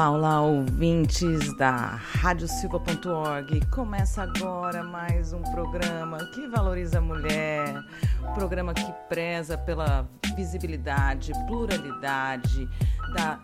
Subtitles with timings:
[0.00, 3.66] Olá, olá, ouvintes da radiosilva.org.
[3.66, 7.84] Começa agora mais um programa que valoriza a mulher,
[8.26, 12.66] um programa que preza pela visibilidade, pluralidade,
[13.12, 13.38] da,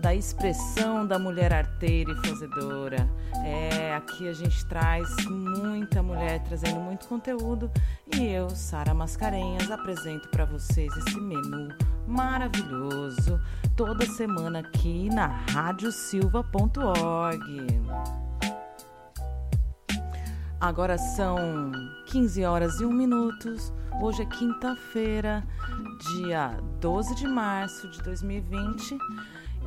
[0.00, 3.08] da expressão da mulher arteira e fazedora.
[3.46, 7.70] É, aqui a gente traz muita mulher trazendo muito conteúdo
[8.14, 11.74] e eu, Sara Mascarenhas, apresento para vocês esse menu
[12.06, 13.40] maravilhoso
[13.76, 17.66] toda semana aqui na radiosilva.org.
[20.60, 21.72] Agora são
[22.06, 23.72] 15 horas e 1 minutos.
[24.00, 25.44] Hoje é quinta-feira,
[26.14, 28.96] dia 12 de março de 2020.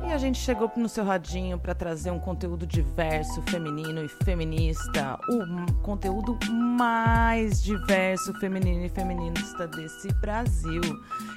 [0.04, 5.18] E a gente chegou no seu radinho para trazer um conteúdo diverso, feminino e feminista,
[5.28, 10.82] o conteúdo mais diverso, feminino e feminista desse Brasil,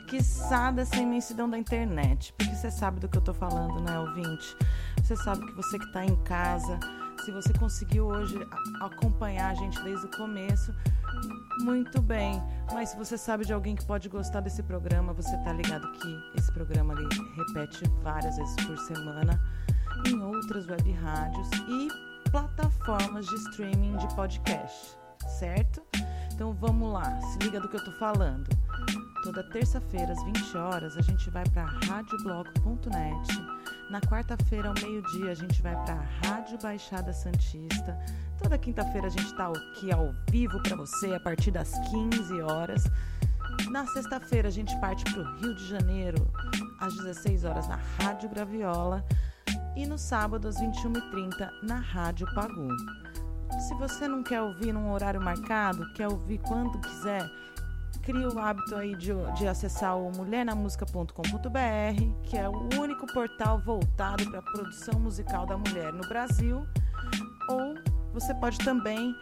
[0.08, 3.98] que sabe essa imensidão da internet, porque você sabe do que eu tô falando, né,
[4.00, 4.56] ouvinte?
[5.02, 6.80] Você sabe que você que está em casa,
[7.24, 8.36] se você conseguiu hoje
[8.82, 10.74] acompanhar a gente desde o começo,
[11.62, 12.42] muito bem.
[12.74, 16.40] Mas se você sabe de alguém que pode gostar desse programa, você tá ligado que
[16.40, 19.40] esse programa ali repete várias vezes por semana
[20.08, 21.88] em outras web rádios e
[22.30, 24.98] plataformas de streaming de podcast,
[25.40, 25.82] certo?
[26.34, 28.48] Então vamos lá, se liga do que eu tô falando.
[29.24, 33.59] Toda terça-feira às 20 horas a gente vai para radioblog.net.
[33.90, 37.98] Na quarta-feira ao meio-dia a gente vai para Rádio Baixada Santista.
[38.38, 42.84] Toda quinta-feira a gente está aqui ao vivo para você a partir das 15 horas.
[43.72, 46.32] Na sexta-feira a gente parte para o Rio de Janeiro
[46.80, 49.04] às 16 horas na Rádio Graviola
[49.76, 52.70] e no sábado às 21h30 na Rádio Pagu.
[53.68, 57.28] Se você não quer ouvir num horário marcado, quer ouvir quando quiser,
[58.02, 64.30] crie o hábito aí de, de acessar o mulhernamusica.com.br, que é o único portal voltado
[64.30, 66.66] para a produção musical da mulher no Brasil,
[67.50, 67.76] ou
[68.14, 69.16] você pode também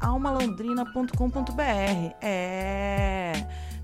[0.00, 2.16] almalondrina.com.br.
[2.20, 3.32] É.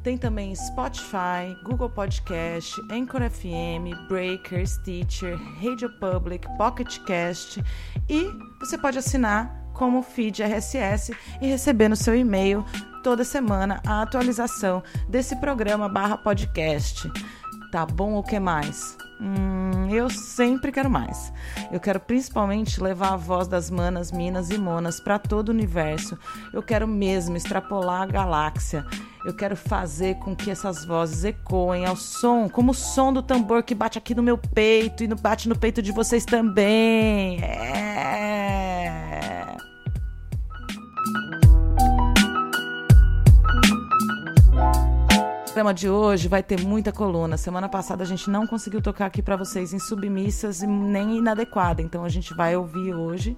[0.03, 7.63] Tem também Spotify, Google Podcast, Anchor FM, Breaker, Stitcher, Radio Public, Pocket Cast
[8.09, 8.31] e
[8.61, 12.65] você pode assinar como feed RSS e receber no seu e-mail
[13.09, 17.11] toda semana a atualização desse programa barra podcast.
[17.73, 18.99] Tá bom o que mais?
[19.19, 21.33] Hum, eu sempre quero mais.
[21.73, 26.19] Eu quero principalmente levar a voz das manas, minas e monas para todo o universo.
[26.53, 28.85] Eu quero mesmo extrapolar a galáxia.
[29.25, 33.63] Eu quero fazer com que essas vozes ecoem ao som, como o som do tambor
[33.63, 37.43] que bate aqui no meu peito e bate no peito de vocês também.
[37.43, 38.99] É.
[45.59, 47.37] programa de hoje vai ter muita coluna.
[47.37, 52.05] Semana passada a gente não conseguiu tocar aqui para vocês em submissas nem inadequada, então
[52.05, 53.37] a gente vai ouvir hoje.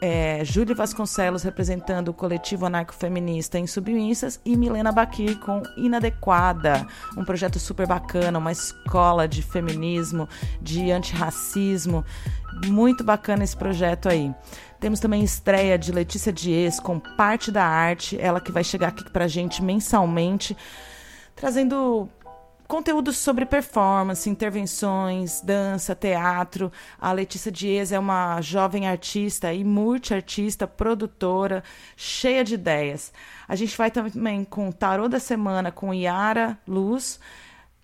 [0.00, 6.86] É, Júlia Vasconcelos representando o coletivo anarcofeminista em Submissas e Milena Baqui com Inadequada,
[7.18, 10.26] um projeto super bacana, uma escola de feminismo,
[10.62, 12.02] de antirracismo.
[12.66, 14.34] Muito bacana esse projeto aí.
[14.80, 19.04] Temos também estreia de Letícia Dias com parte da arte, ela que vai chegar aqui
[19.10, 20.56] pra gente mensalmente
[21.34, 22.08] trazendo
[22.66, 26.72] conteúdos sobre performance, intervenções, dança, teatro.
[27.00, 31.62] A Letícia Dias é uma jovem artista e multiartista, produtora,
[31.96, 33.12] cheia de ideias.
[33.46, 37.20] A gente vai também com Tarô da Semana com Yara Luz.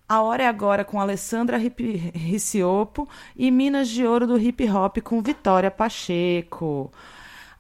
[0.08, 5.22] A Hora é Agora com Alessandra Riciopo e Minas de Ouro do Hip Hop com
[5.22, 6.90] Vitória Pacheco.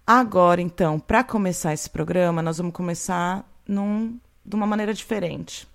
[0.04, 5.69] Agora, então, para começar esse programa, nós vamos começar num, de uma maneira diferente.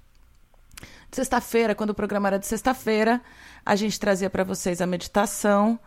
[1.12, 3.22] Sexta-feira, quando o programa era de sexta-feira,
[3.66, 5.80] a gente trazia para vocês a meditação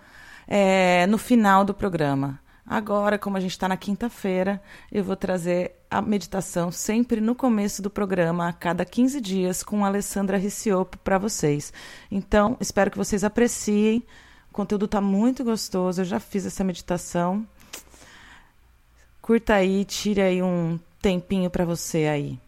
[0.47, 2.41] é, no final do programa.
[2.67, 4.61] Agora, como a gente está na quinta-feira,
[4.93, 9.85] eu vou trazer a meditação sempre no começo do programa, a cada 15 dias, com
[9.85, 11.73] a Alessandra Riciopo para vocês.
[12.11, 14.05] Então, espero que vocês apreciem.
[14.51, 16.03] O conteúdo está muito gostoso.
[16.03, 17.47] Eu já fiz essa meditação.
[19.23, 22.39] Curta aí, tire aí um tempinho para você aí.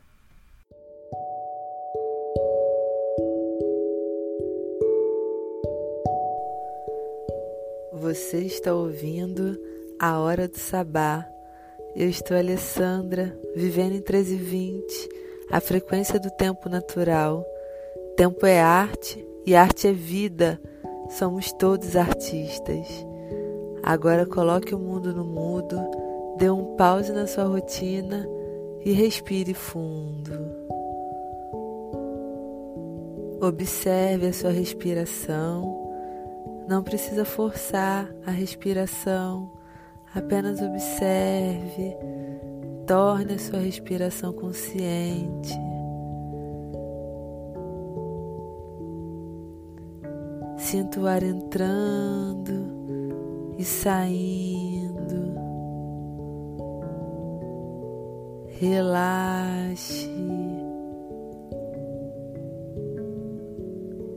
[8.11, 9.57] Você está ouvindo
[9.97, 11.25] A Hora do Sabá.
[11.95, 15.09] Eu estou Alessandra, vivendo em 1320,
[15.49, 17.47] a frequência do tempo natural.
[18.17, 20.61] Tempo é arte e arte é vida.
[21.11, 22.89] Somos todos artistas.
[23.81, 25.81] Agora coloque o mundo no mudo,
[26.37, 28.29] dê um pause na sua rotina
[28.85, 30.33] e respire fundo.
[33.41, 35.80] Observe a sua respiração.
[36.71, 39.51] Não precisa forçar a respiração,
[40.15, 41.97] apenas observe.
[42.87, 45.53] Torne a sua respiração consciente.
[50.59, 52.53] Sinta o ar entrando
[53.59, 55.35] e saindo.
[58.61, 60.09] Relaxe.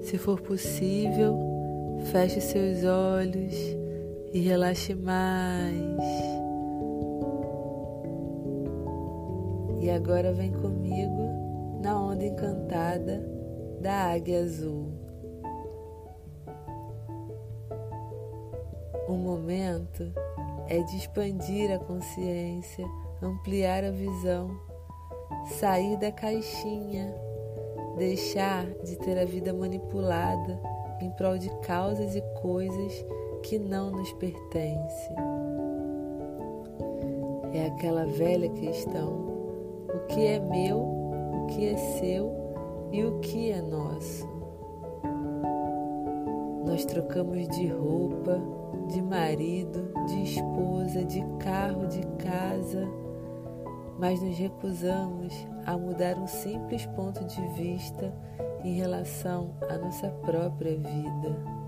[0.01, 1.52] Se for possível,
[2.05, 3.55] feche seus olhos
[4.33, 6.03] e relaxe mais.
[9.81, 13.21] E agora vem comigo na onda encantada
[13.81, 14.91] da águia azul.
[19.07, 20.11] O momento
[20.67, 22.85] é de expandir a consciência,
[23.21, 24.57] ampliar a visão,
[25.59, 27.13] sair da caixinha,
[27.97, 30.59] deixar de ter a vida manipulada
[31.03, 33.05] em prol de causas e coisas
[33.43, 35.15] que não nos pertencem.
[37.53, 39.11] É aquela velha questão:
[39.93, 42.31] o que é meu, o que é seu
[42.91, 44.31] e o que é nosso.
[46.65, 48.41] Nós trocamos de roupa,
[48.87, 52.87] de marido, de esposa, de carro, de casa,
[53.99, 58.13] mas nos recusamos a mudar um simples ponto de vista
[58.63, 61.63] em relação à nossa própria vida.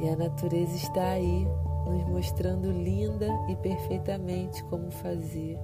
[0.00, 1.46] E a natureza está aí,
[1.86, 5.58] nos mostrando linda e perfeitamente como fazer.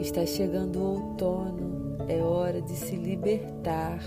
[0.00, 4.00] Está chegando o outono, é hora de se libertar.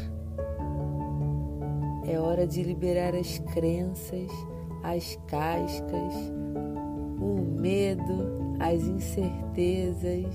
[2.06, 4.32] É hora de liberar as crenças,
[4.84, 6.14] as cascas,
[7.58, 10.26] medo, as incertezas.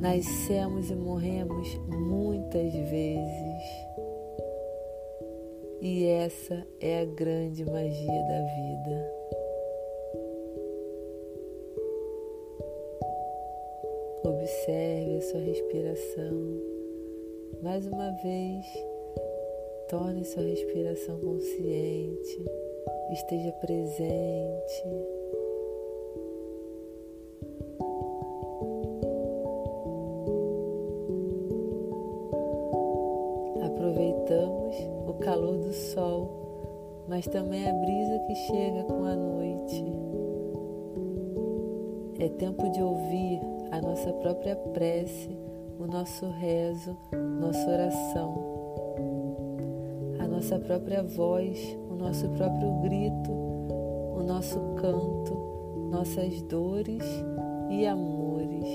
[0.00, 3.62] Nascemos e morremos muitas vezes.
[5.80, 9.12] E essa é a grande magia da vida.
[14.24, 16.72] Observe a sua respiração.
[17.62, 18.64] Mais uma vez,
[19.88, 22.44] torne sua respiração consciente,
[23.12, 24.84] esteja presente.
[33.64, 34.76] Aproveitamos
[35.06, 39.84] o calor do sol, mas também a brisa que chega com a noite.
[42.18, 45.36] É tempo de ouvir a nossa própria prece,
[45.78, 46.96] o nosso rezo,
[47.40, 48.52] nossa oração,
[50.18, 57.04] a nossa própria voz, nosso próprio grito, o nosso canto, nossas dores
[57.70, 58.66] e amores.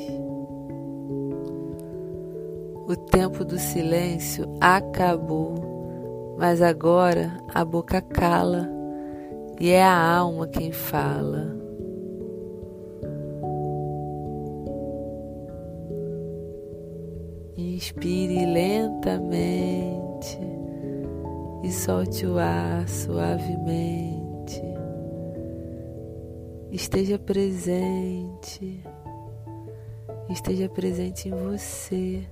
[2.87, 8.69] O tempo do silêncio acabou, mas agora a boca cala
[9.59, 11.56] e é a alma quem fala.
[21.87, 24.61] Solte o ar suavemente.
[26.69, 28.83] Esteja presente,
[30.29, 32.27] esteja presente em você.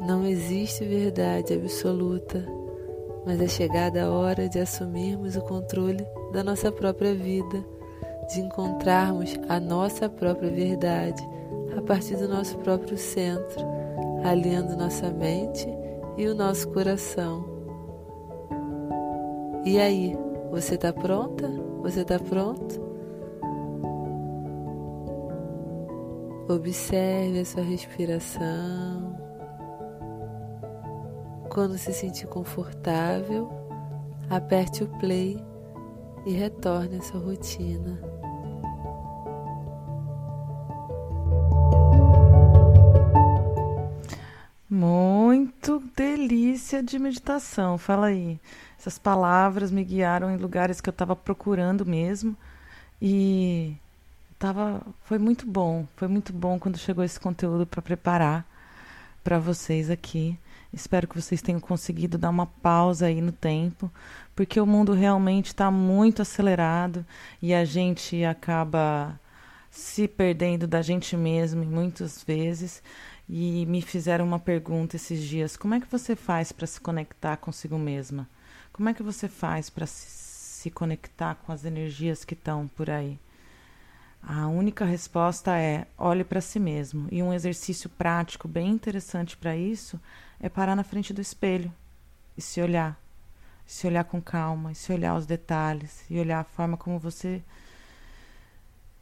[0.00, 2.46] Não existe verdade absoluta,
[3.26, 7.62] mas é chegada a hora de assumirmos o controle da nossa própria vida
[8.32, 11.22] de encontrarmos a nossa própria verdade
[11.86, 13.64] partir do nosso próprio centro,
[14.24, 15.66] alinhando nossa mente
[16.16, 17.46] e o nosso coração.
[19.64, 20.16] E aí,
[20.50, 21.48] você está pronta?
[21.82, 22.84] Você está pronto?
[26.48, 29.16] Observe a sua respiração.
[31.48, 33.48] Quando se sentir confortável,
[34.28, 35.36] aperte o play
[36.24, 38.15] e retorne à sua rotina.
[46.76, 47.78] Delícia de meditação.
[47.78, 48.38] Fala aí.
[48.78, 52.36] Essas palavras me guiaram em lugares que eu estava procurando mesmo.
[53.00, 53.76] E
[54.38, 55.86] tava, foi muito bom.
[55.96, 58.44] Foi muito bom quando chegou esse conteúdo para preparar.
[59.24, 60.38] para vocês aqui.
[60.72, 63.90] Espero que vocês tenham conseguido dar uma pausa aí no tempo,
[64.36, 67.04] porque o mundo realmente está muito acelerado
[67.42, 69.18] e a gente acaba
[69.70, 72.82] se perdendo da gente mesmo muitas vezes.
[73.28, 77.36] E me fizeram uma pergunta esses dias: como é que você faz para se conectar
[77.36, 78.28] consigo mesma?
[78.72, 83.18] Como é que você faz para se, conectar com as energias que estão por aí?
[84.22, 87.08] A única resposta é olhe para si mesmo.
[87.10, 90.00] E um exercício prático bem interessante para isso
[90.40, 91.72] é parar na frente do espelho
[92.36, 93.00] e se olhar.
[93.66, 97.42] Se olhar com calma, se olhar os detalhes, e olhar a forma como você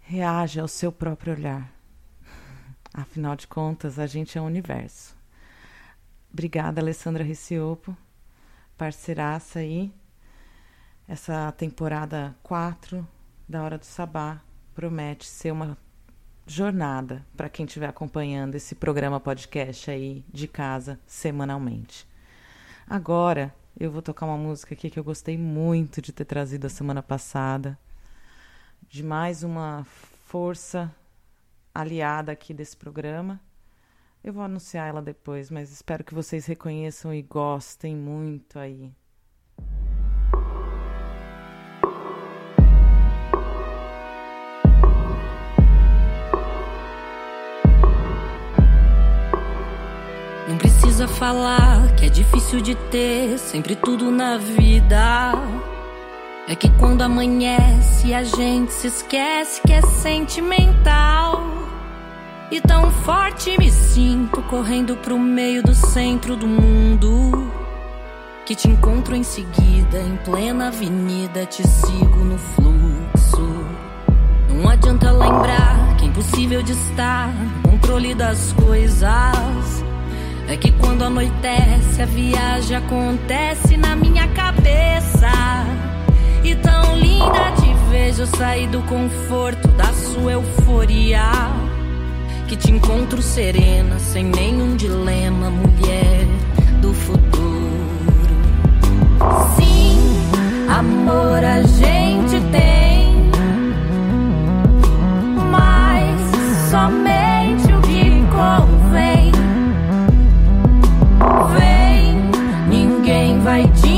[0.01, 1.74] reage ao seu próprio olhar.
[2.97, 5.17] Afinal de contas, a gente é o universo.
[6.33, 7.97] Obrigada, Alessandra Riciopo,
[8.79, 9.93] parceiraça aí.
[11.09, 13.05] Essa temporada 4
[13.49, 14.41] da Hora do Sabá
[14.77, 15.77] promete ser uma
[16.47, 22.07] jornada para quem estiver acompanhando esse programa podcast aí de casa semanalmente.
[22.87, 26.71] Agora eu vou tocar uma música aqui que eu gostei muito de ter trazido a
[26.71, 27.77] semana passada,
[28.89, 29.85] de mais uma
[30.27, 30.95] força
[31.75, 33.41] aliada aqui desse programa.
[34.23, 38.91] Eu vou anunciar ela depois, mas espero que vocês reconheçam e gostem muito aí.
[50.49, 55.33] Não precisa falar que é difícil de ter sempre tudo na vida.
[56.47, 61.54] É que quando amanhece a gente se esquece que é sentimental.
[62.55, 67.51] E tão forte me sinto correndo pro meio do centro do mundo.
[68.47, 73.67] Que te encontro em seguida, em plena avenida, te sigo no fluxo.
[74.51, 79.85] Não adianta lembrar que é impossível de estar no controle das coisas.
[80.47, 85.33] É que quando anoitece, a viagem acontece na minha cabeça.
[86.45, 91.64] E tão linda te vejo sair do conforto da sua euforia.
[92.47, 96.27] Que te encontro serena, sem nenhum dilema, mulher
[96.81, 97.25] do futuro.
[99.57, 99.99] Sim,
[100.69, 103.31] amor a gente tem,
[105.51, 106.21] mas
[106.71, 109.33] somente o que convém.
[111.59, 112.31] Vem,
[112.69, 113.94] ninguém vai te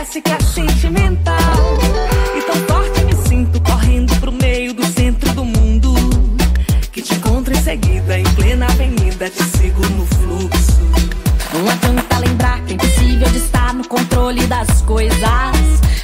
[0.00, 1.78] esquece que é sentimental.
[2.34, 5.94] E tão forte me sinto correndo pro meio do centro do mundo.
[6.90, 10.80] Que te encontro em seguida em plena avenida, te sigo no fluxo.
[11.52, 15.18] Não adianta lembrar que é impossível de estar no controle das coisas.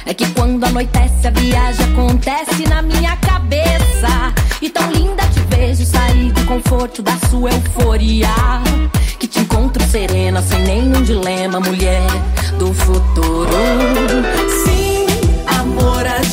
[0.05, 4.33] É que quando anoitece a viagem acontece na minha cabeça.
[4.61, 8.27] E tão linda te vejo sair do conforto da sua euforia.
[9.97, 12.05] Serena, sem nenhum dilema, mulher
[12.59, 13.49] do futuro.
[14.63, 15.07] Sim,
[15.59, 16.23] amor a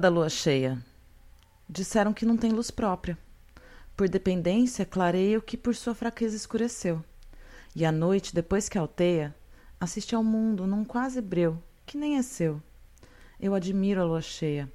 [0.00, 0.82] da lua cheia.
[1.68, 3.16] Disseram que não tem luz própria.
[3.96, 7.04] Por dependência, clareia o que por sua fraqueza escureceu.
[7.76, 9.34] E à noite, depois que alteia,
[9.78, 12.60] assiste ao mundo num quase breu, que nem é seu.
[13.38, 14.72] Eu admiro a lua cheia.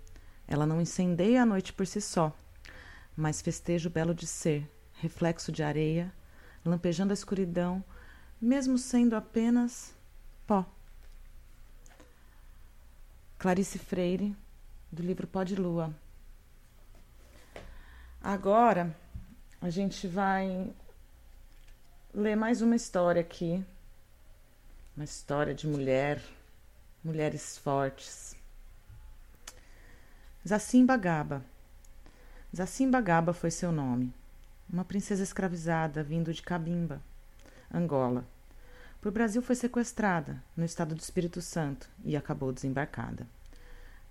[0.48, 2.32] Ela não incendeia a noite por si só,
[3.18, 6.14] mas festeja o belo de ser, reflexo de areia,
[6.64, 7.84] lampejando a escuridão,
[8.40, 9.94] mesmo sendo apenas
[10.46, 10.66] pó.
[13.40, 14.36] Clarice Freire,
[14.96, 15.94] do livro Pó de Lua.
[18.24, 18.96] Agora
[19.62, 20.74] a gente vai
[22.14, 23.64] ler mais uma história aqui.
[24.96, 26.24] Uma história de mulher,
[27.04, 28.38] mulheres fortes.
[30.48, 31.44] Zacimba Gaba.
[32.56, 34.14] Zacimba Gaba foi seu nome.
[34.72, 37.02] Uma princesa escravizada vindo de Cabimba,
[37.72, 38.26] Angola.
[39.02, 43.28] Por Brasil foi sequestrada, no estado do Espírito Santo, e acabou desembarcada.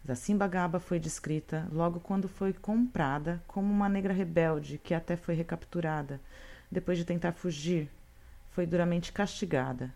[0.06, 5.34] Zacimba Gaba foi descrita logo quando foi comprada como uma negra rebelde que até foi
[5.34, 6.20] recapturada,
[6.70, 7.90] depois de tentar fugir.
[8.50, 9.94] Foi duramente castigada.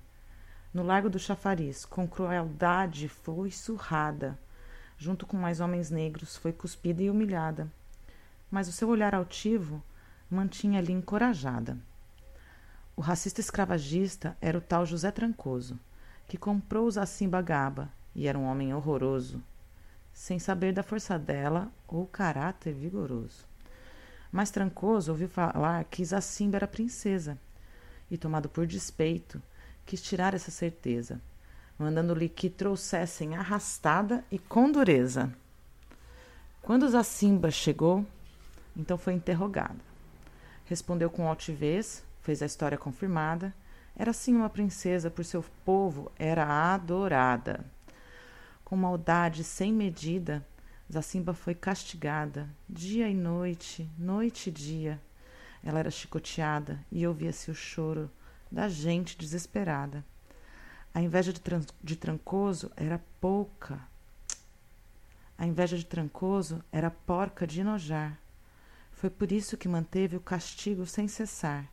[0.73, 4.39] No Largo do Chafariz, com crueldade, foi surrada.
[4.97, 7.71] Junto com mais homens negros, foi cuspida e humilhada.
[8.51, 9.83] Mas o seu olhar altivo
[10.31, 11.77] mantinha-lhe encorajada.
[12.97, 15.79] O racista escravagista era o tal José Trancoso,
[16.27, 19.43] que comprou o Zacimba Gaba, e era um homem horroroso
[20.19, 23.47] sem saber da força dela ou caráter vigoroso.
[24.33, 27.39] Mas Trancoso ouviu falar que Zacimba era princesa,
[28.11, 29.41] e, tomado por despeito,
[29.87, 31.21] quis tirar essa certeza,
[31.79, 35.33] mandando-lhe que trouxessem arrastada e com dureza.
[36.63, 38.05] Quando Zacimba chegou,
[38.77, 39.79] então foi interrogada.
[40.65, 43.55] Respondeu com altivez, fez a história confirmada.
[43.95, 47.65] Era sim uma princesa, por seu povo era adorada.
[48.69, 50.47] Com maldade sem medida,
[50.93, 55.01] Zacimba foi castigada, dia e noite, noite e dia.
[55.65, 58.11] Ela era chicoteada e ouvia-se o choro
[58.53, 60.05] da gente desesperada.
[60.93, 61.41] A inveja de,
[61.83, 63.81] de Trancoso era pouca.
[65.39, 68.21] A inveja de Trancoso era porca de enojar.
[68.93, 71.73] Foi por isso que manteve o castigo sem cessar.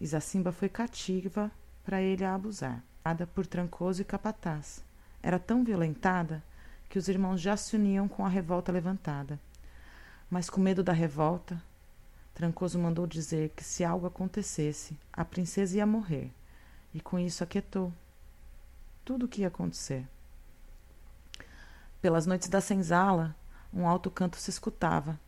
[0.00, 1.52] E Zacimba foi cativa
[1.84, 4.88] para ele a abusar, dada por Trancoso e Capataz
[5.22, 6.42] era tão violentada
[6.88, 9.38] que os irmãos já se uniam com a revolta levantada.
[10.28, 11.62] Mas com medo da revolta,
[12.34, 16.32] Trancoso mandou dizer que se algo acontecesse, a princesa ia morrer,
[16.94, 17.92] e com isso aquietou
[19.04, 20.06] tudo o que ia acontecer.
[22.00, 23.36] Pelas noites da senzala,
[23.72, 25.18] um alto canto se escutava.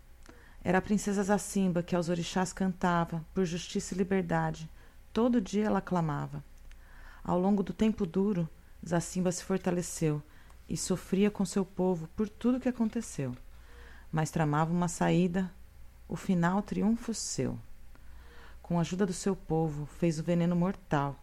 [0.65, 4.71] Era a princesa Zacimba que aos orixás cantava, por justiça e liberdade.
[5.13, 6.43] Todo dia ela clamava.
[7.23, 8.49] Ao longo do tempo duro,
[8.87, 10.21] Zacimba se fortaleceu
[10.69, 13.37] e sofria com seu povo por tudo que aconteceu,
[14.11, 15.51] mas tramava uma saída,
[16.09, 17.59] o final triunfo seu.
[18.61, 21.17] Com a ajuda do seu povo, fez o veneno mortal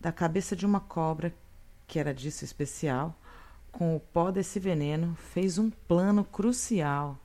[0.00, 1.34] da cabeça de uma cobra,
[1.86, 3.16] que era disso especial,
[3.70, 7.18] com o pó desse veneno, fez um plano crucial.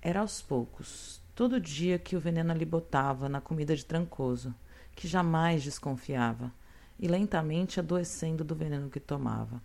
[0.00, 4.54] Era aos poucos, todo dia que o veneno ali botava na comida de Trancoso,
[4.94, 6.52] que jamais desconfiava
[6.98, 9.62] e lentamente adoecendo do veneno que tomava.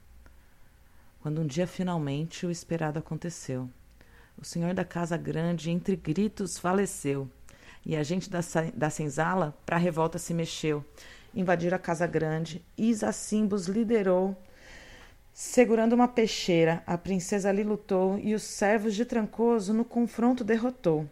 [1.21, 3.69] Quando um dia finalmente o esperado aconteceu.
[4.37, 7.29] O senhor da casa grande, entre gritos, faleceu,
[7.85, 8.39] e a gente da,
[8.73, 10.83] da senzala para a revolta se mexeu.
[11.35, 14.35] Invadiram a casa grande, e Isacimbos liderou.
[15.33, 21.07] Segurando uma peixeira, a princesa ali lutou e os servos de Trancoso no confronto derrotou.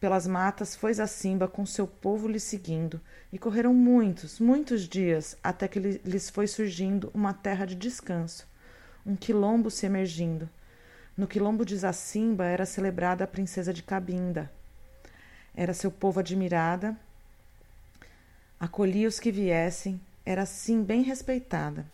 [0.00, 2.98] Pelas matas foi Zacimba com seu povo lhe seguindo,
[3.30, 8.48] e correram muitos, muitos dias, até que lhes foi surgindo uma terra de descanso,
[9.04, 10.48] um quilombo se emergindo.
[11.14, 14.50] No quilombo de Zacimba era celebrada a princesa de Cabinda.
[15.54, 16.96] Era seu povo admirada,
[18.58, 21.84] acolhia os que viessem, era assim bem respeitada.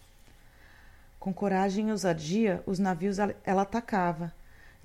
[1.18, 4.32] Com coragem e ousadia, os navios ela atacava,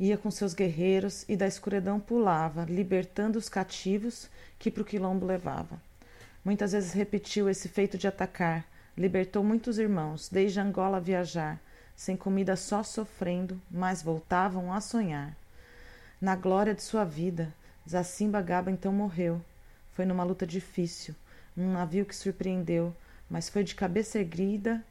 [0.01, 5.27] Ia com seus guerreiros e da escuridão pulava, libertando os cativos que para o quilombo
[5.27, 5.79] levava.
[6.43, 8.65] Muitas vezes repetiu esse feito de atacar,
[8.97, 11.61] libertou muitos irmãos, desde Angola a viajar,
[11.95, 15.37] sem comida só sofrendo, mas voltavam a sonhar.
[16.19, 17.53] Na glória de sua vida,
[17.87, 19.39] Zacimba Gaba então morreu.
[19.93, 21.13] Foi numa luta difícil,
[21.55, 22.91] num navio que surpreendeu,
[23.29, 24.83] mas foi de cabeça erguida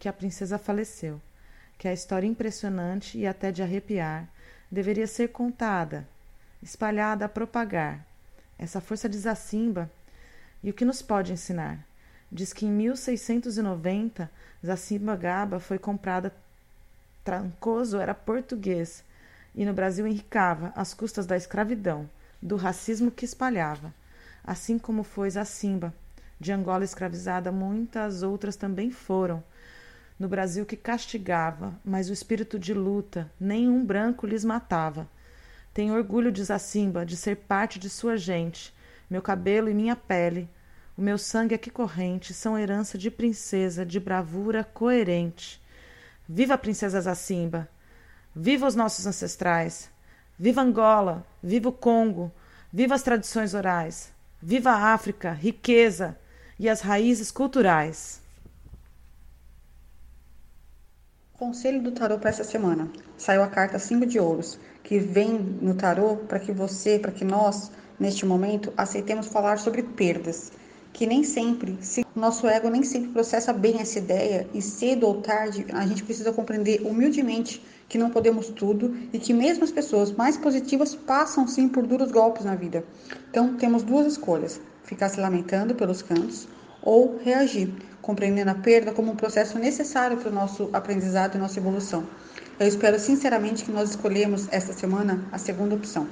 [0.00, 1.20] que a princesa faleceu
[1.78, 4.28] que a história impressionante e até de arrepiar
[4.70, 6.06] deveria ser contada,
[6.62, 8.04] espalhada a propagar.
[8.58, 9.90] Essa força de Zacimba
[10.62, 11.86] e o que nos pode ensinar?
[12.30, 14.30] Diz que em 1690
[14.64, 16.34] Zacimba Gaba foi comprada.
[17.22, 19.04] Trancoso era português
[19.54, 22.08] e no Brasil enricava às custas da escravidão,
[22.40, 23.92] do racismo que espalhava,
[24.44, 25.94] assim como foi Zacimba.
[26.38, 29.42] De Angola escravizada, muitas outras também foram.
[30.18, 35.06] No Brasil que castigava, mas o espírito de luta, nenhum branco lhes matava.
[35.74, 38.74] Tenho orgulho de Zacimba, de ser parte de sua gente.
[39.10, 40.48] Meu cabelo e minha pele,
[40.96, 45.62] o meu sangue aqui corrente, são herança de princesa, de bravura coerente.
[46.26, 47.68] Viva a princesa Zacimba!
[48.34, 49.90] Viva os nossos ancestrais!
[50.38, 51.26] Viva Angola!
[51.42, 52.32] Viva o Congo!
[52.72, 54.10] Viva as tradições orais!
[54.40, 56.18] Viva a África, riqueza
[56.58, 58.24] e as raízes culturais!
[61.38, 62.88] Conselho do tarô para essa semana.
[63.18, 67.26] Saiu a carta 5 de ouros, que vem no tarô para que você, para que
[67.26, 67.70] nós,
[68.00, 70.50] neste momento, aceitemos falar sobre perdas
[70.96, 75.20] que nem sempre, se nosso ego nem sempre processa bem essa ideia e cedo ou
[75.20, 80.10] tarde a gente precisa compreender humildemente que não podemos tudo e que mesmo as pessoas
[80.10, 82.82] mais positivas passam sim por duros golpes na vida.
[83.28, 86.48] Então temos duas escolhas: ficar se lamentando pelos cantos
[86.80, 87.70] ou reagir,
[88.06, 92.06] compreendendo a perda como um processo necessário para o nosso aprendizado e nossa evolução.
[92.56, 96.06] Eu espero sinceramente que nós escolhemos esta semana a segunda opção.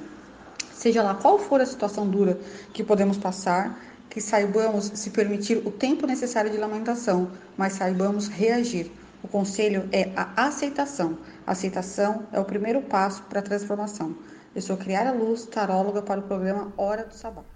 [0.73, 2.37] Seja lá qual for a situação dura
[2.73, 3.79] que podemos passar,
[4.09, 8.91] que saibamos se permitir o tempo necessário de lamentação, mas saibamos reagir.
[9.23, 11.17] O conselho é a aceitação.
[11.47, 14.13] A aceitação é o primeiro passo para a transformação.
[14.53, 17.54] Eu sou Criara Luz, taróloga para o programa Hora do Sabá.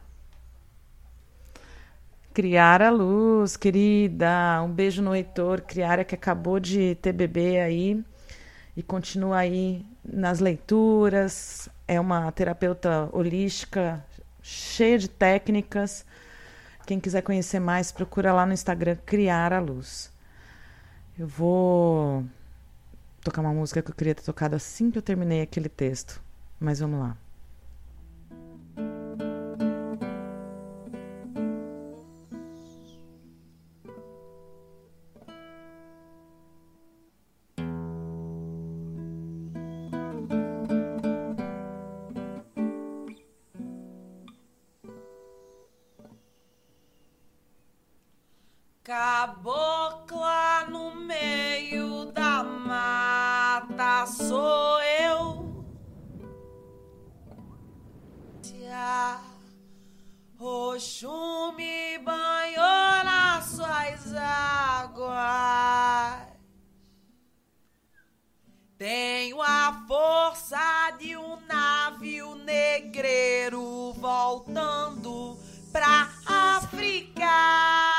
[2.40, 8.02] Criara Luz, querida, um beijo no Heitor, Criara que acabou de ter bebê aí
[8.78, 14.02] e continua aí nas leituras, é uma terapeuta holística
[14.42, 16.06] cheia de técnicas
[16.88, 20.10] quem quiser conhecer mais, procura lá no Instagram Criar a Luz.
[21.20, 22.26] Eu vou
[23.22, 26.20] tocar uma música que eu queria ter tocado assim que eu terminei aquele texto.
[26.58, 27.18] Mas vamos lá.
[48.90, 55.64] Cabocla no meio da mata sou eu.
[60.40, 65.14] Oxum me banhou nas suas águas.
[68.76, 75.38] Tenho a força de um navio negreiro voltando
[75.72, 77.99] pra África.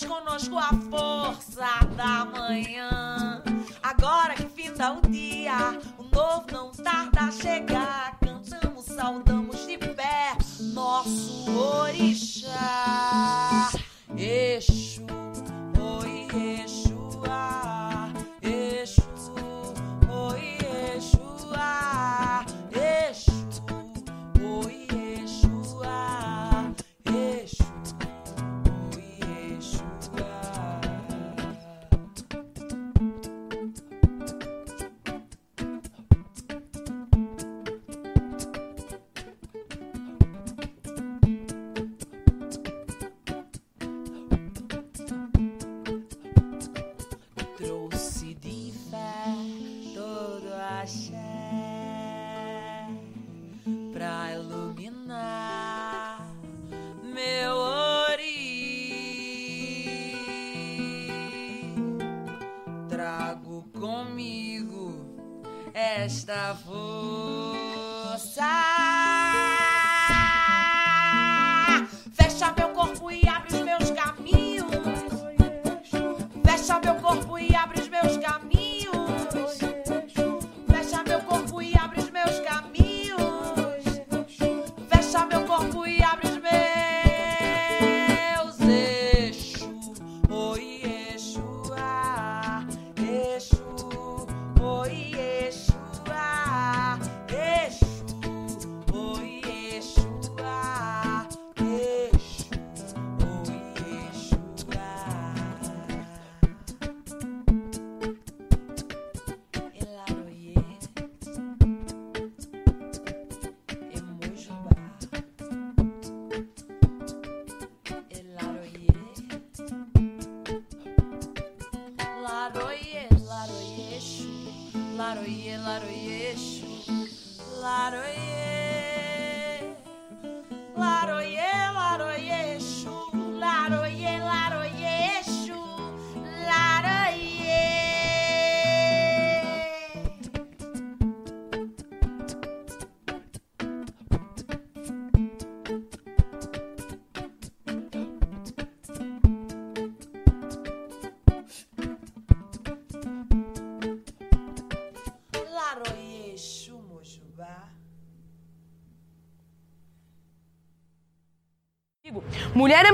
[0.00, 0.81] Conosco a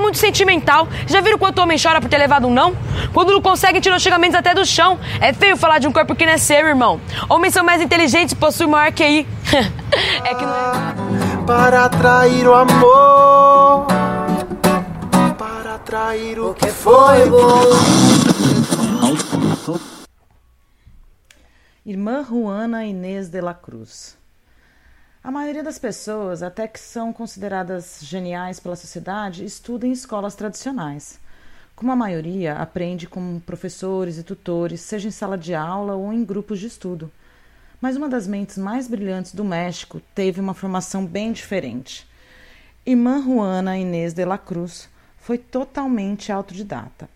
[0.09, 0.87] muito sentimental.
[1.05, 2.75] Já viram quanto homem chora por ter levado um não?
[3.13, 4.99] Quando não consegue, tira os xingamentos até do chão.
[5.21, 6.99] É feio falar de um corpo que não é seu, irmão.
[7.29, 9.27] Homens são mais inteligentes e possuem maior QI.
[10.25, 11.45] é que não é.
[11.45, 13.87] para atrair o amor,
[15.37, 17.61] para atrair o que foi bom.
[21.85, 24.18] Irmã Juana Inês de la Cruz.
[25.29, 31.19] A maioria das pessoas, até que são consideradas geniais pela sociedade, estuda em escolas tradicionais.
[31.75, 36.25] Como a maioria, aprende com professores e tutores, seja em sala de aula ou em
[36.25, 37.11] grupos de estudo.
[37.79, 42.09] Mas uma das mentes mais brilhantes do México teve uma formação bem diferente.
[42.83, 44.89] Irmã Juana Inês de la Cruz
[45.19, 47.07] foi totalmente autodidata.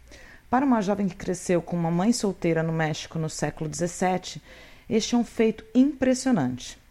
[0.52, 4.39] Para uma jovem que cresceu com uma mãe solteira no México no século XVII,
[4.88, 6.83] este é um feito impressionante.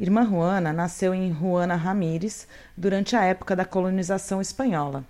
[0.00, 5.04] Irmã Juana nasceu em Juana Ramírez durante a época da colonização espanhola.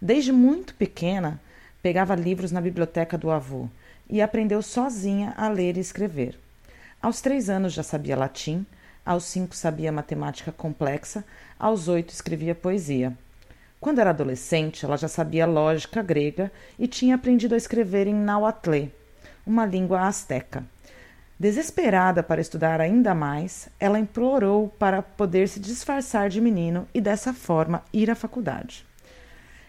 [0.00, 1.40] Desde muito pequena,
[1.82, 3.66] pegava livros na biblioteca do avô
[4.08, 6.38] e aprendeu sozinha a ler e escrever.
[7.02, 8.64] Aos três anos já sabia latim,
[9.04, 11.24] aos cinco sabia matemática complexa,
[11.58, 13.12] aos oito escrevia poesia.
[13.80, 18.90] Quando era adolescente, ela já sabia lógica grega e tinha aprendido a escrever em Nahuatlé,
[19.44, 20.62] uma língua asteca.
[21.40, 27.32] Desesperada para estudar ainda mais, ela implorou para poder se disfarçar de menino e dessa
[27.32, 28.84] forma ir à faculdade.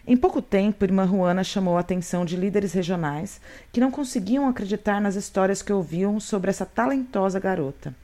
[0.06, 3.40] Em pouco tempo, irmã Juana chamou a atenção de líderes regionais
[3.72, 7.94] que não conseguiam acreditar nas histórias que ouviam sobre essa talentosa garota.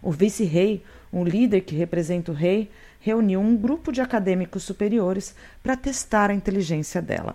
[0.00, 5.76] O vice-rei, um líder que representa o rei, reuniu um grupo de acadêmicos superiores para
[5.76, 7.34] testar a inteligência dela.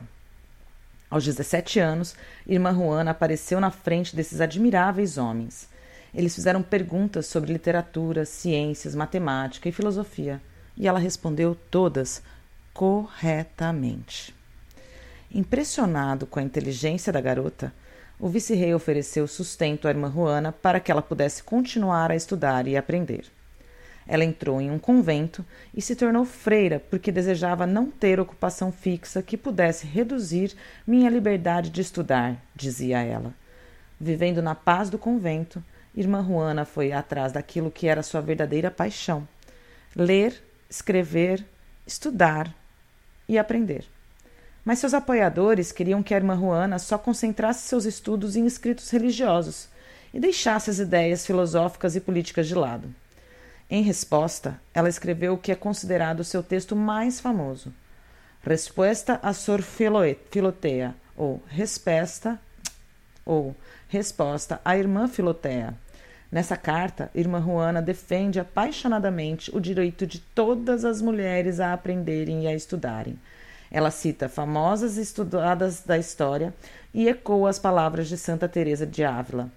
[1.10, 2.16] Aos 17 anos,
[2.48, 5.73] irmã Juana apareceu na frente desses admiráveis homens.
[6.14, 10.42] Eles fizeram perguntas sobre literatura, ciências, matemática e filosofia,
[10.78, 12.22] e ela respondeu todas
[12.74, 14.34] corretamente.
[15.34, 17.74] Impressionado com a inteligência da garota,
[18.20, 22.78] o vice-rei ofereceu sustento à irmã Juana para que ela pudesse continuar a estudar e
[22.78, 23.26] aprender.
[24.08, 29.22] Ela entrou em um convento e se tornou freira porque desejava não ter ocupação fixa
[29.22, 30.54] que pudesse reduzir
[30.86, 33.34] minha liberdade de estudar, dizia ela.
[34.00, 35.64] Vivendo na paz do convento,
[35.96, 39.28] irmã Juana foi atrás daquilo que era sua verdadeira paixão:
[39.96, 41.46] ler, escrever,
[41.86, 42.54] estudar
[43.28, 43.86] e aprender.
[44.66, 49.68] Mas seus apoiadores queriam que a irmã Juana só concentrasse seus estudos em escritos religiosos
[50.14, 52.94] e deixasse as ideias filosóficas e políticas de lado.
[53.70, 57.74] Em resposta, ela escreveu o que é considerado seu texto mais famoso,
[58.46, 62.38] Resposta a Sor Filotea, ou Resposta,
[63.26, 63.56] ou
[63.94, 65.76] Resposta à Irmã Filotea.
[66.32, 72.48] Nessa carta, Irmã Juana defende apaixonadamente o direito de todas as mulheres a aprenderem e
[72.48, 73.20] a estudarem.
[73.70, 76.52] Ela cita famosas estudadas da história
[76.92, 79.52] e ecoa as palavras de Santa Teresa de Ávila,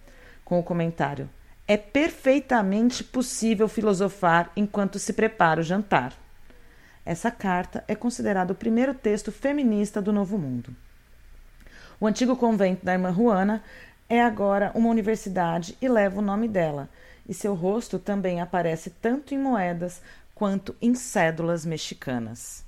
[0.45, 1.31] com o comentário:
[1.67, 6.13] é perfeitamente possível filosofar enquanto se prepara o jantar.
[7.07, 10.77] Essa carta é considerada o primeiro texto feminista do Novo Mundo.
[11.99, 13.63] O antigo convento da irmã Juana
[14.09, 16.89] é agora uma universidade e leva o nome dela.
[17.29, 20.01] e seu rosto também aparece tanto em moedas
[20.35, 22.65] quanto em cédulas mexicanas.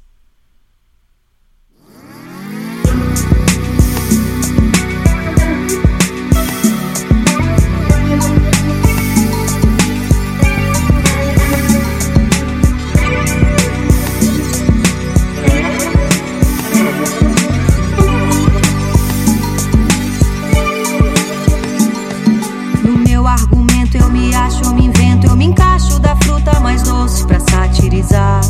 [24.08, 28.40] Eu me acho, eu me invento, eu me encaixo da fruta mais doce pra satirizar.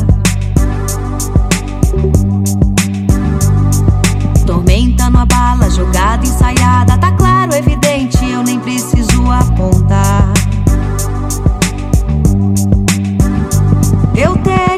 [4.45, 10.31] Tormenta no bala, jogada ensaiada, tá claro, evidente, eu nem preciso apontar.
[14.15, 14.68] Eu teria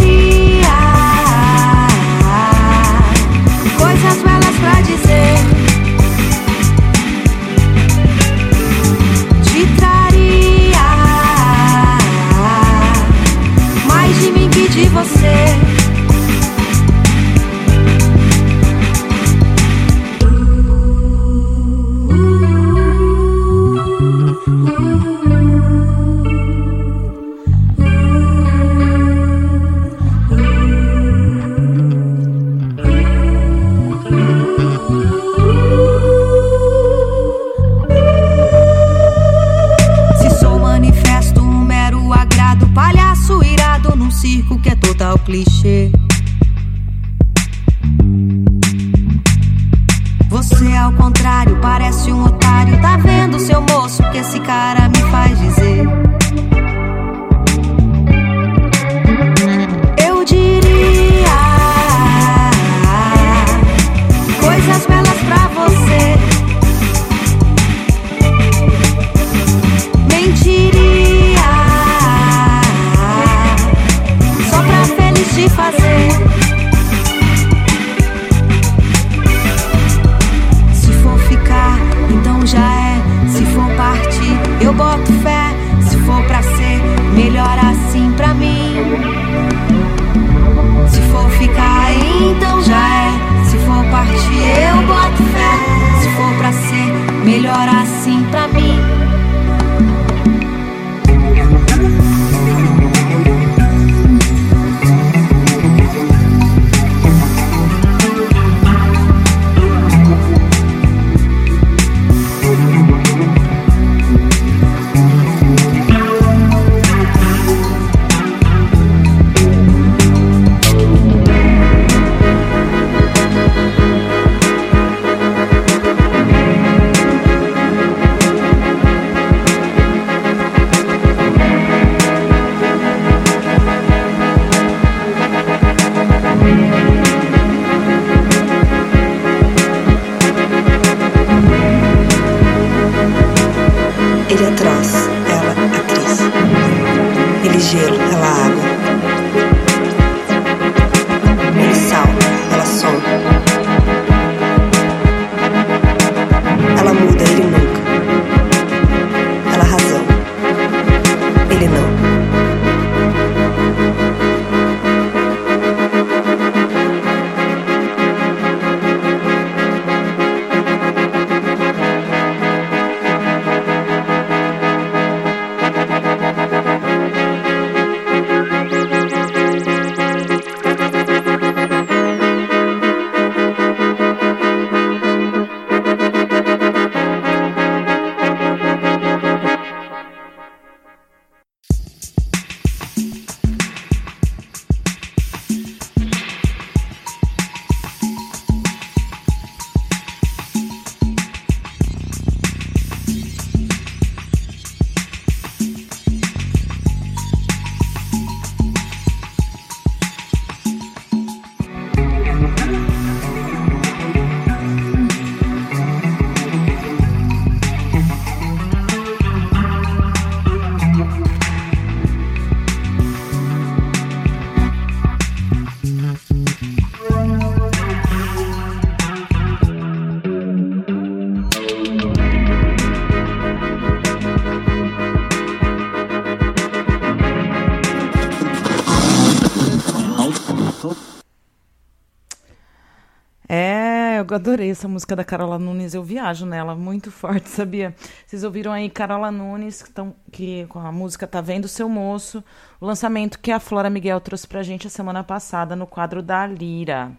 [244.31, 247.93] eu adorei essa música da Carola Nunes, eu viajo nela muito forte, sabia?
[248.25, 252.43] Vocês ouviram aí Carola Nunes, que, tão, que com a música Tá Vendo Seu Moço,
[252.79, 256.47] o lançamento que a Flora Miguel trouxe pra gente a semana passada no quadro da
[256.47, 257.11] Lira.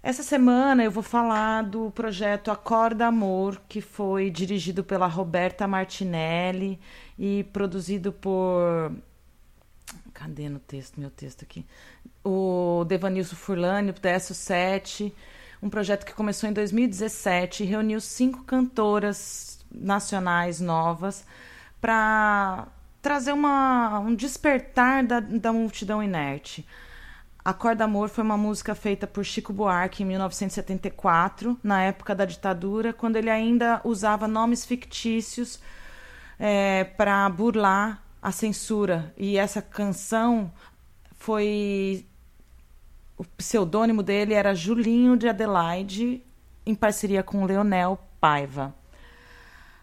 [0.00, 6.78] Essa semana eu vou falar do projeto Acorda Amor, que foi dirigido pela Roberta Martinelli
[7.18, 8.92] e produzido por.
[10.14, 11.66] Cadê no texto, meu texto aqui?
[12.24, 15.12] O Devanilson Furlani, o Tesso 7.
[15.62, 21.24] Um projeto que começou em 2017 e reuniu cinco cantoras nacionais novas
[21.80, 22.68] para
[23.00, 26.66] trazer uma, um despertar da, da multidão inerte.
[27.44, 32.92] Acorda Amor foi uma música feita por Chico Buarque em 1974, na época da ditadura,
[32.92, 35.60] quando ele ainda usava nomes fictícios
[36.40, 39.14] é, para burlar a censura.
[39.16, 40.52] E essa canção
[41.12, 42.04] foi.
[43.16, 46.22] O pseudônimo dele era Julinho de Adelaide,
[46.64, 48.74] em parceria com Leonel Paiva.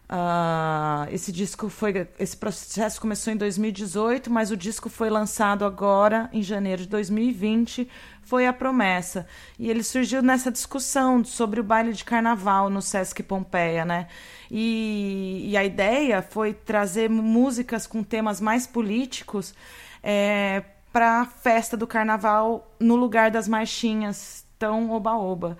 [0.03, 2.07] Uh, esse disco foi.
[2.19, 7.89] Esse processo começou em 2018, mas o disco foi lançado agora, em janeiro de 2020.
[8.21, 9.25] Foi a promessa.
[9.57, 14.07] E ele surgiu nessa discussão sobre o baile de carnaval no Sesc Pompeia, né?
[14.51, 19.55] E, e a ideia foi trazer músicas com temas mais políticos
[20.03, 20.61] é,
[20.93, 25.57] para a festa do carnaval no lugar das marchinhas tão oba-oba.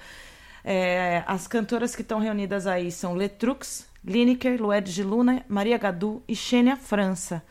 [0.64, 6.22] É, as cantoras que estão reunidas aí são Letrux, Lineker, Lued de Luna, Maria Gadu
[6.28, 7.44] e Xênia França.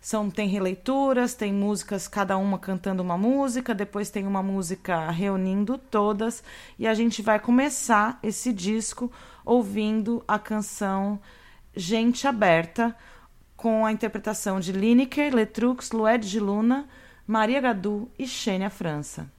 [0.00, 5.78] São, tem releituras, tem músicas, cada uma cantando uma música, depois tem uma música reunindo
[5.78, 6.42] todas,
[6.76, 9.12] e a gente vai começar esse disco
[9.44, 11.20] ouvindo a canção
[11.76, 12.96] Gente Aberta,
[13.56, 16.88] com a interpretação de Lineker, Letrux, Lued de Luna,
[17.26, 19.30] Maria Gadu e Xênia França.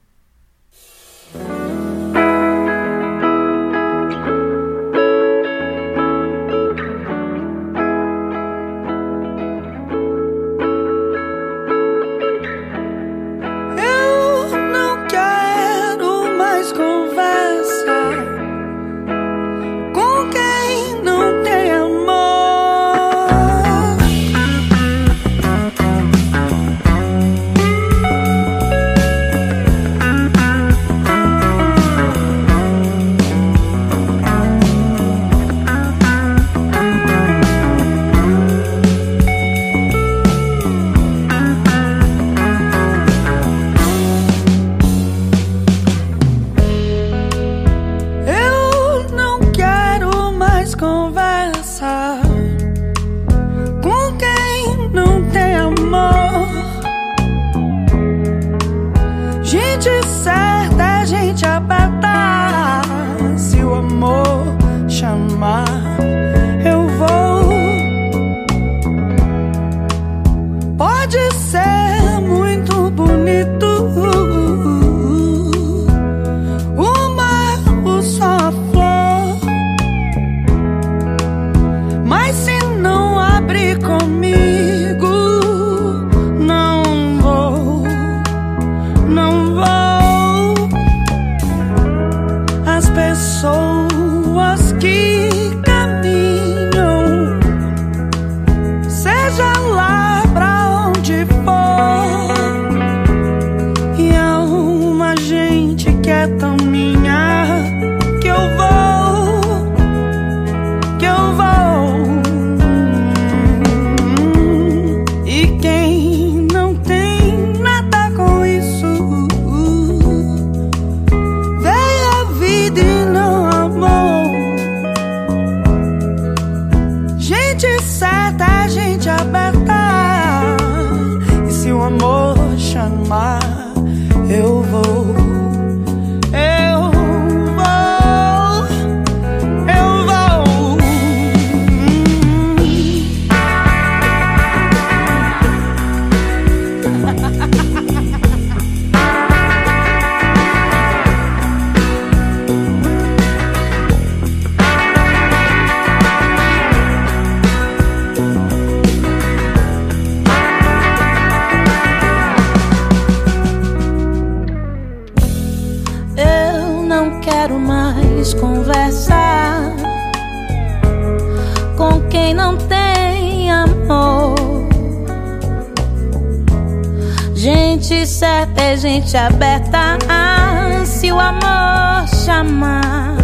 [179.14, 183.16] mente aberta, ah, se o amor chamar,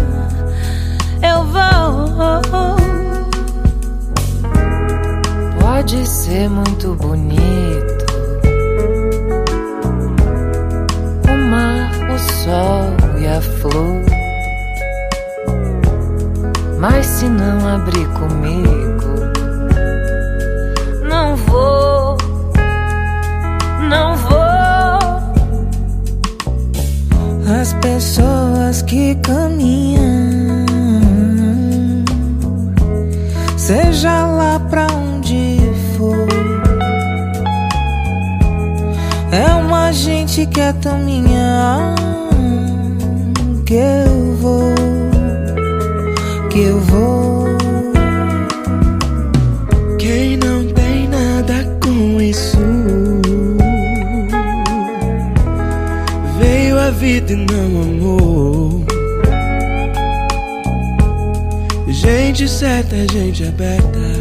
[1.22, 2.76] eu vou.
[5.61, 8.07] Pode ser muito bonito
[11.28, 14.05] o mar, o sol e a flor,
[16.78, 18.80] mas se não abrir comigo.
[28.91, 30.66] Que caminham,
[33.57, 35.61] seja lá pra onde
[35.97, 36.26] for,
[39.30, 41.95] é uma gente que é tão minha
[43.64, 44.74] que eu vou,
[46.51, 47.10] que eu vou.
[62.41, 64.20] Gente certa é gente aberta.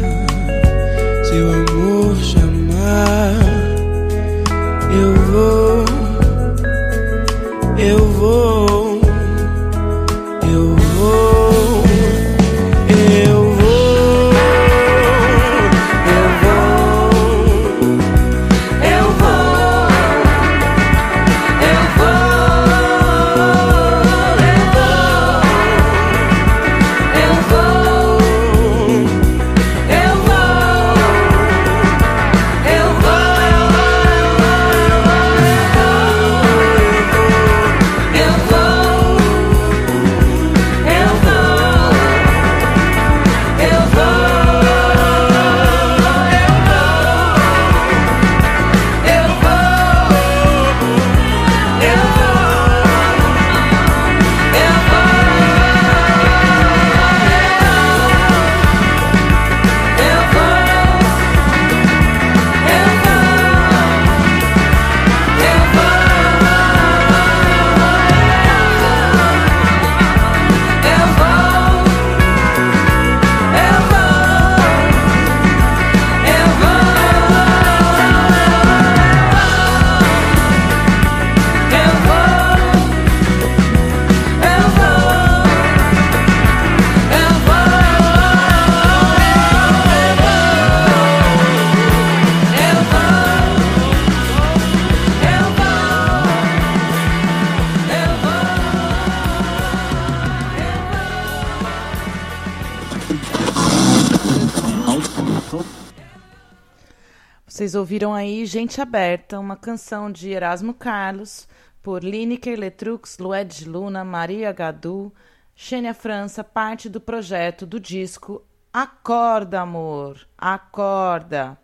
[107.80, 111.48] Ouviram aí Gente Aberta, uma canção de Erasmo Carlos,
[111.82, 115.10] por Lineker Letrux, Lued Luna, Maria Gadu,
[115.56, 121.58] Xênia França, parte do projeto do disco Acorda, Amor, Acorda.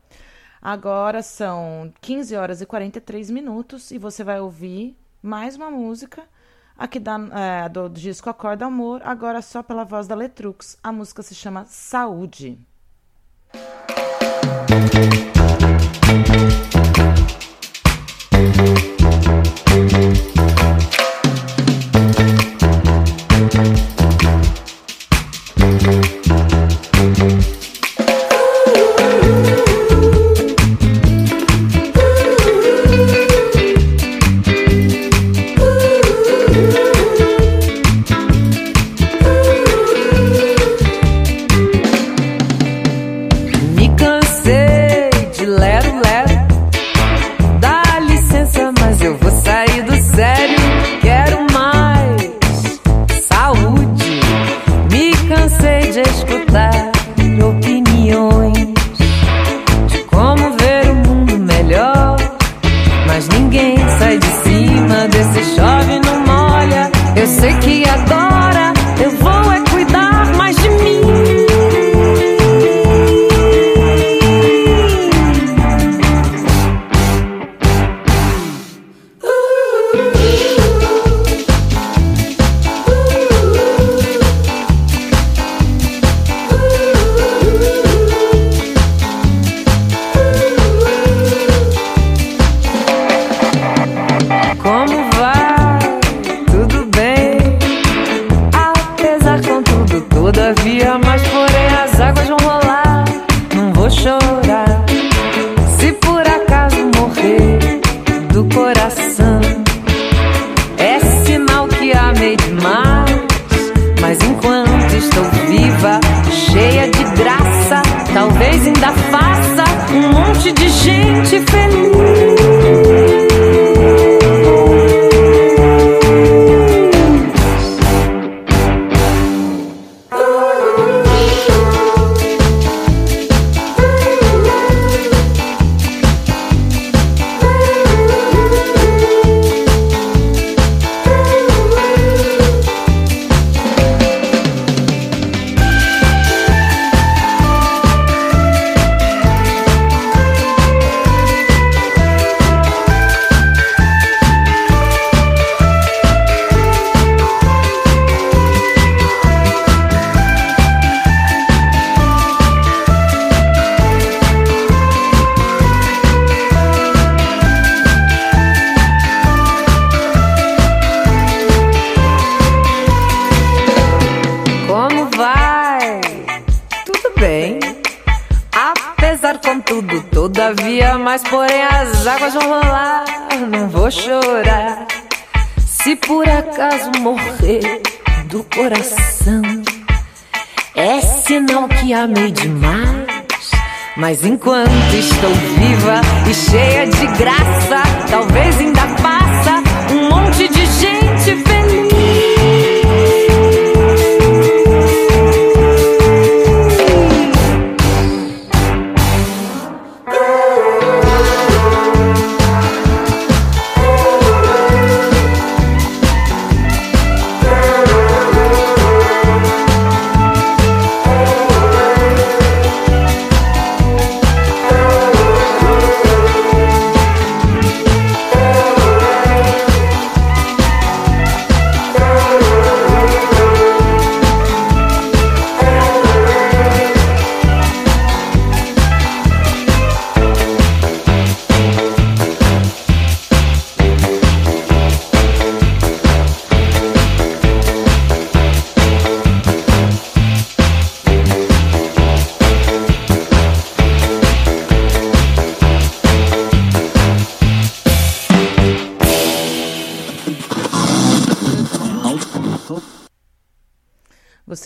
[0.60, 6.24] Agora são 15 horas e 43 minutos e você vai ouvir mais uma música
[6.78, 7.18] aqui da,
[7.64, 10.78] é, do disco Acorda, Amor, agora só pela voz da Letrux.
[10.82, 12.58] A música se chama Saúde.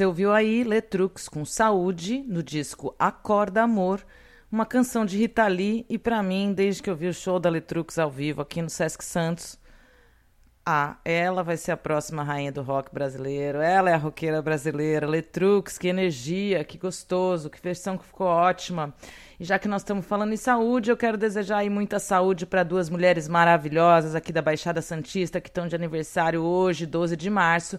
[0.00, 4.02] Você ouviu aí Letrux com Saúde no disco Acorda Amor,
[4.50, 7.50] uma canção de Rita Lee e para mim, desde que eu vi o show da
[7.50, 9.60] Letrux ao vivo aqui no Sesc Santos,
[10.64, 13.60] ah, ela vai ser a próxima rainha do rock brasileiro.
[13.60, 15.06] Ela é a roqueira brasileira.
[15.06, 18.94] Letrux, que energia, que gostoso, que versão que ficou ótima.
[19.38, 22.62] E já que nós estamos falando em saúde, eu quero desejar aí muita saúde para
[22.62, 27.78] duas mulheres maravilhosas aqui da Baixada Santista que estão de aniversário hoje, 12 de março,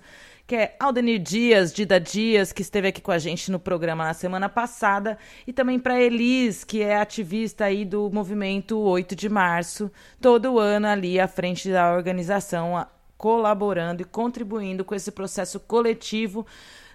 [0.52, 4.14] que é Aldenir Dias, Dida Dias, que esteve aqui com a gente no programa na
[4.14, 9.90] semana passada, e também para Elis, que é ativista aí do movimento 8 de março,
[10.20, 12.86] todo ano ali à frente da organização,
[13.18, 16.46] colaborando e contribuindo com esse processo coletivo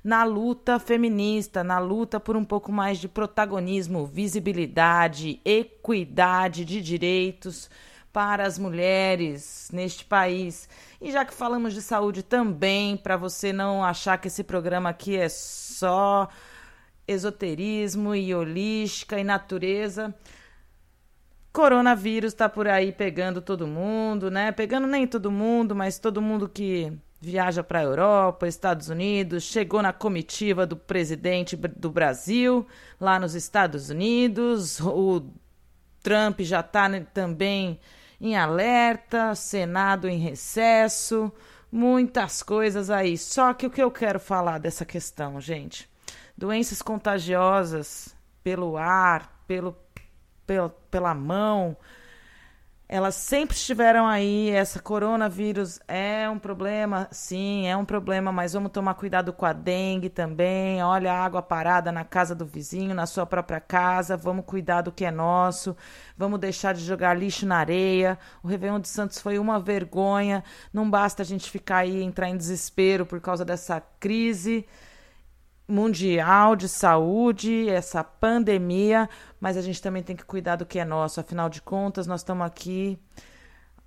[0.04, 7.70] na luta feminista, na luta por um pouco mais de protagonismo, visibilidade, equidade de direitos
[8.16, 10.70] para as mulheres neste país.
[11.02, 15.18] E já que falamos de saúde também, para você não achar que esse programa aqui
[15.18, 16.26] é só
[17.06, 20.14] esoterismo e holística e natureza,
[21.52, 24.50] coronavírus está por aí pegando todo mundo, né?
[24.50, 26.90] Pegando nem todo mundo, mas todo mundo que
[27.20, 32.66] viaja para a Europa, Estados Unidos, chegou na comitiva do presidente do Brasil,
[32.98, 34.80] lá nos Estados Unidos.
[34.80, 35.22] O
[36.02, 37.78] Trump já está também
[38.20, 41.32] em alerta, Senado em recesso,
[41.70, 43.16] muitas coisas aí.
[43.18, 45.88] Só que o que eu quero falar dessa questão, gente?
[46.36, 49.76] Doenças contagiosas pelo ar, pelo,
[50.46, 51.76] pela, pela mão,
[52.88, 54.50] elas sempre estiveram aí.
[54.50, 59.52] Essa coronavírus é um problema, sim, é um problema, mas vamos tomar cuidado com a
[59.52, 60.82] dengue também.
[60.82, 64.16] Olha a água parada na casa do vizinho, na sua própria casa.
[64.16, 65.76] Vamos cuidar do que é nosso.
[66.16, 68.18] Vamos deixar de jogar lixo na areia.
[68.42, 70.44] O Réveillon de Santos foi uma vergonha.
[70.72, 74.64] Não basta a gente ficar aí entrar em desespero por causa dessa crise
[75.68, 79.08] mundial de saúde, essa pandemia,
[79.40, 81.20] mas a gente também tem que cuidar do que é nosso.
[81.20, 82.98] Afinal de contas, nós estamos aqui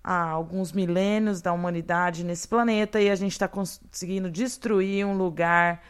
[0.04, 5.82] há alguns milênios da humanidade nesse planeta e a gente está conseguindo destruir um lugar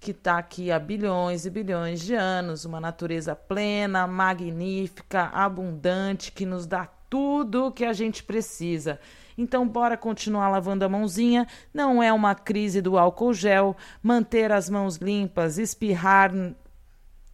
[0.00, 6.46] que está aqui há bilhões e bilhões de anos, uma natureza plena, magnífica, abundante, que
[6.46, 9.00] nos dá tudo o que a gente precisa.
[9.38, 11.46] Então, bora continuar lavando a mãozinha.
[11.72, 13.76] Não é uma crise do álcool gel.
[14.02, 16.32] Manter as mãos limpas, espirrar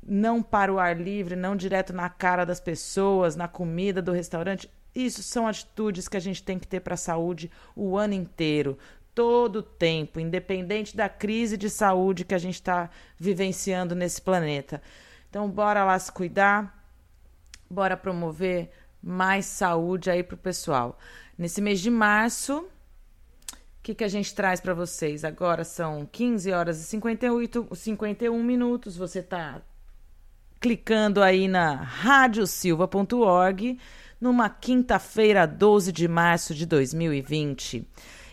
[0.06, 4.70] não para o ar livre, não direto na cara das pessoas, na comida do restaurante.
[4.94, 8.78] Isso são atitudes que a gente tem que ter para a saúde o ano inteiro,
[9.14, 14.82] todo o tempo, independente da crise de saúde que a gente está vivenciando nesse planeta.
[15.30, 16.86] Então, bora lá se cuidar,
[17.68, 18.70] bora promover
[19.02, 20.98] mais saúde aí para o pessoal.
[21.36, 22.66] Nesse mês de março, o
[23.82, 25.24] que, que a gente traz para vocês?
[25.24, 28.96] Agora são 15 horas e 58, 51 minutos.
[28.96, 29.60] Você está
[30.60, 33.78] clicando aí na radiosilva.org
[34.20, 37.86] numa quinta-feira, 12 de março de 2020.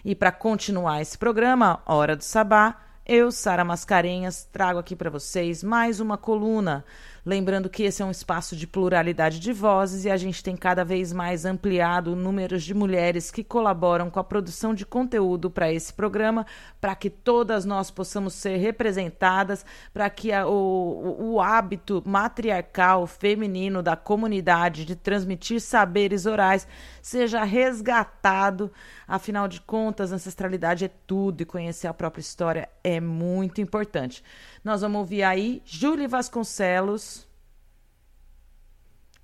[0.06, 5.64] E para continuar esse programa, Hora do Sabá, eu, Sara Mascarenhas, trago aqui para vocês
[5.64, 6.86] mais uma coluna
[7.24, 10.84] Lembrando que esse é um espaço de pluralidade de vozes e a gente tem cada
[10.84, 15.72] vez mais ampliado o número de mulheres que colaboram com a produção de conteúdo para
[15.72, 16.48] esse programa,
[16.80, 23.84] para que todas nós possamos ser representadas, para que a, o, o hábito matriarcal feminino
[23.84, 26.68] da comunidade de transmitir saberes orais
[27.04, 28.72] seja resgatado.
[29.08, 34.24] Afinal de contas, ancestralidade é tudo e conhecer a própria história é muito importante.
[34.64, 37.28] Nós vamos ouvir aí Júlia Vasconcelos.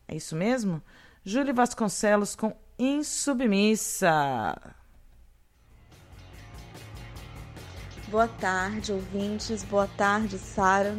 [0.08, 0.82] É isso mesmo?
[1.24, 4.56] Júlia Vasconcelos com Insubmissa.
[8.08, 9.64] Boa tarde, ouvintes.
[9.64, 10.96] Boa tarde, Sara.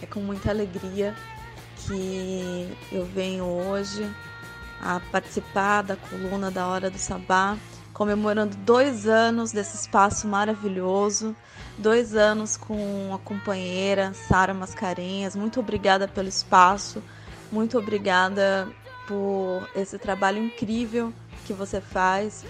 [0.00, 1.12] É com muita alegria
[1.86, 4.08] que eu venho hoje
[4.80, 7.56] a participar da coluna da Hora do Sabá,
[7.92, 11.34] comemorando dois anos desse espaço maravilhoso
[11.78, 15.34] dois anos com a companheira Sara Mascarenhas.
[15.36, 17.02] Muito obrigada pelo espaço,
[17.50, 18.68] muito obrigada
[19.06, 21.12] por esse trabalho incrível
[21.46, 22.44] que você faz,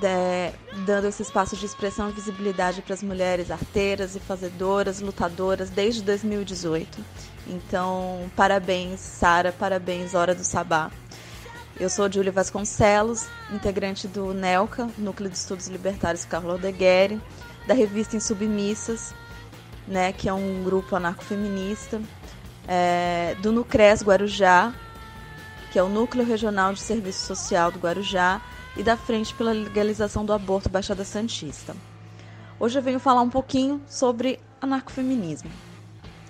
[0.00, 5.68] de, dando esse espaço de expressão e visibilidade para as mulheres arteiras e fazedoras, lutadoras,
[5.68, 7.04] desde 2018.
[7.46, 10.90] Então, parabéns, Sara, parabéns, Hora do Sabá.
[11.78, 17.20] Eu sou Júlia Vasconcelos, integrante do NELCA, Núcleo de Estudos Libertários Carlo Aldegueri,
[17.66, 19.14] da revista Insubmissas,
[19.86, 22.00] né, que é um grupo anarcofeminista,
[22.66, 24.72] é, do Nucres Guarujá,
[25.72, 28.40] que é o Núcleo Regional de Serviço Social do Guarujá,
[28.76, 31.74] e da Frente pela Legalização do Aborto Baixada Santista.
[32.58, 35.50] Hoje eu venho falar um pouquinho sobre anarcofeminismo.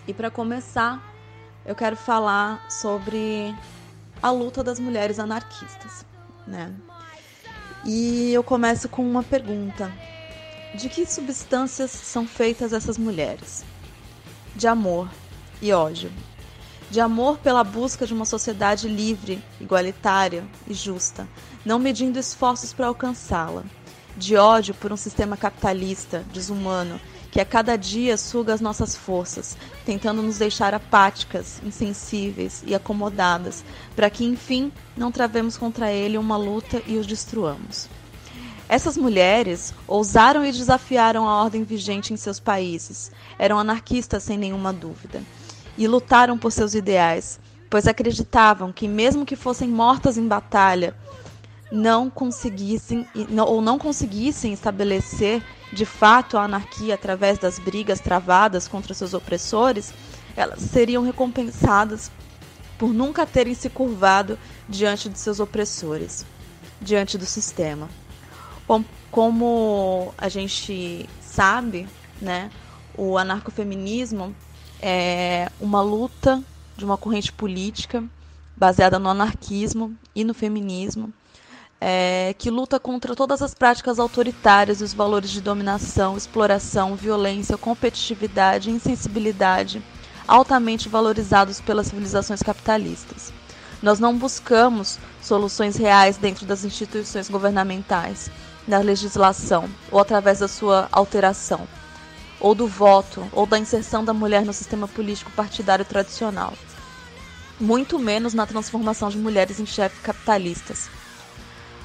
[0.06, 1.02] E para começar,
[1.66, 3.54] eu quero falar sobre
[4.22, 6.04] a luta das mulheres anarquistas,
[6.46, 6.72] né?
[7.84, 9.92] E eu começo com uma pergunta:
[10.74, 13.64] de que substâncias são feitas essas mulheres?
[14.54, 15.10] De amor
[15.60, 16.10] e ódio.
[16.90, 21.28] De amor pela busca de uma sociedade livre, igualitária e justa,
[21.64, 23.64] não medindo esforços para alcançá-la.
[24.16, 27.00] De ódio por um sistema capitalista, desumano,
[27.32, 33.64] que a cada dia suga as nossas forças, tentando nos deixar apáticas, insensíveis e acomodadas,
[33.94, 37.88] para que enfim não travemos contra ele uma luta e os destruamos.
[38.70, 43.10] Essas mulheres ousaram e desafiaram a ordem vigente em seus países.
[43.36, 45.24] Eram anarquistas sem nenhuma dúvida.
[45.76, 50.94] E lutaram por seus ideais, pois acreditavam que, mesmo que fossem mortas em batalha,
[51.72, 53.04] não conseguissem
[53.44, 55.42] ou não conseguissem estabelecer
[55.72, 59.92] de fato a anarquia através das brigas travadas contra seus opressores,
[60.36, 62.08] elas seriam recompensadas
[62.78, 66.24] por nunca terem se curvado diante de seus opressores,
[66.80, 67.88] diante do sistema.
[69.10, 71.88] Como a gente sabe,
[72.20, 72.50] né,
[72.96, 74.34] o anarcofeminismo
[74.80, 76.42] é uma luta
[76.76, 78.04] de uma corrente política
[78.56, 81.12] baseada no anarquismo e no feminismo,
[81.80, 87.56] é, que luta contra todas as práticas autoritárias e os valores de dominação, exploração, violência,
[87.56, 89.82] competitividade e insensibilidade
[90.28, 93.32] altamente valorizados pelas civilizações capitalistas.
[93.82, 98.30] Nós não buscamos soluções reais dentro das instituições governamentais,
[98.70, 101.66] na legislação ou através da sua alteração,
[102.38, 106.54] ou do voto, ou da inserção da mulher no sistema político partidário tradicional.
[107.60, 110.88] Muito menos na transformação de mulheres em chefes capitalistas.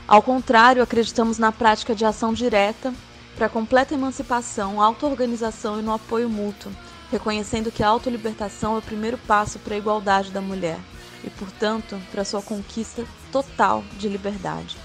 [0.07, 2.93] Ao contrário, acreditamos na prática de ação direta
[3.36, 6.71] para completa emancipação, auto-organização e no apoio mútuo,
[7.11, 10.79] reconhecendo que a autolibertação é o primeiro passo para a igualdade da mulher
[11.23, 14.84] e, portanto, para sua conquista total de liberdade.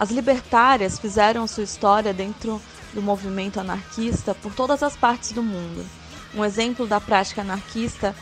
[0.00, 2.62] As libertárias fizeram sua história dentro
[2.94, 5.84] do movimento anarquista por todas as partes do mundo.
[6.34, 8.14] Um exemplo da prática anarquista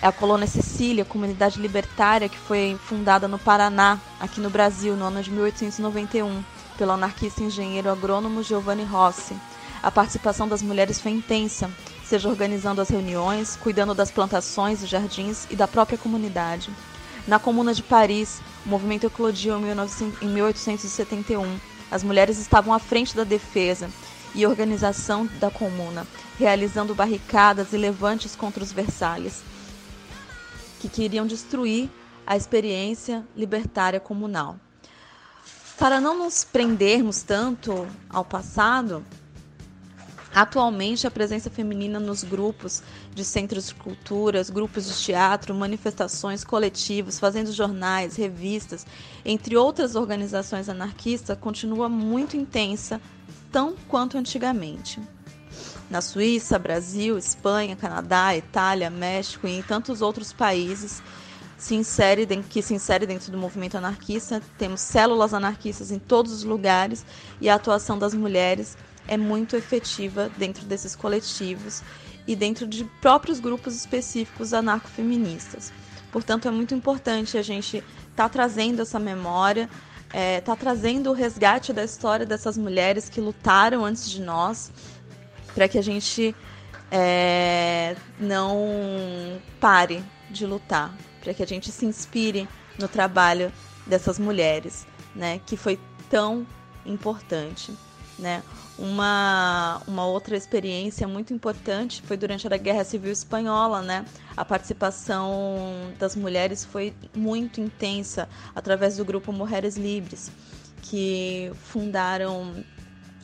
[0.00, 5.06] é a Colônia Cecília, comunidade libertária que foi fundada no Paraná, aqui no Brasil, no
[5.06, 6.42] ano de 1891,
[6.76, 9.34] pelo anarquista engenheiro agrônomo Giovanni Rossi.
[9.82, 11.70] A participação das mulheres foi intensa,
[12.04, 16.70] seja organizando as reuniões, cuidando das plantações e jardins e da própria comunidade.
[17.26, 21.58] Na Comuna de Paris, o movimento eclodiu em 1871.
[21.90, 23.90] As mulheres estavam à frente da defesa
[24.34, 26.06] e organização da comuna,
[26.38, 29.42] realizando barricadas e levantes contra os Versalhes,
[30.80, 31.90] que queriam destruir
[32.26, 34.56] a experiência libertária comunal.
[35.78, 39.04] Para não nos prendermos tanto ao passado,
[40.34, 42.82] Atualmente, a presença feminina nos grupos
[43.14, 48.86] de centros de culturas, grupos de teatro, manifestações, coletivos, fazendo jornais, revistas,
[49.26, 52.98] entre outras organizações anarquistas, continua muito intensa,
[53.50, 54.98] tão quanto antigamente.
[55.90, 61.02] Na Suíça, Brasil, Espanha, Canadá, Itália, México e em tantos outros países
[61.58, 66.42] se insere, que se insere dentro do movimento anarquista, temos células anarquistas em todos os
[66.42, 67.04] lugares
[67.38, 68.76] e a atuação das mulheres
[69.08, 71.82] é muito efetiva dentro desses coletivos
[72.26, 75.72] e dentro de próprios grupos específicos anarcofeministas.
[76.10, 77.84] Portanto, é muito importante a gente estar
[78.24, 79.68] tá trazendo essa memória,
[80.06, 84.70] estar é, tá trazendo o resgate da história dessas mulheres que lutaram antes de nós,
[85.54, 86.34] para que a gente
[86.90, 92.46] é, não pare de lutar, para que a gente se inspire
[92.78, 93.50] no trabalho
[93.86, 95.78] dessas mulheres, né, que foi
[96.10, 96.46] tão
[96.84, 97.72] importante,
[98.18, 98.42] né?
[98.82, 104.04] Uma, uma outra experiência muito importante foi durante a Guerra Civil Espanhola, né?
[104.36, 110.32] A participação das mulheres foi muito intensa através do grupo Mulheres Livres,
[110.82, 112.64] que fundaram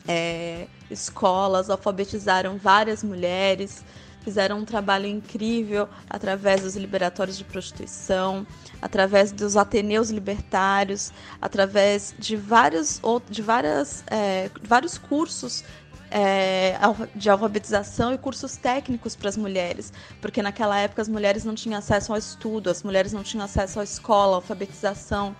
[0.07, 3.83] é, escolas, alfabetizaram várias mulheres,
[4.23, 8.45] fizeram um trabalho incrível através dos liberatórios de prostituição,
[8.81, 11.11] através dos ateneus libertários,
[11.41, 15.63] através de vários, de várias, é, vários cursos
[16.11, 16.75] é,
[17.15, 21.77] de alfabetização e cursos técnicos para as mulheres, porque naquela época as mulheres não tinham
[21.77, 25.35] acesso ao estudo, as mulheres não tinham acesso à escola, à alfabetização.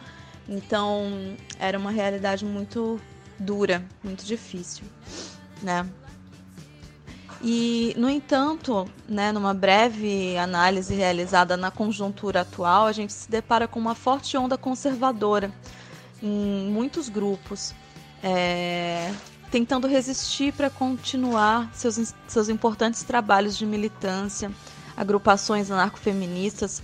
[0.47, 2.99] Então era uma realidade muito
[3.37, 4.83] dura, muito difícil,
[5.61, 5.85] né?
[7.41, 13.67] E, no entanto, né, numa breve análise realizada na conjuntura atual, a gente se depara
[13.67, 15.51] com uma forte onda conservadora
[16.21, 17.73] em muitos grupos,
[18.21, 19.13] é,
[19.49, 24.51] tentando resistir para continuar seus, seus importantes trabalhos de militância,
[24.97, 26.83] agrupações anarcofeministas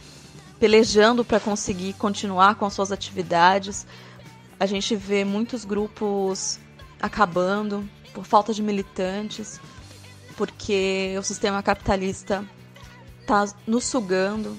[0.58, 3.86] pelejando para conseguir continuar com suas atividades.
[4.58, 6.60] A gente vê muitos grupos
[7.02, 9.60] acabando por falta de militantes
[10.36, 12.46] porque o sistema capitalista
[13.22, 14.58] está nos sugando,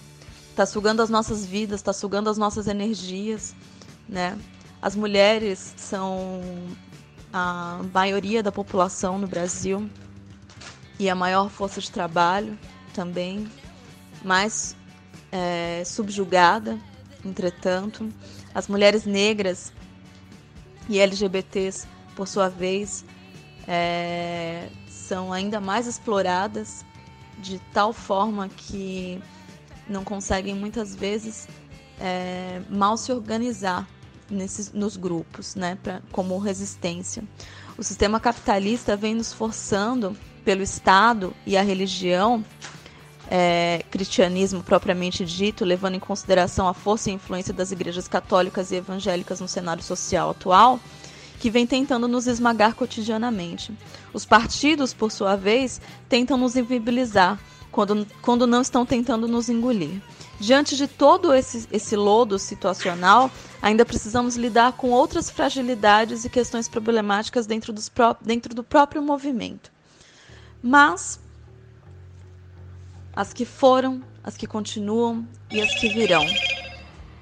[0.51, 3.55] está sugando as nossas vidas, está sugando as nossas energias,
[4.09, 4.39] né?
[4.81, 6.41] As mulheres são
[7.33, 9.89] a maioria da população no Brasil
[10.99, 12.59] e a maior força de trabalho
[12.95, 13.51] também,
[14.25, 14.75] mais
[15.31, 16.79] é, subjugada,
[17.25, 18.09] entretanto.
[18.55, 19.73] As mulheres negras
[20.89, 23.05] e LGBTs, por sua vez,
[23.69, 24.69] é,
[25.07, 26.85] são ainda mais exploradas
[27.39, 29.21] de tal forma que
[29.89, 31.49] não conseguem muitas vezes
[32.01, 33.89] é, mal se organizar
[34.29, 37.23] nesses, nos grupos, né, pra, como resistência.
[37.79, 42.45] O sistema capitalista vem nos forçando pelo Estado e a religião,
[43.31, 48.77] é, cristianismo propriamente dito, levando em consideração a força e influência das igrejas católicas e
[48.77, 50.81] evangélicas no cenário social atual,
[51.39, 53.77] que vem tentando nos esmagar cotidianamente.
[54.13, 57.39] Os partidos, por sua vez, tentam nos invibilizar
[57.71, 60.01] quando, quando não estão tentando nos engolir.
[60.41, 63.31] Diante de todo esse, esse lodo situacional,
[63.61, 69.03] ainda precisamos lidar com outras fragilidades e questões problemáticas dentro, dos pró dentro do próprio
[69.03, 69.71] movimento.
[70.63, 71.21] Mas
[73.15, 76.25] as que foram, as que continuam e as que virão.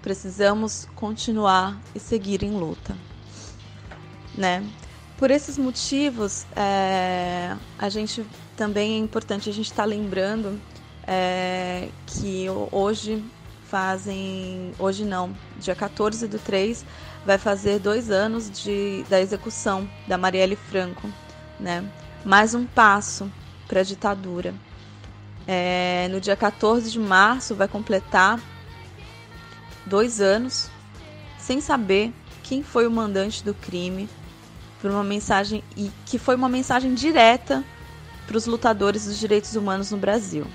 [0.03, 2.95] Precisamos continuar e seguir em luta
[4.37, 4.65] né?
[5.17, 8.27] Por esses motivos, é, a gente
[8.57, 10.61] também é importante a gente estar tá lembrando
[11.07, 13.25] é, que hoje
[13.69, 16.85] fazem, hoje não, dia 14 do 3,
[17.25, 21.09] vai fazer dois anos de, da execução da Marielle Franco,
[21.59, 21.85] né?
[22.25, 23.31] Mais um passo
[23.67, 24.55] para a ditadura.
[25.47, 28.41] É, no dia 14 de março vai completar
[29.87, 30.71] dois anos
[31.39, 32.13] sem saber
[32.43, 34.09] quem foi o mandante do crime,
[34.85, 37.65] por uma mensagem e que foi uma mensagem direta
[38.27, 40.47] para os lutadores dos direitos humanos no Brasil.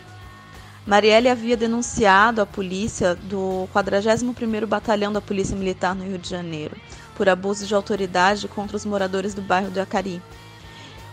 [0.86, 6.78] Marielle havia denunciado a polícia do 41º Batalhão da Polícia Militar no Rio de Janeiro
[7.16, 10.22] por abuso de autoridade contra os moradores do bairro de Acari.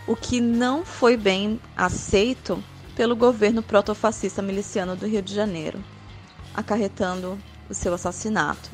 [0.05, 2.63] O que não foi bem aceito
[2.95, 5.83] pelo governo protofascista miliciano do Rio de Janeiro,
[6.53, 7.35] acarretando
[7.67, 8.69] o seu assassinato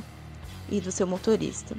[0.70, 1.78] e do seu motorista.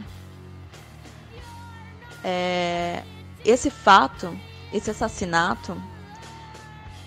[2.24, 3.04] É,
[3.44, 4.34] esse fato,
[4.72, 5.76] esse assassinato,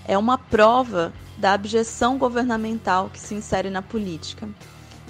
[0.07, 4.47] é uma prova da abjeção governamental que se insere na política,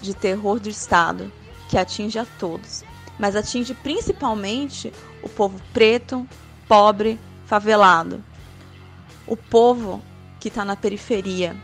[0.02, 1.32] de terror do Estado,
[1.70, 2.84] que atinge a todos,
[3.20, 6.28] mas atinge principalmente o povo preto,
[6.68, 8.24] pobre, favelado,
[9.26, 10.02] o povo
[10.40, 11.56] que está na periferia,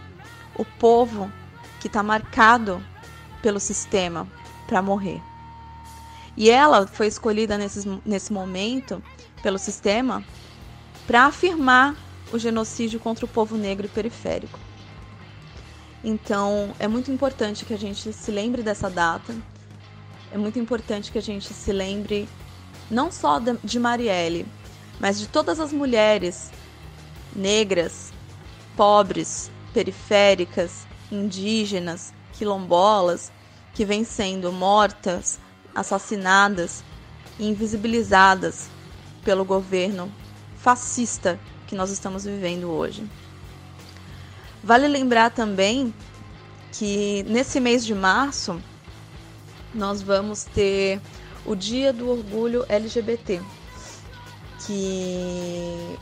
[0.55, 1.31] o povo
[1.79, 2.83] que está marcado
[3.41, 4.27] pelo sistema
[4.67, 5.21] para morrer.
[6.35, 9.01] E ela foi escolhida nesse, nesse momento
[9.41, 10.23] pelo sistema
[11.05, 11.95] para afirmar
[12.31, 14.59] o genocídio contra o povo negro e periférico.
[16.03, 19.33] Então, é muito importante que a gente se lembre dessa data.
[20.31, 22.27] É muito importante que a gente se lembre
[22.89, 24.45] não só de Marielle,
[24.99, 26.51] mas de todas as mulheres
[27.35, 28.11] negras,
[28.75, 33.31] pobres, periféricas, indígenas, quilombolas
[33.73, 35.39] que vêm sendo mortas,
[35.75, 36.83] assassinadas
[37.39, 38.69] e invisibilizadas
[39.23, 40.11] pelo governo
[40.57, 43.07] fascista que nós estamos vivendo hoje.
[44.63, 45.93] Vale lembrar também
[46.71, 48.61] que nesse mês de março
[49.73, 51.01] nós vamos ter
[51.45, 53.41] o Dia do Orgulho LGBT,
[54.65, 55.97] que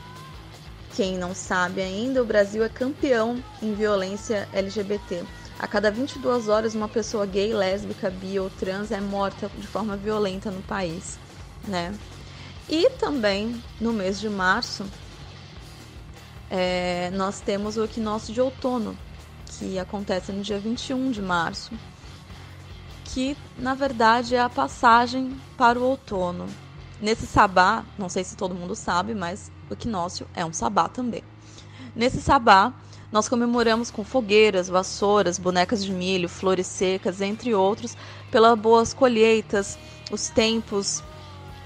[0.94, 5.24] quem não sabe ainda, o Brasil é campeão em violência LGBT.
[5.62, 9.96] A cada 22 horas, uma pessoa gay, lésbica, bi ou trans é morta de forma
[9.96, 11.20] violenta no país,
[11.68, 11.94] né?
[12.68, 14.84] E também no mês de março,
[16.50, 18.98] é, nós temos o equinócio de outono,
[19.46, 21.70] que acontece no dia 21 de março,
[23.04, 26.48] que na verdade é a passagem para o outono.
[27.00, 31.22] Nesse sabá, não sei se todo mundo sabe, mas o equinócio é um sabá também.
[31.94, 32.74] Nesse sabá,
[33.12, 37.94] nós comemoramos com fogueiras, vassouras, bonecas de milho, flores secas, entre outros,
[38.30, 39.78] pelas boas colheitas,
[40.10, 41.02] os tempos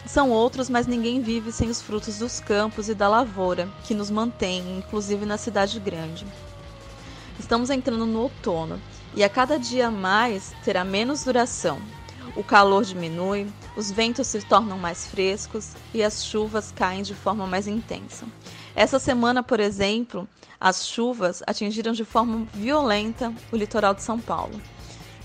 [0.04, 4.10] são outros, mas ninguém vive sem os frutos dos campos e da lavoura, que nos
[4.10, 6.26] mantém, inclusive na cidade grande.
[7.38, 8.80] Estamos entrando no outono
[9.14, 11.80] e a cada dia mais terá menos duração.
[12.34, 17.46] O calor diminui, os ventos se tornam mais frescos e as chuvas caem de forma
[17.46, 18.26] mais intensa.
[18.76, 20.28] Essa semana, por exemplo,
[20.60, 24.60] as chuvas atingiram de forma violenta o litoral de São Paulo.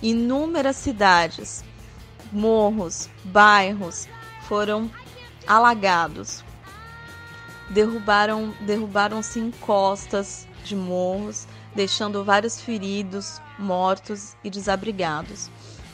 [0.01, 1.61] Inúmeras cidades,
[2.31, 4.07] morros, bairros
[4.47, 4.89] foram
[5.45, 6.45] alagados.
[7.69, 11.45] Derrubaram, derrubaram-se encostas de morros,
[11.75, 15.49] deixando vários feridos, mortos e desabrigados.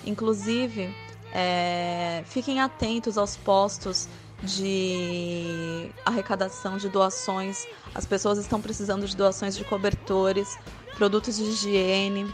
[0.05, 0.95] Inclusive,
[1.33, 4.07] é, fiquem atentos aos postos
[4.43, 7.67] de arrecadação de doações.
[7.93, 10.57] As pessoas estão precisando de doações de cobertores,
[10.95, 12.33] produtos de higiene,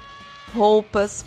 [0.54, 1.26] roupas,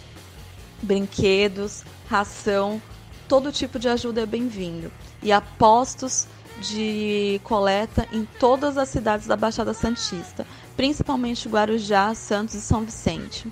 [0.83, 2.81] brinquedos, ração.
[3.29, 4.93] Todo tipo de ajuda é bem-vindo.
[5.23, 6.27] E há postos
[6.61, 10.47] de coleta em todas as cidades da Baixada Santista,
[10.77, 13.51] principalmente Guarujá, Santos e São Vicente.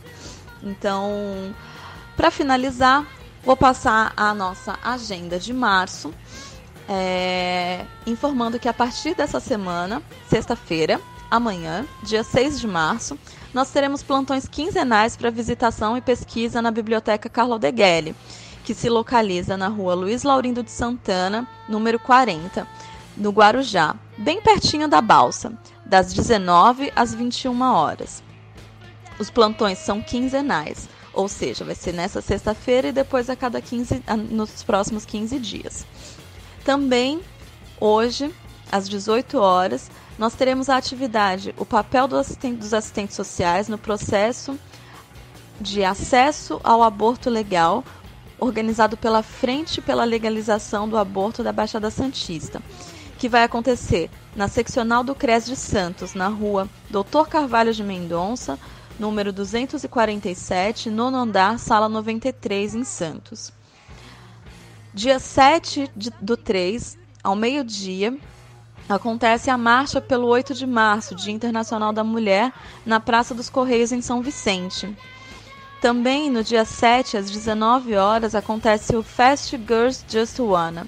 [0.62, 1.54] Então,
[2.16, 3.06] para finalizar,
[3.42, 6.14] vou passar a nossa agenda de março
[6.88, 13.18] é, informando que a partir dessa semana, sexta-feira, amanhã, dia 6 de março,
[13.52, 18.14] nós teremos plantões quinzenais para visitação e pesquisa na Biblioteca Carlo Deghelli,
[18.64, 22.66] que se localiza na rua Luiz Laurindo de Santana, número 40,
[23.16, 25.52] no Guarujá, bem pertinho da Balsa,
[25.84, 28.22] das 19 às 21 horas.
[29.18, 34.02] Os plantões são quinzenais, ou seja, vai ser nessa sexta-feira e depois a cada 15,
[34.30, 35.86] nos próximos 15 dias.
[36.64, 37.20] Também
[37.78, 38.34] hoje,
[38.72, 43.76] às 18 horas, nós teremos a atividade O papel do assistente, dos assistentes sociais no
[43.76, 44.58] processo
[45.60, 47.84] de acesso ao aborto legal,
[48.38, 52.60] organizado pela Frente pela Legalização do Aborto da Baixada Santista,
[53.18, 58.58] que vai acontecer na seccional do CRES de Santos, na rua Doutor Carvalho de Mendonça,
[58.98, 63.52] número 247, nono andar, sala 93, em Santos.
[64.94, 68.16] Dia 7 de, do 3, ao meio-dia,
[68.88, 72.52] acontece a marcha pelo 8 de março, Dia Internacional da Mulher,
[72.86, 74.96] na Praça dos Correios, em São Vicente.
[75.80, 80.86] Também no dia 7, às 19 horas, acontece o Fast Girls Just Wanna,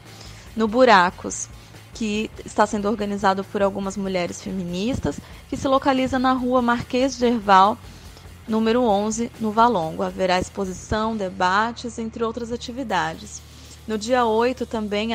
[0.54, 1.48] no Buracos,
[1.92, 7.26] que está sendo organizado por algumas mulheres feministas, que se localiza na rua Marquês de
[7.26, 7.76] Herval,
[8.46, 10.04] número 11, no Valongo.
[10.04, 13.42] Haverá exposição, debates, entre outras atividades.
[13.86, 15.10] No dia 8 também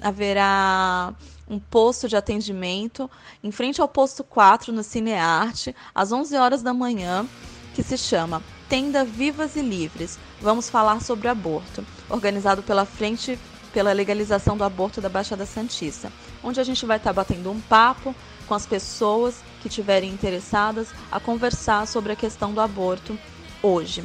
[0.00, 1.12] haverá
[1.50, 3.10] um posto de atendimento
[3.42, 7.26] em frente ao posto 4 no Cinearte, às 11 horas da manhã,
[7.74, 10.18] que se chama Tenda Vivas e Livres.
[10.40, 13.38] Vamos falar sobre aborto, organizado pela Frente
[13.72, 16.10] pela Legalização do Aborto da Baixada Santista,
[16.42, 18.14] onde a gente vai estar batendo um papo
[18.46, 23.18] com as pessoas que estiverem interessadas a conversar sobre a questão do aborto
[23.62, 24.04] hoje.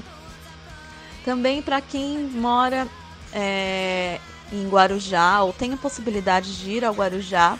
[1.23, 2.87] Também para quem mora
[3.33, 4.19] é,
[4.51, 7.57] em Guarujá ou tem a possibilidade de ir ao Guarujá,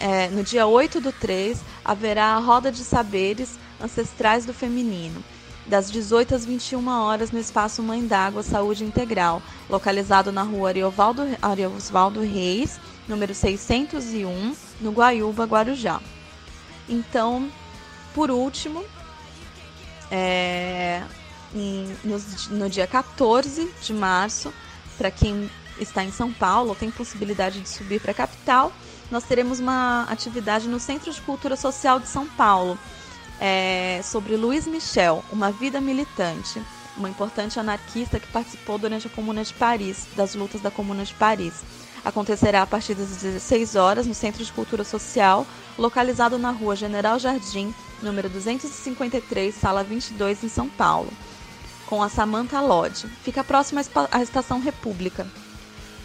[0.00, 5.22] é, no dia 8 do 3 haverá a Roda de Saberes Ancestrais do Feminino,
[5.66, 11.22] das 18 às 21 horas no Espaço Mãe d'Água Saúde Integral, localizado na rua Ariovaldo,
[11.40, 16.00] Ariovaldo Reis, número 601, no Guaiúba, Guarujá.
[16.88, 17.48] Então,
[18.14, 18.84] por último,
[20.10, 21.02] é,
[21.54, 22.18] em, no,
[22.50, 24.52] no dia 14 de março,
[24.96, 28.72] para quem está em São Paulo tem possibilidade de subir para a capital,
[29.10, 32.78] nós teremos uma atividade no Centro de Cultura Social de São Paulo
[33.40, 36.60] é, sobre Luiz Michel, uma vida militante,
[36.96, 41.14] uma importante anarquista que participou durante a Comuna de Paris, das lutas da Comuna de
[41.14, 41.54] Paris.
[42.04, 45.46] Acontecerá a partir das 16 horas no Centro de Cultura Social,
[45.78, 47.72] localizado na Rua General Jardim,
[48.02, 51.10] número 253, sala 22, em São Paulo,
[51.88, 53.08] com a Samantha Lodge.
[53.22, 53.80] Fica próximo
[54.12, 55.26] à Estação República.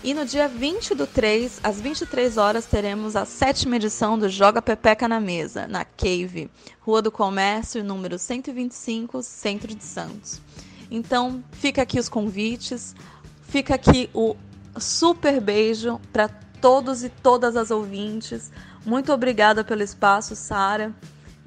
[0.02, 4.62] E no dia 20 do 3, às 23 horas, teremos a sétima edição do Joga
[4.62, 10.42] Pepeca na Mesa, na Cave, Rua do Comércio, número 125, Centro de Santos.
[10.90, 12.96] Então, fica aqui os convites,
[13.44, 14.36] fica aqui o
[14.78, 16.30] super beijo para
[16.62, 18.52] todos e todas as ouvintes.
[18.86, 20.94] Muito obrigada pelo espaço, Sara,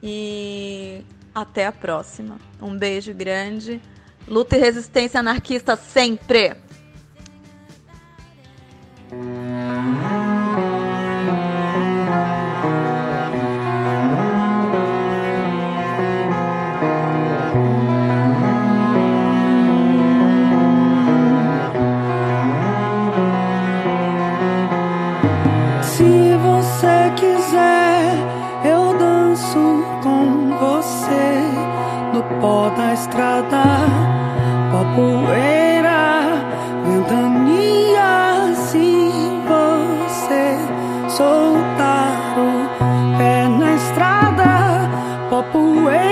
[0.02, 1.02] e
[1.34, 2.38] até a próxima.
[2.60, 3.80] Um beijo grande.
[4.28, 6.56] Luta e resistência anarquista sempre!
[25.82, 28.12] Se você quiser,
[28.64, 31.76] eu danço com você
[32.12, 34.15] no pó da estrada,
[34.96, 36.22] poeira,
[36.84, 38.54] ventania.
[38.54, 39.12] Se
[39.46, 40.56] você
[41.08, 44.90] soltar o pé na estrada,
[45.28, 46.05] pó poeira,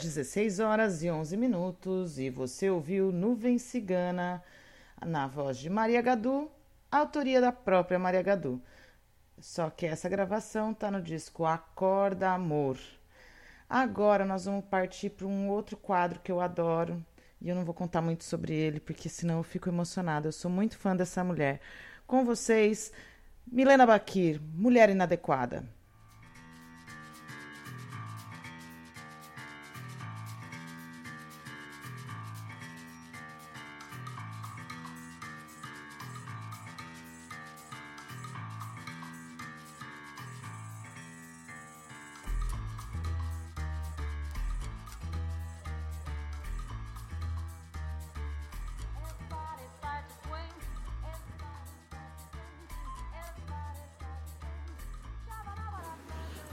[0.00, 4.42] 16 horas e 11 minutos e você ouviu Nuvem Cigana
[5.04, 6.50] na voz de Maria Gadu,
[6.90, 8.62] autoria da própria Maria Gadu.
[9.38, 12.78] Só que essa gravação tá no disco Acorda Amor.
[13.68, 17.04] Agora nós vamos partir para um outro quadro que eu adoro
[17.38, 20.28] e eu não vou contar muito sobre ele porque senão eu fico emocionada.
[20.28, 21.60] Eu sou muito fã dessa mulher.
[22.06, 22.90] Com vocês,
[23.46, 25.62] Milena Bakir, Mulher Inadequada.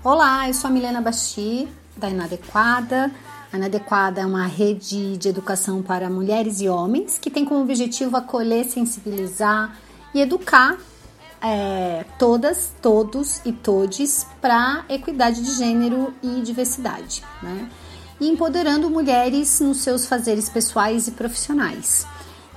[0.10, 1.68] Olá, eu sou a Milena Basti,
[1.98, 3.12] da Inadequada.
[3.52, 8.16] A Inadequada é uma rede de educação para mulheres e homens que tem como objetivo
[8.16, 9.78] acolher, sensibilizar
[10.14, 10.78] e educar
[11.42, 17.70] é, todas, todos e todes para equidade de gênero e diversidade, né?
[18.18, 22.08] E empoderando mulheres nos seus fazeres pessoais e profissionais.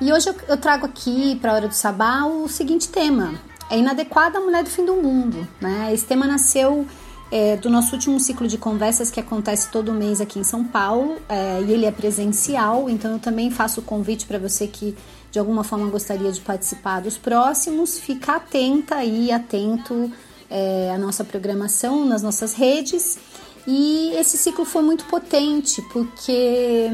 [0.01, 3.35] E hoje eu, eu trago aqui para a Hora do Sabá o seguinte tema:
[3.69, 5.93] é inadequada a mulher do fim do mundo, né?
[5.93, 6.87] Esse tema nasceu
[7.31, 11.17] é, do nosso último ciclo de conversas que acontece todo mês aqui em São Paulo
[11.29, 14.97] é, e ele é presencial, então eu também faço o convite para você que
[15.31, 20.11] de alguma forma gostaria de participar dos próximos, fica atenta aí, atento
[20.51, 23.19] é, à nossa programação nas nossas redes.
[23.67, 26.89] E esse ciclo foi muito potente porque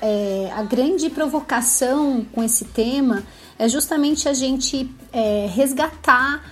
[0.00, 3.24] é, a grande provocação com esse tema
[3.58, 6.44] é justamente a gente é, resgatar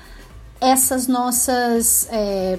[0.60, 2.58] essas nossas é,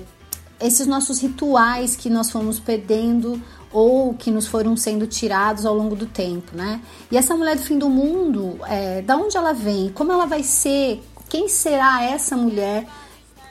[0.59, 5.95] esses nossos rituais que nós fomos perdendo ou que nos foram sendo tirados ao longo
[5.95, 6.79] do tempo, né?
[7.11, 9.89] E essa mulher do fim do mundo, é, da onde ela vem?
[9.89, 11.03] Como ela vai ser?
[11.27, 12.87] Quem será essa mulher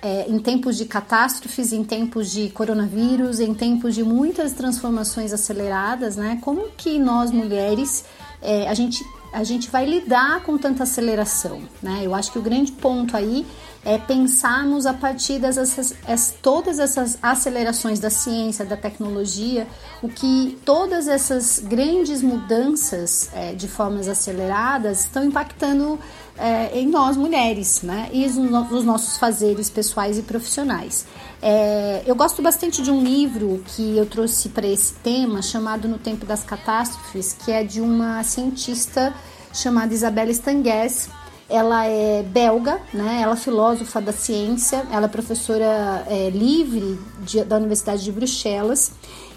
[0.01, 6.17] é, em tempos de catástrofes, em tempos de coronavírus, em tempos de muitas transformações aceleradas,
[6.17, 6.39] né?
[6.41, 8.05] Como que nós mulheres
[8.41, 12.03] é, a gente a gente vai lidar com tanta aceleração, né?
[12.03, 13.47] Eu acho que o grande ponto aí
[13.85, 15.95] é pensarmos a partir dessas
[16.41, 19.67] todas essas acelerações da ciência, da tecnologia,
[20.01, 25.99] o que todas essas grandes mudanças é, de formas aceleradas estão impactando
[26.39, 28.09] é, em nós mulheres, né?
[28.13, 31.05] E nos nossos fazeres pessoais e profissionais.
[31.41, 35.99] É, eu gosto bastante de um livro que eu trouxe para esse tema, chamado No
[35.99, 39.13] Tempo das Catástrofes, que é de uma cientista
[39.53, 41.09] chamada Isabelle Stangues
[41.53, 43.21] ela é belga, né?
[43.23, 48.93] Ela é filósofa da ciência, ela é professora é, livre de, da Universidade de Bruxelas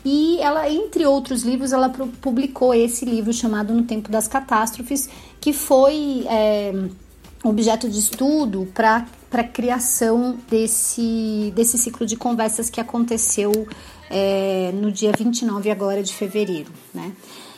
[0.05, 1.89] e ela, entre outros livros, ela
[2.21, 5.09] publicou esse livro chamado No Tempo das Catástrofes,
[5.41, 6.73] que foi é,
[7.43, 13.51] objeto de estudo para a criação desse, desse ciclo de conversas que aconteceu
[14.07, 17.11] é, no dia 29 agora de fevereiro, né?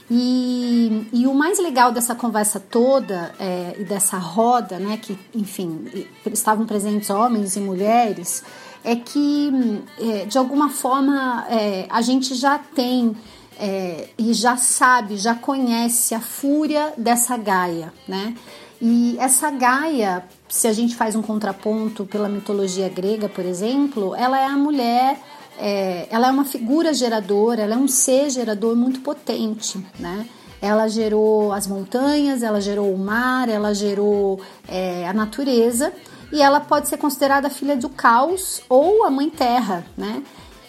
[0.10, 6.08] E, e o mais legal dessa conversa toda é, e dessa roda, né, que, enfim,
[6.32, 8.44] estavam presentes homens e mulheres,
[8.84, 9.52] é que,
[10.00, 13.16] é, de alguma forma, é, a gente já tem
[13.60, 18.36] é, e já sabe, já conhece a fúria dessa Gaia, né?
[18.80, 24.40] E essa Gaia, se a gente faz um contraponto pela mitologia grega, por exemplo, ela
[24.40, 25.20] é a mulher
[25.58, 30.28] é, ela é uma figura geradora, ela é um ser gerador muito potente, né?
[30.62, 35.94] Ela gerou as montanhas, ela gerou o mar, ela gerou é, a natureza
[36.32, 40.24] e ela pode ser considerada a filha do caos ou a mãe terra, né?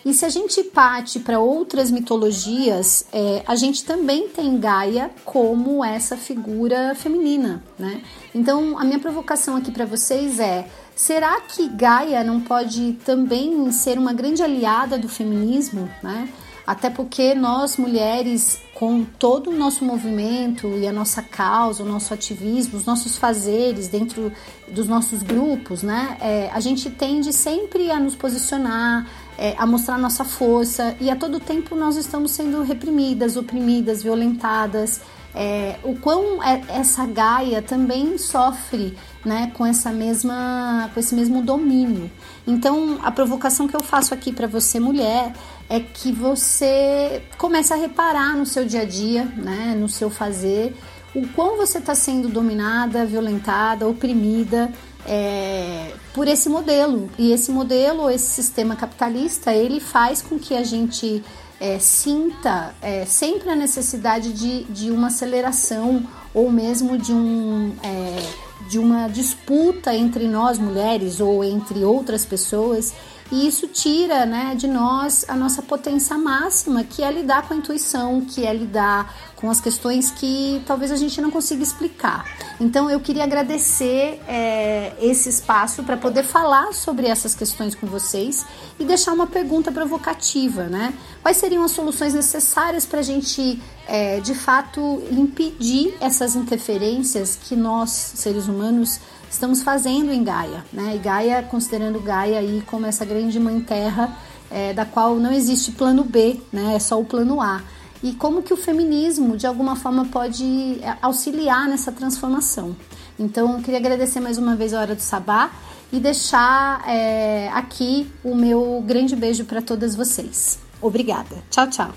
[0.05, 5.85] E se a gente parte para outras mitologias, é, a gente também tem Gaia como
[5.85, 8.01] essa figura feminina, né?
[8.35, 10.67] Então, a minha provocação aqui para vocês é
[10.99, 16.29] Será que Gaia não pode também ser uma grande aliada do feminismo, né?
[16.67, 22.13] Até porque nós mulheres, com todo o nosso movimento e a nossa causa, o nosso
[22.13, 24.33] ativismo, os nossos fazeres dentro
[24.67, 26.19] dos nossos grupos, né?
[26.21, 29.07] É, a gente tende sempre a nos posicionar,
[29.39, 35.01] é, a mostrar nossa força e a todo tempo nós estamos sendo reprimidas, oprimidas, violentadas.
[35.33, 38.97] É, o quão é, essa Gaia também sofre
[39.29, 42.11] né, com essa mesma, com esse mesmo domínio.
[42.47, 45.35] Então, a provocação que eu faço aqui para você, mulher,
[45.69, 50.75] é que você comece a reparar no seu dia a dia, né, no seu fazer,
[51.15, 54.73] o quão você está sendo dominada, violentada, oprimida
[55.07, 57.11] é, por esse modelo.
[57.19, 61.23] E esse modelo, esse sistema capitalista, ele faz com que a gente
[61.61, 66.03] é, sinta é, sempre a necessidade de, de uma aceleração
[66.33, 72.95] ou mesmo de, um, é, de uma disputa entre nós mulheres ou entre outras pessoas
[73.31, 77.57] e isso tira né, de nós a nossa potência máxima, que é lidar com a
[77.57, 82.25] intuição, que é lidar com as questões que talvez a gente não consiga explicar.
[82.59, 88.45] Então eu queria agradecer é, esse espaço para poder falar sobre essas questões com vocês
[88.79, 90.93] e deixar uma pergunta provocativa, né?
[91.23, 97.55] Quais seriam as soluções necessárias para a gente, é, de fato, impedir essas interferências que
[97.55, 98.99] nós, seres humanos,
[99.31, 100.95] estamos fazendo em Gaia, né?
[100.97, 104.17] E Gaia, considerando Gaia aí como essa grande mãe terra,
[104.51, 106.75] é, da qual não existe plano B, né?
[106.75, 107.63] É só o plano A.
[108.03, 112.77] E como que o feminismo, de alguma forma, pode é, auxiliar nessa transformação.
[113.19, 115.51] Então, eu queria agradecer mais uma vez a Hora do Sabá
[115.93, 120.59] e deixar é, aqui o meu grande beijo para todas vocês.
[120.81, 121.37] Obrigada.
[121.51, 121.91] Tchau, tchau.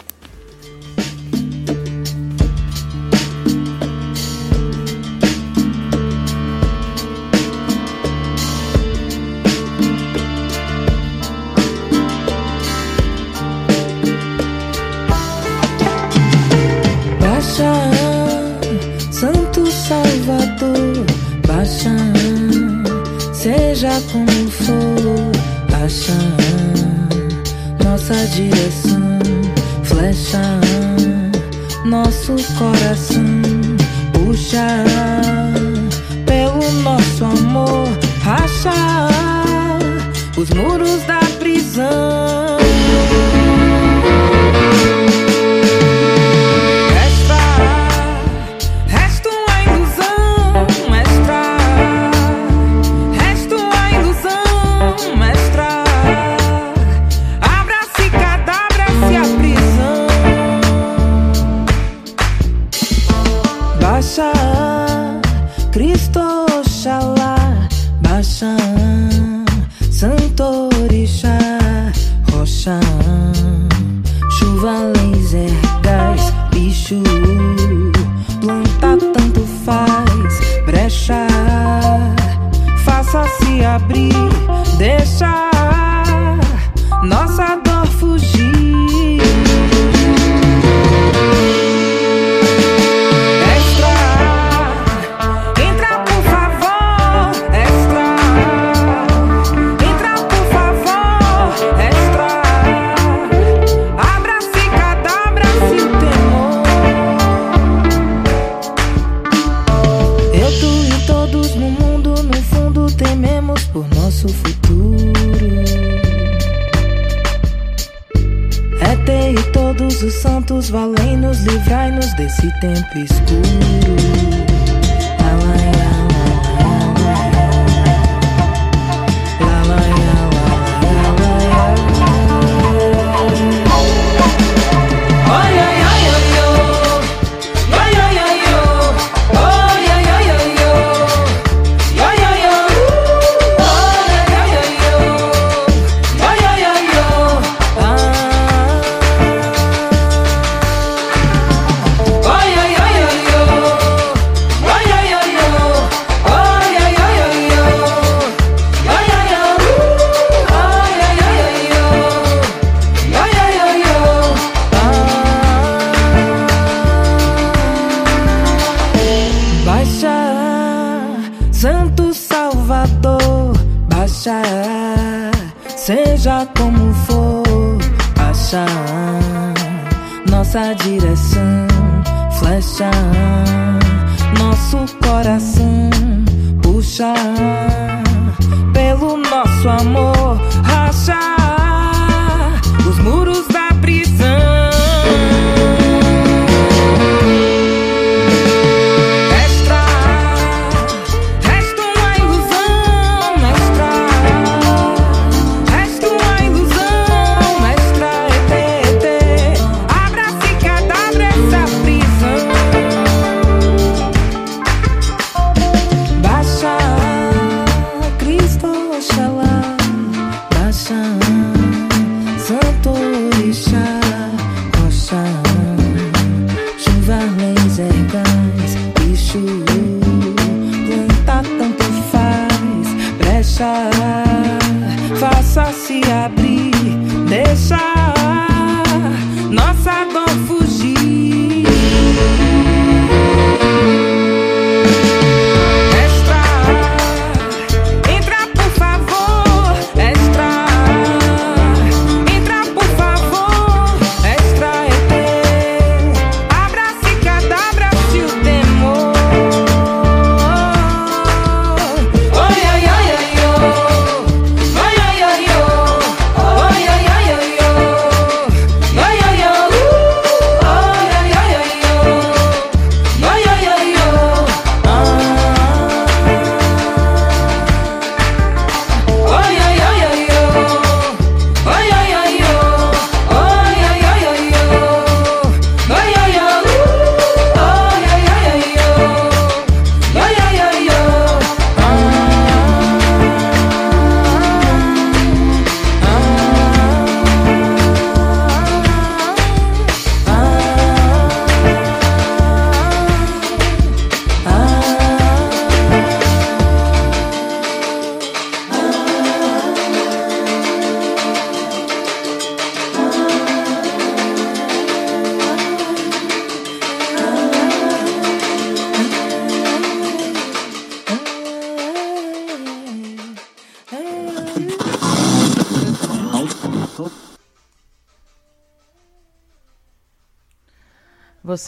[23.91, 25.31] Seja como for,
[25.83, 26.13] acha
[27.83, 29.19] nossa direção,
[29.83, 30.59] flecha
[31.85, 33.41] nosso coração,
[34.13, 34.83] puxa
[36.25, 37.87] pelo nosso amor,
[38.21, 38.71] racha
[40.37, 42.50] os muros da prisão.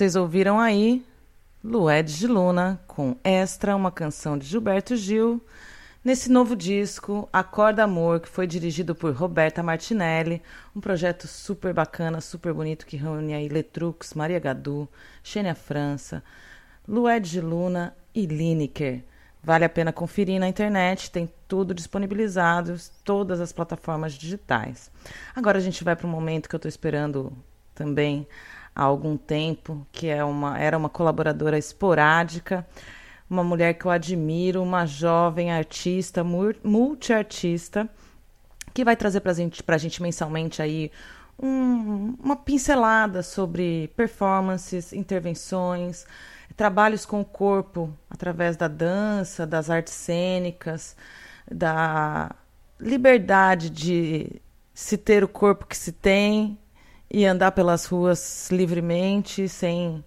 [0.04, 1.02] Vocês ouviram aí
[1.64, 5.42] Lued de Luna com Extra, uma canção de Gilberto Gil,
[6.04, 10.42] nesse novo disco, Acorda Amor, que foi dirigido por Roberta Martinelli,
[10.76, 14.90] um projeto super bacana, super bonito que reúne aí Letrux, Maria Gadu,
[15.24, 16.22] Xênia França,
[16.86, 19.06] Lued de Luna e Lineker.
[19.42, 22.76] Vale a pena conferir na internet, tem tudo disponibilizado,
[23.06, 24.92] todas as plataformas digitais.
[25.34, 27.32] Agora a gente vai para um momento que eu estou esperando
[27.74, 28.28] também
[28.76, 32.66] há algum tempo, que é uma, era uma colaboradora esporádica,
[33.30, 36.24] uma mulher que eu admiro, uma jovem artista,
[36.64, 37.90] multiartista,
[38.74, 40.92] que vai trazer para gente, a gente mensalmente aí
[41.42, 46.06] um, uma pincelada sobre performances, intervenções,
[46.56, 50.96] trabalhos com o corpo através da dança, das artes cênicas,
[51.52, 52.32] da
[52.80, 54.42] liberdade de
[54.74, 56.58] se ter o corpo que se tem
[57.14, 60.04] e andar pelas ruas livremente, sem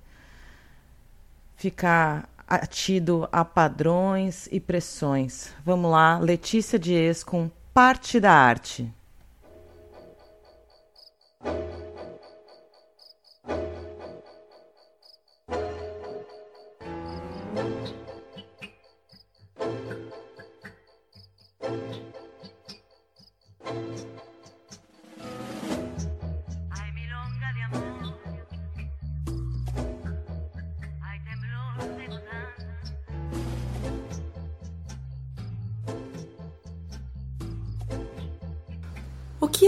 [1.54, 5.52] ficar atido a padrões e pressões.
[5.64, 8.92] Vamos lá, Letícia Dias com Parte da Arte.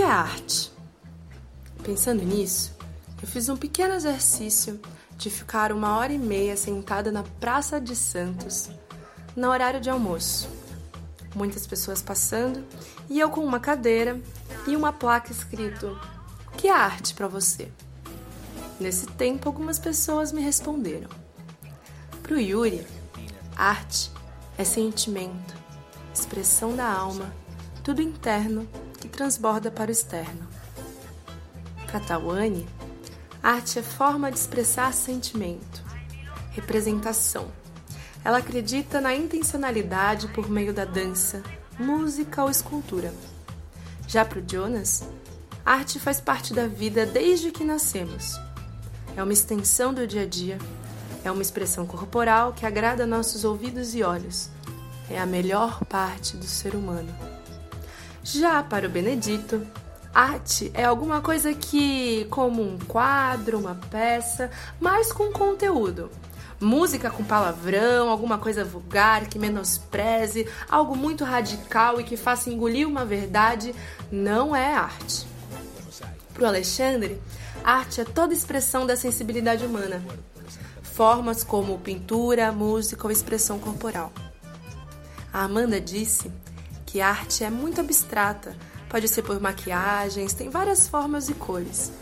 [0.09, 0.73] É arte?
[1.83, 2.75] Pensando nisso,
[3.21, 4.81] eu fiz um pequeno exercício
[5.19, 8.71] de ficar uma hora e meia sentada na Praça de Santos,
[9.37, 10.49] no horário de almoço.
[11.35, 12.65] Muitas pessoas passando
[13.11, 14.19] e eu com uma cadeira
[14.67, 16.01] e uma placa escrito:
[16.57, 17.71] que arte para você?
[18.81, 21.11] Nesse tempo, algumas pessoas me responderam.
[22.23, 22.87] Para Yuri,
[23.55, 24.11] arte
[24.57, 25.55] é sentimento,
[26.15, 27.31] expressão da alma,
[27.85, 28.67] tudo interno
[28.99, 30.47] que transborda para o externo.
[31.87, 32.69] Para Tawane,
[33.43, 35.83] arte é forma de expressar sentimento,
[36.51, 37.49] representação.
[38.25, 41.43] Ela acredita na intencionalidade por meio da dança,
[41.79, 43.15] música ou escultura.
[44.07, 45.05] Já para o Jonas,
[45.65, 48.39] arte faz parte da vida desde que nascemos.
[49.17, 50.59] É uma extensão do dia a dia,
[51.25, 54.51] é uma expressão corporal que agrada nossos ouvidos e olhos.
[55.11, 57.38] É a melhor parte do ser humano.
[58.31, 59.67] Já para o Benedito,
[60.15, 66.11] arte é alguma coisa que, como um quadro, uma peça, mas com conteúdo.
[66.61, 72.87] Música com palavrão, alguma coisa vulgar que menospreze, algo muito radical e que faça engolir
[72.87, 73.75] uma verdade,
[74.13, 75.27] não é arte.
[76.35, 77.19] Para o Alexandre,
[77.65, 80.05] arte é toda expressão da sensibilidade humana.
[80.83, 84.13] Formas como pintura, música ou expressão corporal.
[85.33, 86.31] A Amanda disse
[86.89, 88.57] que arte é muito abstrata,
[88.89, 91.93] pode ser por maquiagens, tem várias formas e cores.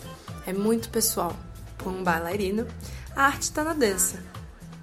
[0.46, 1.36] É muito pessoal.
[1.76, 2.68] Para um bailarino,
[3.16, 4.22] a arte está na dança.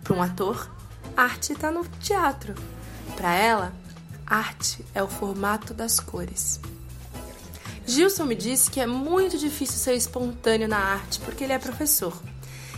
[0.03, 0.69] Para um ator,
[1.15, 2.53] a arte está no teatro.
[3.15, 3.73] Para ela,
[4.27, 6.59] arte é o formato das cores.
[7.87, 12.13] Gilson me disse que é muito difícil ser espontâneo na arte porque ele é professor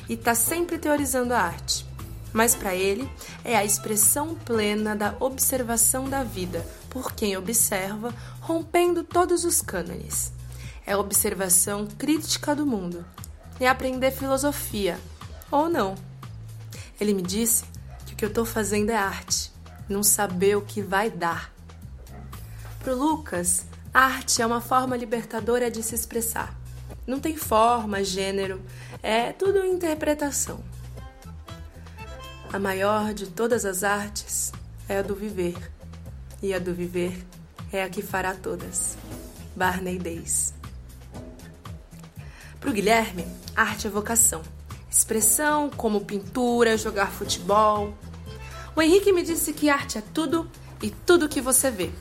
[0.07, 1.88] e está sempre teorizando a arte.
[2.31, 3.10] Mas para ele
[3.43, 6.64] é a expressão plena da observação da vida,
[6.95, 10.31] por quem observa, rompendo todos os cânones.
[10.85, 13.05] É a observação crítica do mundo.
[13.59, 14.97] É aprender filosofia.
[15.51, 15.95] Ou não.
[16.97, 17.65] Ele me disse
[18.05, 19.51] que o que eu estou fazendo é arte,
[19.89, 21.53] não saber o que vai dar.
[22.80, 26.57] Para Lucas, arte é uma forma libertadora de se expressar.
[27.05, 28.61] Não tem forma, gênero,
[29.03, 30.63] é tudo interpretação.
[32.53, 34.53] A maior de todas as artes
[34.88, 35.74] é a do viver
[36.41, 37.26] e a do viver
[37.72, 38.98] é a que fará todas.
[39.56, 40.53] Barney Days.
[42.60, 43.26] Para o Guilherme,
[43.56, 44.41] arte é vocação.
[44.90, 47.94] Expressão como pintura, jogar futebol.
[48.76, 50.49] O Henrique me disse que arte é tudo
[50.82, 51.91] e tudo que você vê.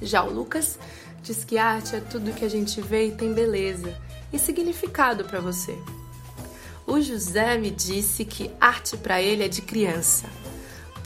[0.00, 0.78] Já o Lucas
[1.22, 3.96] diz que arte é tudo que a gente vê e tem beleza
[4.32, 5.76] e significado para você.
[6.86, 10.26] O José me disse que arte para ele é de criança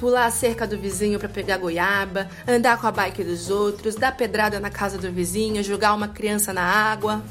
[0.02, 4.10] pular a cerca do vizinho para pegar goiaba, andar com a bike dos outros, dar
[4.16, 7.22] pedrada na casa do vizinho, jogar uma criança na água.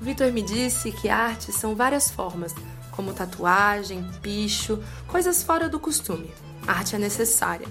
[0.00, 2.54] Vitor me disse que arte são várias formas,
[2.92, 6.32] como tatuagem, picho, coisas fora do costume.
[6.68, 7.66] Arte é necessária.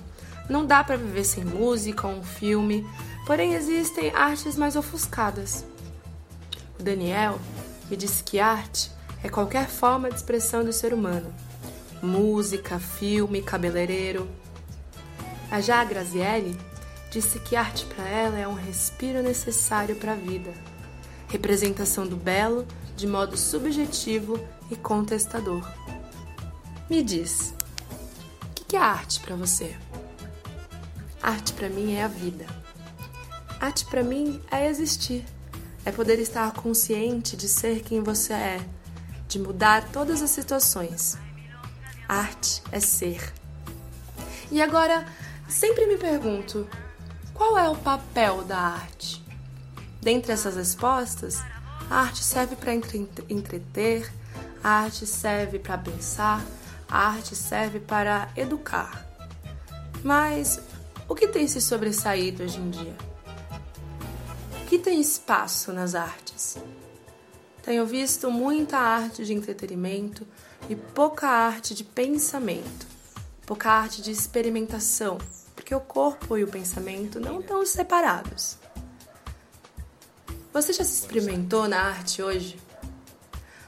[0.49, 2.85] Não dá para viver sem música ou um filme,
[3.25, 5.63] porém existem artes mais ofuscadas.
[6.77, 7.39] O Daniel
[7.89, 8.91] me disse que arte
[9.23, 11.33] é qualquer forma de expressão do ser humano.
[12.01, 14.29] Música, filme, cabeleireiro.
[15.51, 16.57] A já Grazielli
[17.11, 20.53] disse que arte para ela é um respiro necessário para a vida,
[21.27, 22.65] representação do belo
[22.95, 24.39] de modo subjetivo
[24.71, 25.61] e contestador.
[26.89, 27.53] Me diz,
[28.41, 29.75] o que é arte para você?
[31.21, 32.45] Arte para mim é a vida.
[33.59, 35.25] Arte para mim é existir,
[35.83, 38.65] é poder estar consciente de ser quem você é,
[39.27, 41.17] de mudar todas as situações.
[42.09, 43.31] Arte é ser.
[44.49, 45.05] E agora,
[45.47, 46.67] sempre me pergunto,
[47.35, 49.23] qual é o papel da arte?
[50.01, 51.39] Dentre essas respostas,
[51.87, 54.11] a arte serve para entreter,
[54.63, 56.43] a arte serve para pensar,
[56.89, 59.05] a arte serve para educar.
[60.03, 60.59] Mas
[61.07, 62.95] o que tem se sobressaído hoje em dia?
[64.63, 66.57] O que tem espaço nas artes?
[67.61, 70.25] Tenho visto muita arte de entretenimento
[70.69, 72.87] e pouca arte de pensamento,
[73.45, 75.17] pouca arte de experimentação
[75.69, 78.57] porque o corpo e o pensamento não estão separados.
[80.51, 82.59] Você já se experimentou na arte hoje?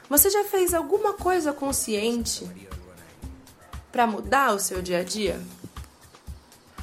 [0.08, 2.44] Você já fez alguma coisa consciente
[3.92, 5.40] para mudar o seu dia a dia?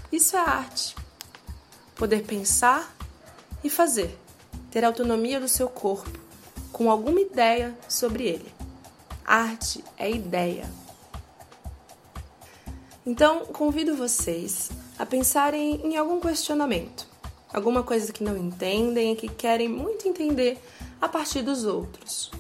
[0.10, 0.96] Isso é arte.
[1.96, 2.96] Poder pensar
[3.62, 4.18] e fazer,
[4.72, 6.18] ter autonomia do seu corpo,
[6.72, 8.59] com alguma ideia sobre ele.
[9.30, 10.68] Arte é ideia.
[13.06, 17.06] Então, convido vocês a pensarem em algum questionamento,
[17.54, 20.58] alguma coisa que não entendem e que querem muito entender
[21.00, 22.32] a partir dos outros.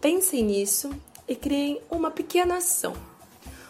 [0.00, 0.88] Pensem nisso
[1.28, 2.94] e criem uma pequena ação.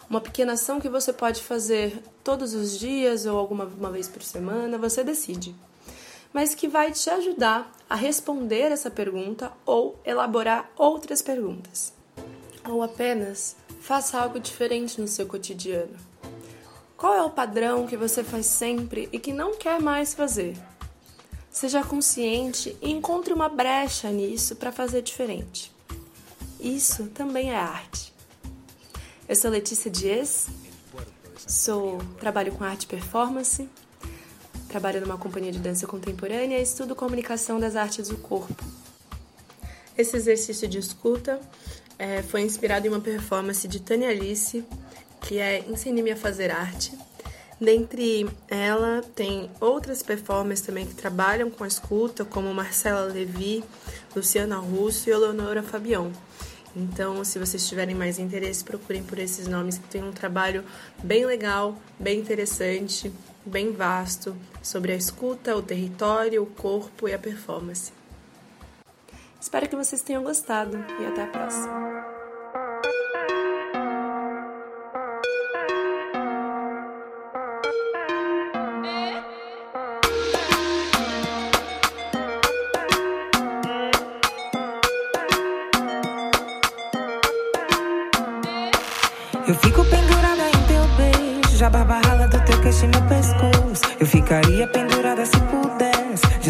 [0.09, 4.23] Uma pequena ação que você pode fazer todos os dias ou alguma uma vez por
[4.23, 5.53] semana, você decide.
[6.31, 11.94] Mas que vai te ajudar a responder essa pergunta ou elaborar outras perguntas.
[12.67, 15.95] Ou apenas faça algo diferente no seu cotidiano.
[16.97, 20.57] Qual é o padrão que você faz sempre e que não quer mais fazer?
[21.51, 25.71] Seja consciente e encontre uma brecha nisso para fazer diferente.
[26.59, 28.13] Isso também é arte.
[29.27, 30.47] Eu sou Letícia Dias,
[31.47, 33.69] sou trabalho com arte performance,
[34.67, 38.63] trabalho numa companhia de dança contemporânea e estudo comunicação das artes do corpo.
[39.97, 41.39] Esse exercício de escuta
[41.97, 44.63] é, foi inspirado em uma performance de Tânia Alice
[45.25, 46.93] que é Ensine-me a Fazer Arte.
[47.59, 53.63] Dentre ela, tem outras performers também que trabalham com a escuta, como Marcela Levi,
[54.15, 56.11] Luciana Russo e Eleonora Fabião.
[56.75, 60.63] Então, se vocês tiverem mais interesse, procurem por esses nomes que tem um trabalho
[61.01, 63.11] bem legal, bem interessante,
[63.45, 67.93] bem vasto sobre a escuta, o território, o corpo e a performance.
[69.45, 71.69] Espero que vocês tenham gostado e até a próxima.
[89.47, 93.95] Eu fico pendurada em teu beijo, já barba rala do teu queixo e meu pescoço.
[93.99, 95.04] Eu ficaria pendurada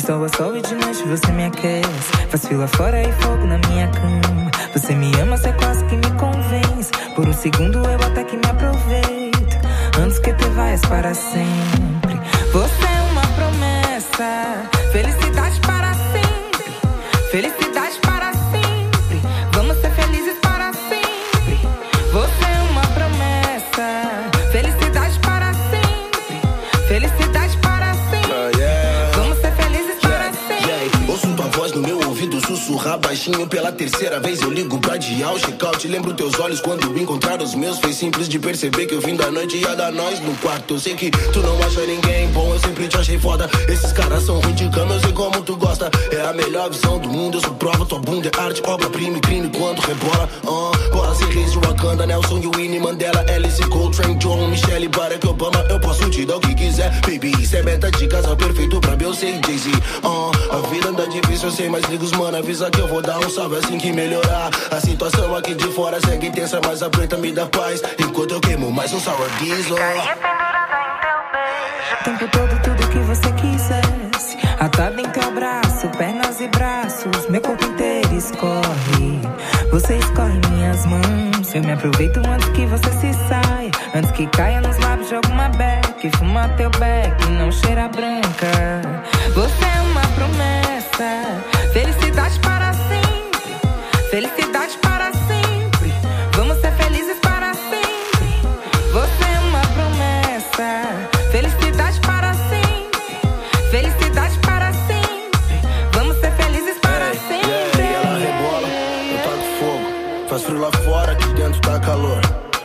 [0.06, 2.12] De sol a sol e de noite você me aquece.
[2.30, 4.52] Faz fila fora e fogo na minha cama.
[4.72, 6.92] Você me ama, você quase que me convence.
[7.16, 9.58] Por um segundo eu até que me aproveito.
[10.00, 12.20] Antes que te vais para sempre.
[12.54, 14.70] Você é uma promessa.
[14.92, 15.75] Felicidade para
[32.66, 34.42] sussurrar baixinho pela terceira vez.
[34.42, 35.88] Eu ligo pra adiar o check-out.
[35.88, 37.80] Lembro teus olhos quando encontrar os meus.
[37.80, 40.74] Foi simples de perceber que o fim da noite ia dar nós no quarto.
[40.74, 43.50] Eu sei que tu não acha ninguém bom, eu sempre te achei foda.
[43.68, 45.92] Esses caras são ruins de cama, eu sei como tu gosta.
[46.12, 47.86] É a melhor visão do mundo, eu sou prova.
[47.86, 50.28] Tua bunda é arte, obra-prima e crime quando rebola.
[50.44, 55.28] Uh, Bolas e reis de Wakanda, Nelson e Winnie Mandela, Alice Coltrane, John, Michelle, Barack
[55.28, 55.64] Obama.
[55.70, 57.32] Eu posso te dar o que quiser, baby.
[57.40, 59.70] Isso é meta de casal perfeito pra Beyoncé e Jay-Z.
[60.04, 62.38] Uh, a vida anda difícil, eu sei, mas liga os mano.
[62.38, 64.50] Avisa que eu vou dar um salve assim que melhorar.
[64.72, 67.82] A situação aqui de fora segue intensa, mas a preta me dá paz.
[68.00, 69.78] Enquanto eu queimo mais um sour diesel.
[71.92, 74.38] O tempo todo, tudo que você quisesse.
[74.60, 77.28] Atada em teu abraço, pernas e braços.
[77.30, 79.22] Meu corpo inteiro escorre.
[79.72, 81.54] Você escorre em minhas mãos.
[81.54, 83.72] Eu me aproveito antes que você se saia.
[83.94, 86.10] Antes que caia nos lábios de alguma beck.
[86.18, 88.82] Fuma teu beck, não cheira branca.
[89.34, 91.44] Você é uma promessa.
[91.74, 93.54] Felicidade para sempre.
[94.10, 95.94] Felicidade para sempre.
[96.36, 98.28] Vamos ser felizes para sempre.
[98.94, 100.70] Você é uma promessa.
[101.32, 103.20] Felicidade para sempre.
[103.70, 105.60] Felicidade para sempre.
[105.94, 107.82] Vamos ser felizes para hey, sempre.
[107.82, 108.68] Yeah, ela rebola,
[109.12, 110.30] eu toco fogo.
[110.30, 112.22] Faz frio lá fora, aqui dentro tá calor.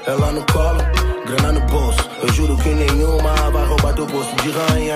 [0.06, 0.80] Ela no colo,
[1.26, 2.08] grana no bolso.
[2.22, 4.89] Eu juro que nenhuma vai roubar teu bolso de rainha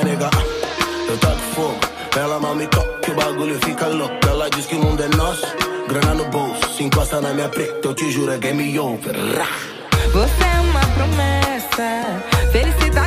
[3.35, 4.15] bagulho fica louco.
[4.29, 5.47] Ela diz que o mundo é nosso,
[5.89, 6.77] grana no bolso.
[6.77, 9.15] Se encosta na minha preta, eu te juro, é game over.
[10.13, 13.04] Você é uma promessa, felicidade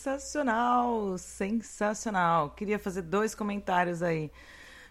[0.00, 2.50] Sensacional, sensacional.
[2.56, 4.32] Queria fazer dois comentários aí.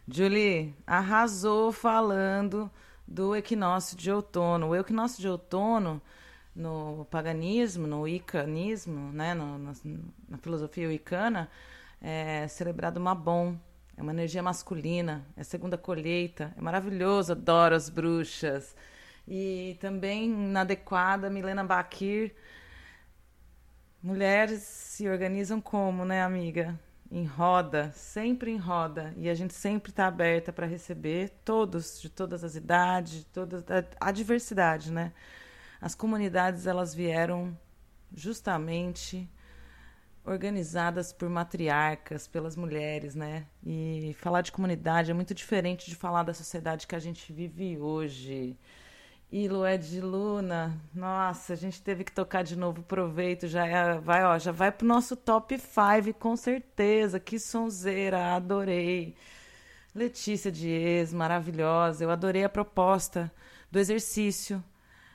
[0.08, 2.70] Julie arrasou falando
[3.08, 4.68] do equinócio de outono.
[4.68, 6.00] O equinócio de outono,
[6.56, 9.74] no paganismo, no icanismo, né, no, na,
[10.30, 11.50] na filosofia wicana,
[12.00, 13.58] é celebrado Mabon.
[13.98, 16.54] É uma energia masculina, é segunda colheita.
[16.56, 18.76] É maravilhoso, adoro as bruxas.
[19.28, 22.32] E também na adequada, Milena Bakir
[24.02, 26.80] Mulheres se organizam como, né, amiga?
[27.12, 29.14] Em roda, sempre em roda.
[29.18, 33.66] E a gente sempre está aberta para receber todos, de todas as idades, de toda
[34.00, 35.12] a, diversidade, né?
[35.82, 37.58] As comunidades, elas vieram
[38.14, 39.30] justamente
[40.24, 43.48] organizadas por matriarcas, pelas mulheres, né?
[43.66, 47.78] E falar de comunidade é muito diferente de falar da sociedade que a gente vive
[47.78, 48.58] hoje.
[49.32, 52.82] E Lué de Luna, nossa, a gente teve que tocar de novo.
[52.82, 57.20] Proveito, já é, vai, ó, já vai pro nosso top 5, com certeza.
[57.20, 59.16] Que sonzeira, adorei.
[59.94, 62.04] Letícia Dias, maravilhosa.
[62.04, 63.32] Eu adorei a proposta
[63.72, 64.64] do exercício,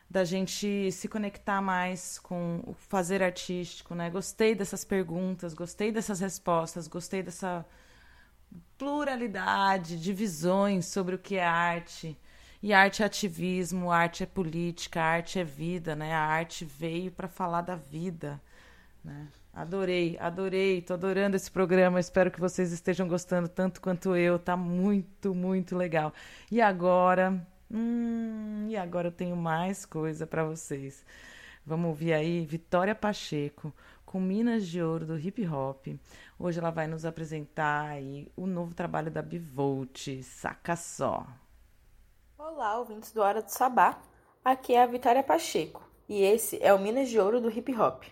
[0.08, 4.10] da gente se conectar mais com o fazer artístico, né?
[4.10, 7.66] Gostei dessas perguntas, gostei dessas respostas, gostei dessa
[8.78, 12.16] pluralidade de visões sobre o que é arte.
[12.64, 16.14] E arte é ativismo, arte é política, arte é vida, né?
[16.14, 18.40] A arte veio para falar da vida,
[19.04, 19.28] né?
[19.52, 22.00] Adorei, adorei, tô adorando esse programa.
[22.00, 24.38] Espero que vocês estejam gostando tanto quanto eu.
[24.38, 26.10] Tá muito, muito legal.
[26.50, 27.38] E agora,
[27.70, 31.04] hum, e agora eu tenho mais coisa para vocês.
[31.66, 33.74] Vamos ouvir aí Vitória Pacheco
[34.06, 35.86] com Minas de Ouro do Hip Hop.
[36.38, 41.26] Hoje ela vai nos apresentar aí o novo trabalho da Bivolt, saca só.
[42.46, 43.96] Olá, ouvintes do Hora do Sabá.
[44.44, 48.02] Aqui é a Vitória Pacheco e esse é o Minas de Ouro do Hip Hop.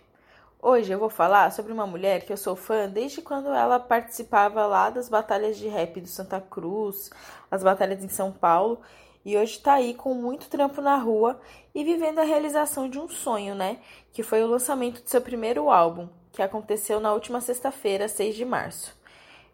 [0.59, 4.65] Hoje eu vou falar sobre uma mulher que eu sou fã desde quando ela participava
[4.65, 7.11] lá das batalhas de rap do Santa Cruz,
[7.51, 8.81] as batalhas em São Paulo,
[9.23, 11.39] e hoje tá aí com muito trampo na rua
[11.73, 13.77] e vivendo a realização de um sonho, né?
[14.11, 18.45] Que foi o lançamento do seu primeiro álbum, que aconteceu na última sexta-feira, 6 de
[18.45, 18.97] março.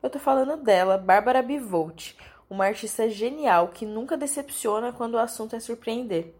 [0.02, 2.16] Eu tô falando dela, Bárbara Bivolt,
[2.50, 6.34] uma artista genial que nunca decepciona quando o assunto é surpreender.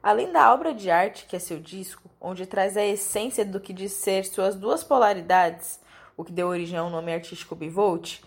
[0.00, 3.72] Além da obra de arte, que é seu disco, onde traz a essência do que
[3.72, 5.80] diz ser suas duas polaridades,
[6.16, 8.20] o que deu origem ao nome artístico Bivolt,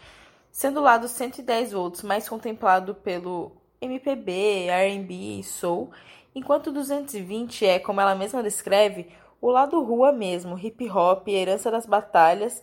[0.52, 5.92] sendo o lado 110 volts mais contemplado pelo MPB, R&B e soul,
[6.36, 9.08] enquanto 220 é, como ela mesma descreve,
[9.40, 12.62] o lado rua mesmo, hip hop, herança das batalhas,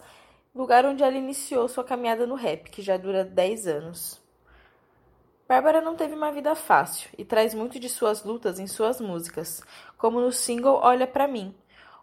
[0.54, 4.27] lugar onde ela iniciou sua caminhada no rap, que já dura 10 anos.
[5.48, 9.62] Bárbara não teve uma vida fácil e traz muito de suas lutas em suas músicas,
[9.96, 11.54] como no single Olha Pra Mim,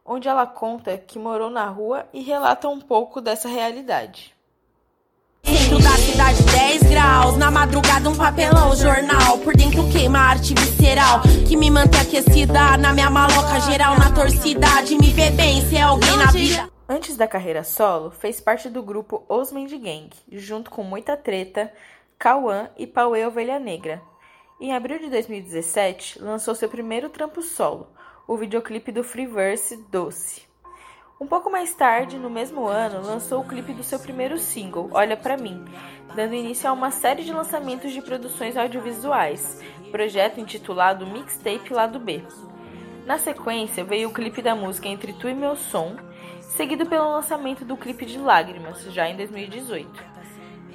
[0.04, 4.34] onde ela conta que morou na rua e relata um pouco dessa realidade.
[5.44, 11.22] Centro da cidade 10 graus, na madrugada um papelão, jornal, por dentro queima arte visceral,
[11.48, 15.82] que me mantém aquecida, na minha maloca geral, na torcida, de me ver bem, ser
[15.82, 16.68] alguém na vida.
[16.90, 21.72] Antes da carreira solo, fez parte do grupo Os Gang, junto com muita treta,
[22.26, 24.02] Cauã e Pauê Ovelha Negra.
[24.60, 27.88] Em abril de 2017, lançou seu primeiro trampo solo,
[28.27, 30.41] o videoclipe do Freeverse Doce.
[31.22, 35.15] Um pouco mais tarde, no mesmo ano, lançou o clipe do seu primeiro single, Olha
[35.15, 35.64] Pra Mim,
[36.15, 39.61] dando início a uma série de lançamentos de produções audiovisuais,
[39.91, 42.23] projeto intitulado Mixtape Lado B.
[43.06, 45.95] Na sequência, veio o clipe da música Entre Tu e Meu Som,
[46.41, 50.15] seguido pelo lançamento do clipe de Lágrimas, já em 2018.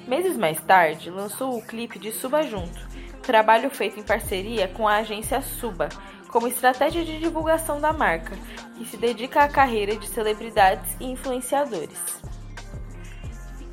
[0.07, 2.87] Meses mais tarde, lançou o clipe de Suba Junto,
[3.21, 5.89] trabalho feito em parceria com a agência Suba,
[6.29, 8.35] como estratégia de divulgação da marca,
[8.77, 12.21] que se dedica à carreira de celebridades e influenciadores.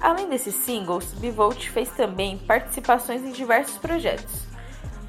[0.01, 4.47] Além desses singles, Bivolt fez também participações em diversos projetos.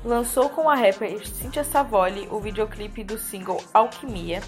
[0.04, 4.42] Lançou com a rapper Cynthia Savoli o videoclipe do single Alquimia,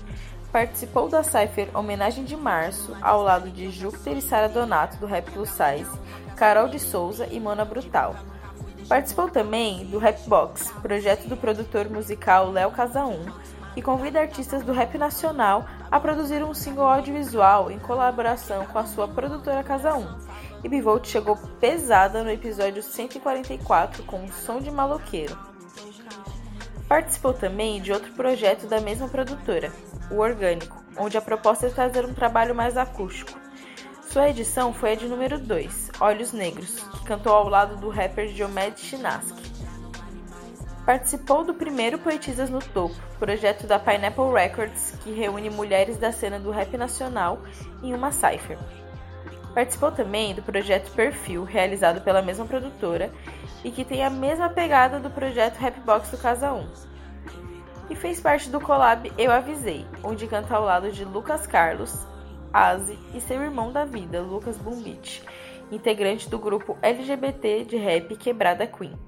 [0.51, 5.29] participou da Cypher Homenagem de Março ao lado de Júpiter e Sara Donato do Rap
[5.31, 5.91] Plus Size,
[6.41, 8.15] Carol de Souza e Mona Brutal.
[8.89, 13.27] Participou também do Rapbox, projeto do produtor musical Léo Casaum,
[13.75, 18.87] que convida artistas do rap nacional a produzir um single audiovisual em colaboração com a
[18.87, 20.07] sua produtora Casaum.
[20.63, 25.37] E Bivolt chegou pesada no episódio 144 com o som de maloqueiro.
[26.87, 29.71] Participou também de outro projeto da mesma produtora,
[30.09, 33.39] o Orgânico, onde a proposta é trazer um trabalho mais acústico.
[34.11, 38.27] Sua edição foi a de número 2, Olhos Negros, que cantou ao lado do rapper
[38.27, 39.41] Diomed Chinaski.
[40.85, 46.37] Participou do primeiro Poetisas no Topo, projeto da Pineapple Records, que reúne mulheres da cena
[46.37, 47.39] do rap nacional
[47.81, 48.57] em uma cipher.
[49.53, 53.13] Participou também do projeto Perfil, realizado pela mesma produtora,
[53.63, 56.67] e que tem a mesma pegada do projeto Rapbox do Casa 1.
[57.89, 62.10] E fez parte do collab Eu Avisei, onde canta ao lado de Lucas Carlos,
[62.53, 65.23] Aze e seu irmão da vida, Lucas Bumbit,
[65.71, 68.99] integrante do grupo LGBT de rap Quebrada Queen.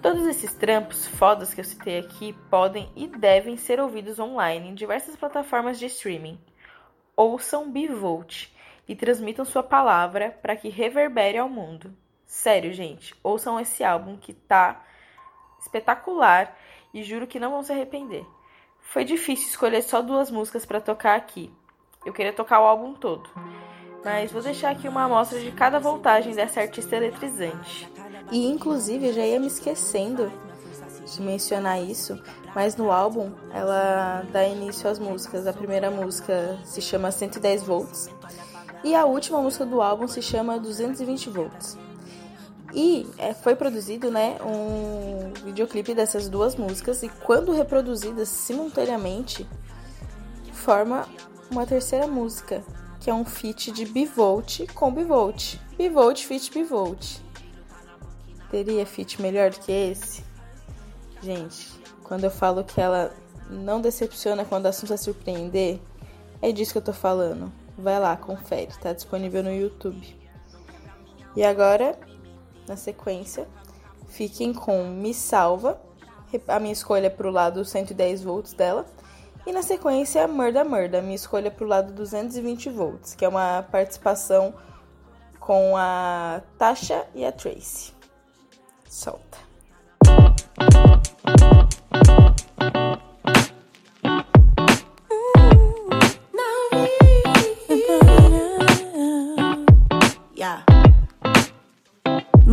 [0.00, 4.74] Todos esses trampos fodas que eu citei aqui podem e devem ser ouvidos online em
[4.74, 6.38] diversas plataformas de streaming.
[7.14, 8.48] Ouçam Bivolt
[8.88, 11.94] e transmitam sua palavra para que reverbere ao mundo.
[12.24, 14.82] Sério, gente, ouçam esse álbum que tá
[15.60, 16.56] espetacular
[16.94, 18.26] e juro que não vão se arrepender.
[18.94, 21.50] Foi difícil escolher só duas músicas para tocar aqui.
[22.06, 23.28] Eu queria tocar o álbum todo,
[24.04, 27.90] mas vou deixar aqui uma amostra de cada voltagem dessa artista eletrizante.
[28.30, 30.30] E inclusive eu já ia me esquecendo
[31.12, 32.22] de mencionar isso,
[32.54, 35.48] mas no álbum ela dá início às músicas.
[35.48, 38.08] A primeira música se chama 110 volts
[38.84, 41.83] e a última música do álbum se chama 220 volts.
[42.74, 49.48] E é, foi produzido né, um videoclipe dessas duas músicas e quando reproduzidas simultaneamente
[50.52, 51.06] forma
[51.48, 52.64] uma terceira música,
[53.00, 55.56] que é um feat de Bivolt com Bivolt.
[55.78, 57.20] Bivolt feat Bivolt.
[58.50, 60.24] Teria feat melhor do que esse?
[61.22, 61.70] Gente,
[62.02, 63.14] quando eu falo que ela
[63.48, 65.78] não decepciona quando o assunto é surpreender,
[66.42, 67.52] é disso que eu tô falando.
[67.78, 70.16] Vai lá, confere, tá disponível no YouTube.
[71.36, 71.98] E agora,
[72.66, 73.46] na sequência,
[74.08, 75.80] fiquem com Me Salva,
[76.48, 78.86] a minha escolha pro lado 110 volts dela.
[79.46, 84.54] E na sequência, Murda Murda, minha escolha pro lado 220 volts, que é uma participação
[85.38, 87.92] com a Tasha e a Tracy
[88.94, 89.38] solta.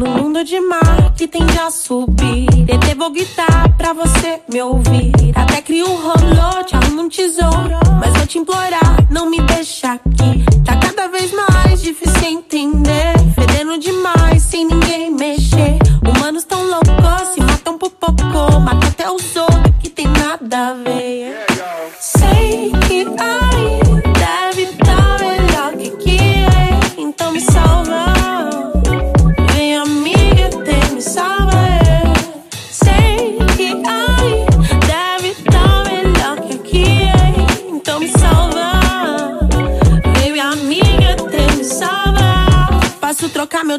[0.01, 5.11] No mundo de mar que tende a subir Eu vou gritar pra você me ouvir.
[5.35, 9.93] Até crio um rolô, te arrumo um tesouro Mas vou te implorar, não me deixa
[9.93, 10.43] aqui.
[10.65, 13.13] Tá cada vez mais difícil entender.
[13.35, 15.77] Fedendo demais, sem ninguém mexer.
[16.03, 20.73] Humanos tão loucos, se matam por pouco Mata até os outros que tem nada a
[20.73, 21.50] ver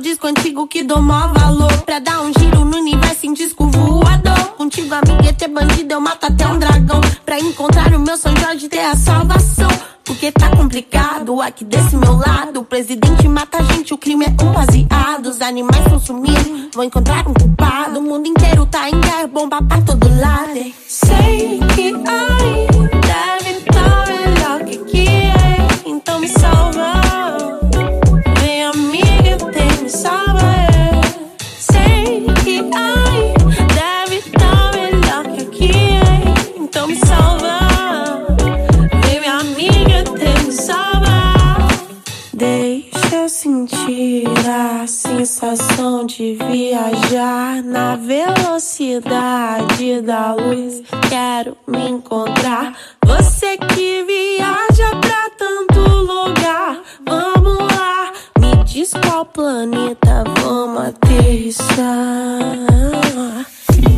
[0.03, 1.73] disco antigo que dou maior valor.
[1.83, 4.49] Pra dar um giro no universo em disco voador.
[4.59, 7.01] Contigo, amiga, ter bandido, eu mato até um dragão.
[7.25, 9.71] Pra encontrar o meu São Jorge ter a salvação.
[10.05, 12.61] Porque tá complicado aqui desse meu lado.
[12.61, 17.27] O presidente mata a gente, o crime é baseado Os animais estão sumindo, vou encontrar
[17.27, 18.01] um culpado.
[18.01, 20.82] O mundo inteiro tá em guerra, bomba pra todo lado
[46.73, 50.83] viajar na velocidade da luz.
[51.11, 52.75] Quero me encontrar.
[53.05, 58.11] Você que viaja pra tanto lugar, vamos lá.
[58.39, 58.95] Me diz
[59.35, 61.77] planeta, vamos aterrissar.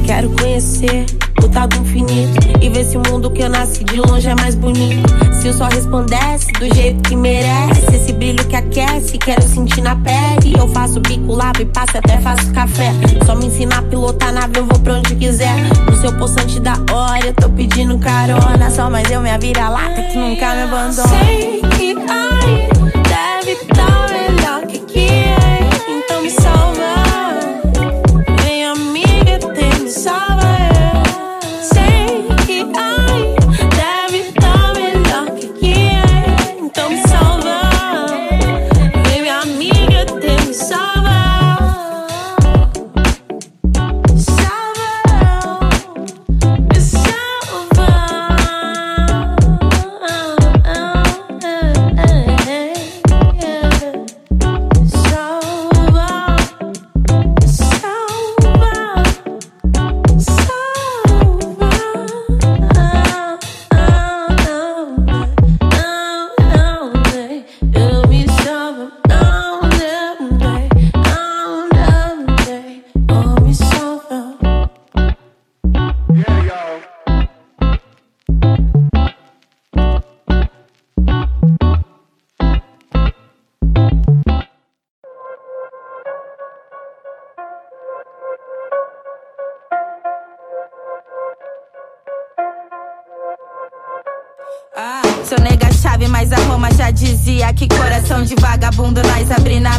[0.05, 1.07] Quero conhecer
[1.43, 4.35] o tal do infinito e ver se o mundo que eu nasci de longe é
[4.35, 5.03] mais bonito.
[5.33, 9.97] Se o sol resplandece do jeito que merece, esse brilho que aquece, quero sentir na
[9.97, 10.55] pele.
[10.59, 12.93] Eu faço bico, lavo e passo até faço café.
[13.25, 15.57] Só me ensinar a pilotar nave, eu vou pra onde quiser.
[15.87, 18.71] No seu poçante da hora, eu tô pedindo carona.
[18.71, 21.09] Só mais eu, minha vira-lata, que nunca me abandona.
[21.09, 22.74] Sei que ai,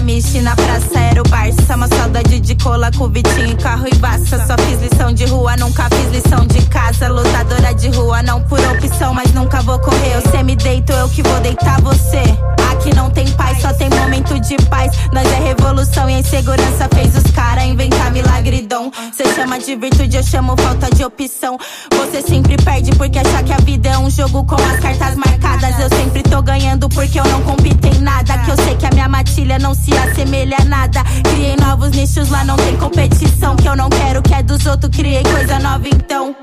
[0.05, 1.75] abri na praça era o Barça.
[1.75, 4.45] Uma saudade de cola com Vitinho carro e basta.
[4.45, 7.07] Só fiz lição de rua, nunca fiz lição de casa.
[7.09, 10.21] Lutadora de rua, não por opção, mas nunca vou correr.
[10.21, 12.34] Você me deito, eu que vou deitar você.
[15.11, 18.91] Nós é revolução e a insegurança fez os cara inventar milagre e dom.
[19.13, 21.57] Cê chama de virtude, eu chamo falta de opção.
[21.93, 25.79] Você sempre perde porque achar que a vida é um jogo com as cartas marcadas.
[25.79, 28.37] Eu sempre tô ganhando porque eu não compito em nada.
[28.39, 31.03] Que eu sei que a minha matilha não se assemelha a nada.
[31.23, 33.55] Criei novos nichos, lá não tem competição.
[33.55, 36.35] Que eu não quero que é dos outros, criei coisa nova então.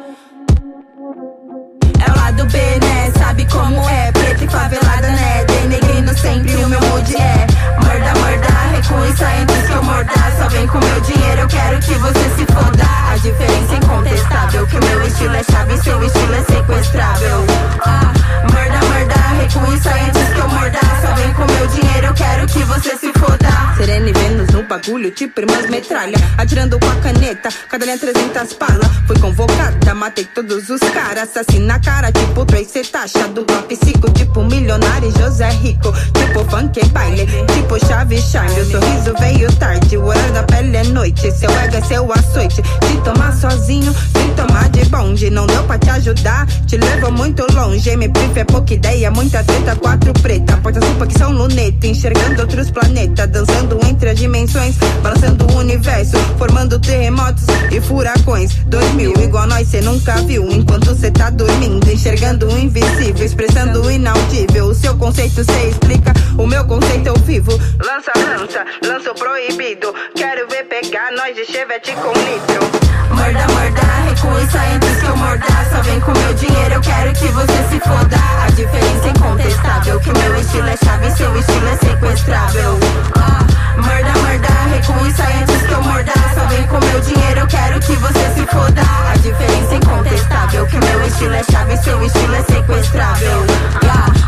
[2.04, 3.12] É o lado B, né?
[3.16, 4.12] Sabe como é?
[4.12, 5.44] Preto e favelada, né?
[5.44, 7.51] Denegrino sempre, o meu mood é
[8.92, 9.31] morda,
[24.82, 26.16] bagulho, tipo irmãs metralha.
[26.36, 28.84] Atirando com a caneta, cada linha 300 bala.
[29.06, 31.30] Fui convocada, matei todos os caras.
[31.30, 33.28] Assassina na cara, tipo Tracy Taxa.
[33.28, 35.92] Do top 5, tipo milionário e José Rico.
[36.12, 38.60] Tipo funk e baile, tipo chave charme.
[38.60, 41.30] O sorriso veio tarde, o horário da pele é noite.
[41.30, 42.62] Seu ego é seu açoite.
[42.62, 45.30] Te tomar sozinho, te tomar de bonde.
[45.30, 47.96] Não deu pra te ajudar, te levou muito longe.
[47.96, 50.56] Me brief é pouca ideia, muita treta, quatro preta.
[50.58, 53.28] Portas supa que são luneta, enxergando outros planetas.
[53.28, 54.71] Dançando entre as dimensões,
[55.02, 56.16] balançando o universo.
[56.38, 58.54] Formando terremotos e furacões.
[58.66, 60.46] 2000, igual nós cê nunca viu.
[60.50, 64.66] Enquanto cê tá dormindo, enxergando o invisível, expressando o inaudível.
[64.66, 67.52] O seu conceito cê explica, o meu conceito eu vivo.
[67.84, 69.94] Lança, lança, lança o proibido.
[70.14, 72.92] Quero ver pegar nós de chevette com litro.
[73.14, 76.80] Morda, morda, recua e sai antes que eu morda Só vem com meu dinheiro, eu
[76.80, 81.36] quero que você se foda A diferença é incontestável Que meu estilo é chave, seu
[81.36, 82.78] estilo é sequestrável
[83.16, 83.41] ah,
[84.48, 87.92] Recua e sai antes que eu morda Só vem com meu dinheiro, eu quero que
[87.96, 88.82] você se foda.
[89.12, 93.46] A diferença é incontestável Que meu estilo é chave, seu estilo é sequestrável.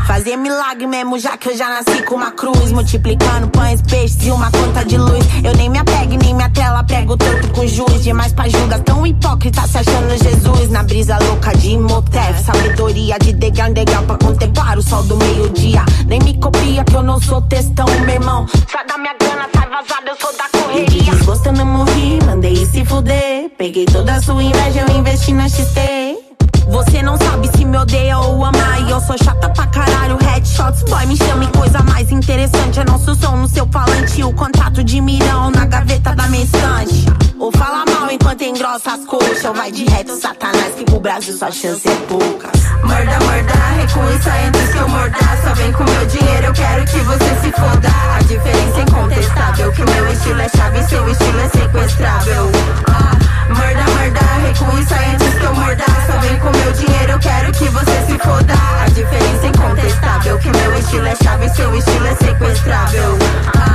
[0.06, 2.70] Fazer milagre mesmo, já que eu já nasci com uma cruz.
[2.70, 5.24] Multiplicando pães, peixes e uma conta de luz.
[5.42, 9.06] Eu nem me apego, nem me atrela, prego tanto com juiz Demais pra julgar, tão
[9.06, 10.70] hipócrita se achando Jesus.
[10.70, 15.16] Na brisa louca de Imhotep Sabedoria de degrau em degrau pra contemplar o sol do
[15.16, 15.84] meio-dia.
[16.06, 18.46] Nem me copia que eu não sou textão, meu irmão.
[18.70, 21.02] Sai da minha grana, vazada, eu sou da correria.
[21.02, 23.50] Desgosto eu não morri, mandei se fuder.
[23.58, 26.23] Peguei toda a sua inveja, eu investi na XT
[26.68, 30.82] você não sabe se me odeia ou ama E eu sou chata pra caralho, headshots
[30.84, 32.80] Boy, me chame coisa mais interessante.
[32.80, 37.06] É nosso som no seu falante O contrato de milhão na gaveta da minha estante
[37.38, 39.44] Ou fala mal enquanto engrossa as coxas.
[39.44, 42.50] Ou vai de reto, satanás Que pro Brasil sua chance é pouca.
[42.82, 46.52] Morda, morda, recua e sai antes que eu morda Só vem com meu dinheiro, eu
[46.52, 47.88] quero que você se foda.
[48.16, 52.50] A diferença é incontestável Que o meu estilo é chave, seu estilo é sequestrável.
[52.88, 57.12] Ah, Morda, morda, recua e sai antes que eu morda Só vem com meu dinheiro,
[57.12, 61.48] eu quero que você se foda A diferença é incontestável Que meu estilo é chave,
[61.50, 63.18] seu estilo é sequestrável
[63.56, 63.74] ah.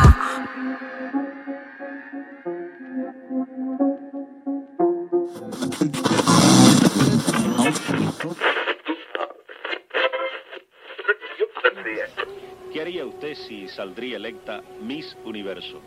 [12.72, 15.82] ¿Qué haría usted si saldría electa Miss Universo?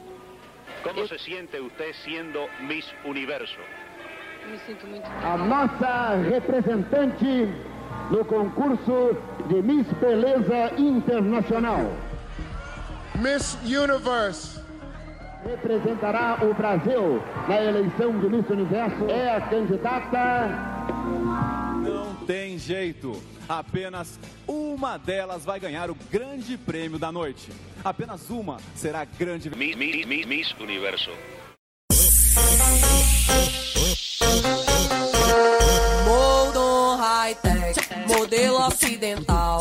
[0.82, 3.60] ¿Cómo se siente usted siendo Miss Universo?
[4.50, 7.48] Me sinto muito A nossa representante
[8.10, 9.16] no concurso
[9.48, 11.86] de Miss Beleza Internacional.
[13.14, 14.60] Miss Universe.
[15.44, 19.04] Representará o Brasil na eleição de Miss Universo.
[19.08, 20.48] É a candidata.
[21.80, 23.31] Não tem jeito.
[23.52, 24.18] Apenas
[24.48, 27.52] uma delas vai ganhar o grande prêmio da noite.
[27.84, 31.10] Apenas uma será grande Miss, Miss, Miss Universo.
[37.02, 37.74] High-tech,
[38.06, 39.60] modelo ocidental.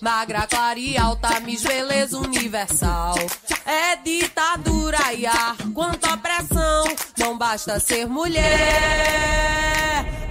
[0.00, 3.16] Magra, clara e alta, Miss Beleza Universal.
[3.64, 6.84] É ditadura e ar, quanta opressão.
[7.18, 8.44] Não basta ser mulher,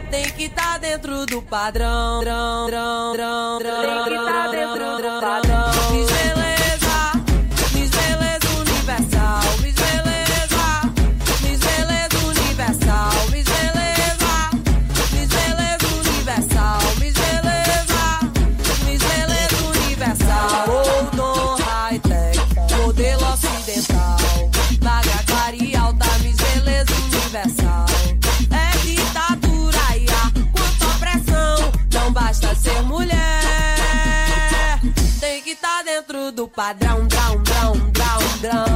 [0.09, 2.21] tem que estar dentro do padrão.
[2.21, 5.71] Drão, drão, drão, drão, Tem que tá dentro do drão, padrão.
[5.71, 5.91] drão.
[5.91, 6.54] Miss Beleza,
[36.65, 38.74] padrão, drão, drão, drão, drão.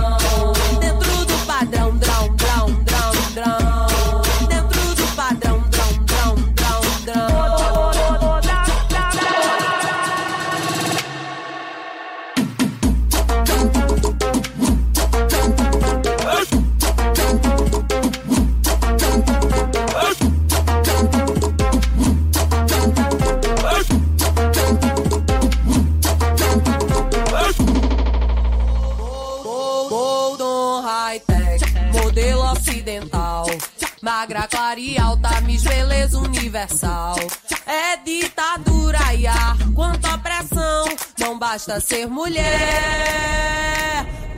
[41.60, 42.46] Basta ser mulher,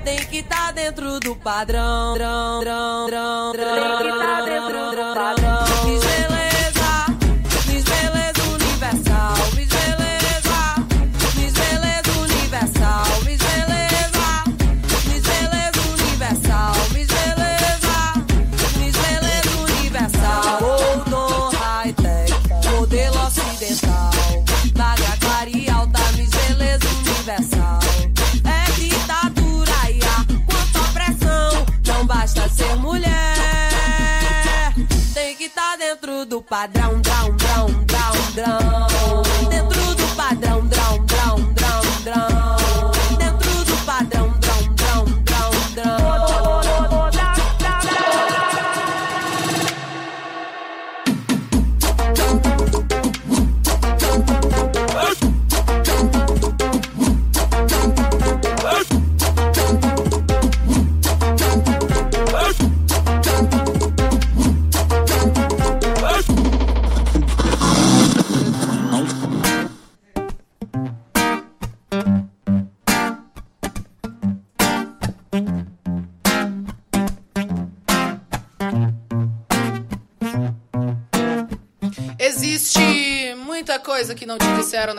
[0.04, 2.16] tem que estar dentro do padrão.
[2.16, 5.61] Drão, drão, drão, drão, Tem que tá dentro do drão, padrão.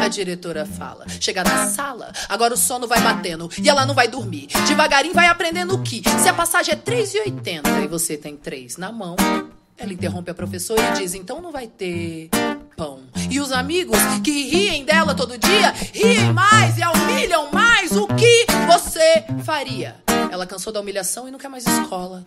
[0.00, 1.06] A diretora fala.
[1.20, 4.48] Chega na sala, agora o sono vai batendo e ela não vai dormir.
[4.66, 9.16] Devagarinho vai aprendendo que se a passagem é 3,80 e você tem 3 na mão,
[9.76, 12.30] Ela interrompe a professora e diz: então não vai ter
[12.76, 13.00] pão.
[13.30, 17.92] E os amigos que riem dela todo dia, riem mais e a humilham mais.
[17.92, 19.96] O que você faria?
[20.30, 22.24] Ela cansou da humilhação e não quer mais escola.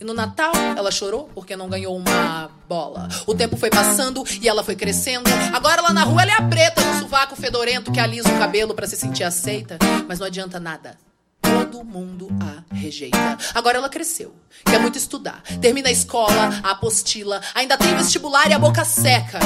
[0.00, 3.08] E no Natal ela chorou porque não ganhou uma bola.
[3.26, 5.28] O tempo foi passando e ela foi crescendo.
[5.52, 8.74] Agora lá na rua ela é a preta no sovaco fedorento que alisa o cabelo
[8.74, 9.78] para se sentir aceita.
[10.06, 10.96] Mas não adianta nada.
[11.40, 13.38] Todo mundo a rejeita.
[13.54, 14.34] Agora ela cresceu,
[14.64, 15.42] quer muito estudar.
[15.60, 19.38] Termina a escola, a apostila, ainda tem vestibular e a boca seca.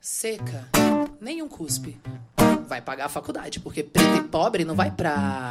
[0.00, 0.66] Seca,
[1.20, 2.00] nenhum cuspe.
[2.66, 5.50] Vai pagar a faculdade, porque preto e pobre não vai pra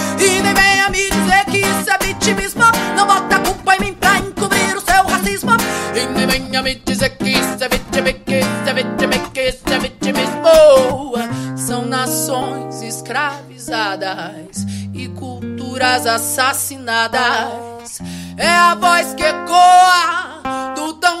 [0.21, 2.63] E nem venha me dizer que isso é vitimismo.
[2.95, 5.51] Não bota a culpa em mim pra encobrir o seu racismo.
[5.95, 9.63] E nem venha me dizer que isso é vitimi, que isso é vitimi, que isso
[9.65, 11.17] é vitimismo.
[11.57, 17.99] São nações escravizadas e culturas assassinadas.
[18.37, 20.43] É a voz que ecoa
[20.75, 21.20] do tambor.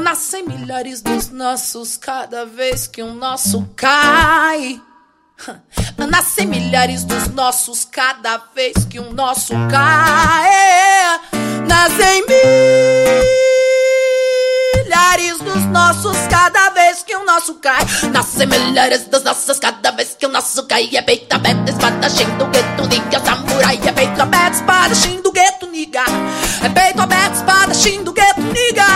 [0.00, 4.80] Nascem milhares dos nossos cada vez que um nosso cai.
[6.08, 11.20] Nascem milhares dos nossos cada vez que um nosso cai.
[11.66, 12.24] Nascem
[14.84, 17.84] milhares dos nossos cada vez que o nosso cai.
[18.12, 20.88] Nascem milhares das nossas cada vez que o nosso cai.
[20.94, 23.80] É peito aberto, espadachim do gueto, niga, samurai.
[23.84, 23.93] É
[24.24, 26.02] aberto, espadachim do gueto, niga.
[26.62, 28.86] É peito aberto, espadachim do gueto, niga.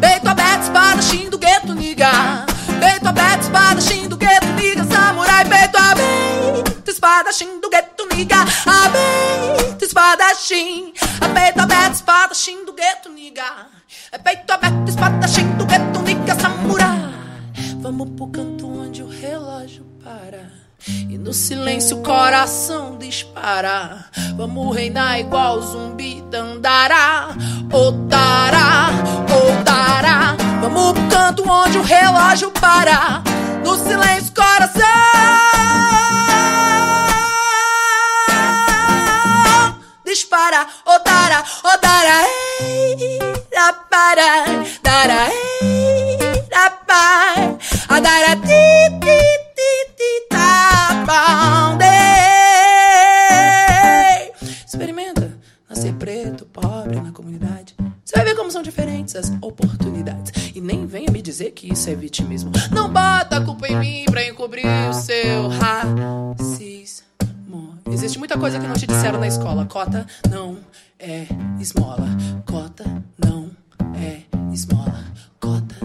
[0.00, 2.46] Peito aberto, espadachim do gueto, niga.
[2.80, 5.44] Peito aberto, espadachim do gueto, niga, samurai.
[5.44, 8.44] Peito aberto, espadachim do gueto, niga.
[8.66, 10.92] Aberto, espadachim.
[11.20, 13.66] É peito aberto, espadachim do gueto, niga.
[14.12, 17.10] É peito aberto, espadachim do gueto, niga, samurai.
[17.80, 19.89] Vamos pro canto onde o relógio.
[21.10, 24.04] E no silêncio o coração dispara.
[24.36, 27.30] Vamos reinar igual zumbi dandará.
[27.72, 28.90] Otará,
[29.26, 30.36] otará.
[30.60, 33.24] Vamos pro canto onde o relógio para.
[33.64, 34.80] No silêncio coração
[40.04, 40.64] dispara.
[40.86, 42.22] Otará, otará.
[42.60, 43.18] Ei,
[43.52, 44.44] da para,
[44.80, 46.18] dará, ei,
[46.48, 47.58] da pai.
[47.88, 48.46] Adara, ti,
[49.00, 49.18] ti,
[49.56, 50.28] ti, ti,
[54.66, 55.38] Experimenta
[55.68, 57.74] nascer preto, pobre na comunidade.
[58.04, 60.32] Você vai ver como são diferentes as oportunidades.
[60.54, 62.50] E nem venha me dizer que isso é vitimismo.
[62.72, 67.08] Não bota a culpa em mim pra encobrir o seu racismo.
[67.90, 69.66] Existe muita coisa que não te disseram na escola.
[69.66, 70.58] Cota não
[70.98, 71.26] é
[71.58, 72.08] esmola.
[72.46, 72.84] Cota
[73.18, 73.50] não
[73.94, 74.22] é
[74.52, 75.04] esmola.
[75.40, 75.76] Cota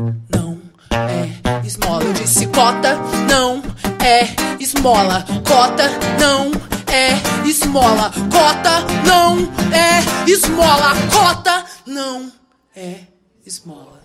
[1.15, 1.29] é
[1.65, 2.03] esmola.
[2.03, 2.97] Eu disse cota
[3.29, 3.61] não
[4.03, 4.25] é
[4.61, 5.23] esmola.
[5.47, 5.89] Cota
[6.19, 6.51] não
[6.91, 7.13] é
[7.47, 8.11] esmola.
[8.31, 9.37] Cota não
[9.73, 10.93] é esmola.
[11.11, 12.29] Cota não
[12.75, 13.03] é
[13.45, 14.01] esmola.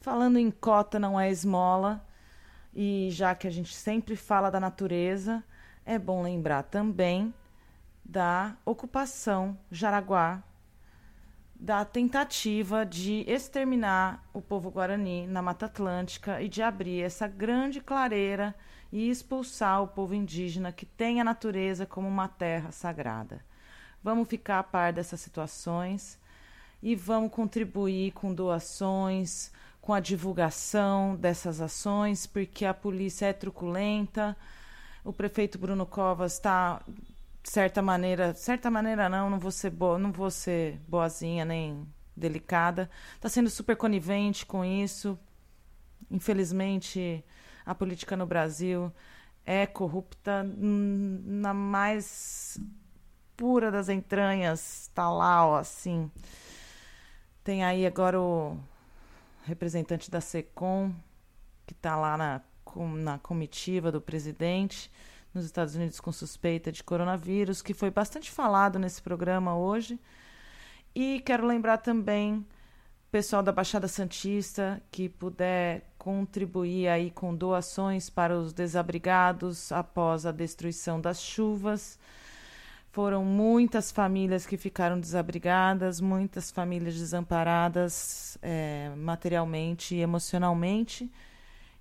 [0.00, 2.06] Falando em cota não é esmola,
[2.72, 5.42] e já que a gente sempre fala da natureza,
[5.84, 7.34] é bom lembrar também
[8.04, 10.40] da ocupação Jaraguá
[11.56, 17.80] da tentativa de exterminar o povo guarani na Mata Atlântica e de abrir essa grande
[17.80, 18.54] clareira
[18.92, 23.42] e expulsar o povo indígena que tem a natureza como uma terra sagrada.
[24.04, 26.18] Vamos ficar a par dessas situações
[26.82, 29.50] e vamos contribuir com doações,
[29.80, 34.36] com a divulgação dessas ações, porque a polícia é truculenta.
[35.04, 36.82] O prefeito Bruno Covas está
[37.42, 41.86] de certa maneira, certa maneira não, não vou ser boa, não vou ser boazinha nem
[42.16, 42.90] delicada.
[43.14, 45.18] Está sendo super conivente com isso.
[46.10, 47.24] Infelizmente,
[47.64, 48.92] a política no Brasil
[49.44, 52.58] é corrupta na mais
[53.36, 54.82] pura das entranhas.
[54.82, 56.10] Está lá, ó, assim.
[57.42, 58.58] Tem aí agora o
[59.44, 60.94] representante da SECOM,
[61.66, 62.40] que está lá na,
[63.02, 64.90] na comitiva do presidente
[65.34, 69.98] nos Estados Unidos com suspeita de coronavírus, que foi bastante falado nesse programa hoje.
[70.94, 72.46] E quero lembrar também
[73.12, 80.32] pessoal da Baixada Santista que puder contribuir aí com doações para os desabrigados após a
[80.32, 81.98] destruição das chuvas.
[82.90, 91.12] Foram muitas famílias que ficaram desabrigadas, muitas famílias desamparadas é, materialmente e emocionalmente.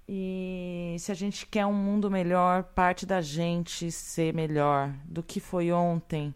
[0.09, 5.39] E se a gente quer um mundo melhor, parte da gente ser melhor do que
[5.39, 6.35] foi ontem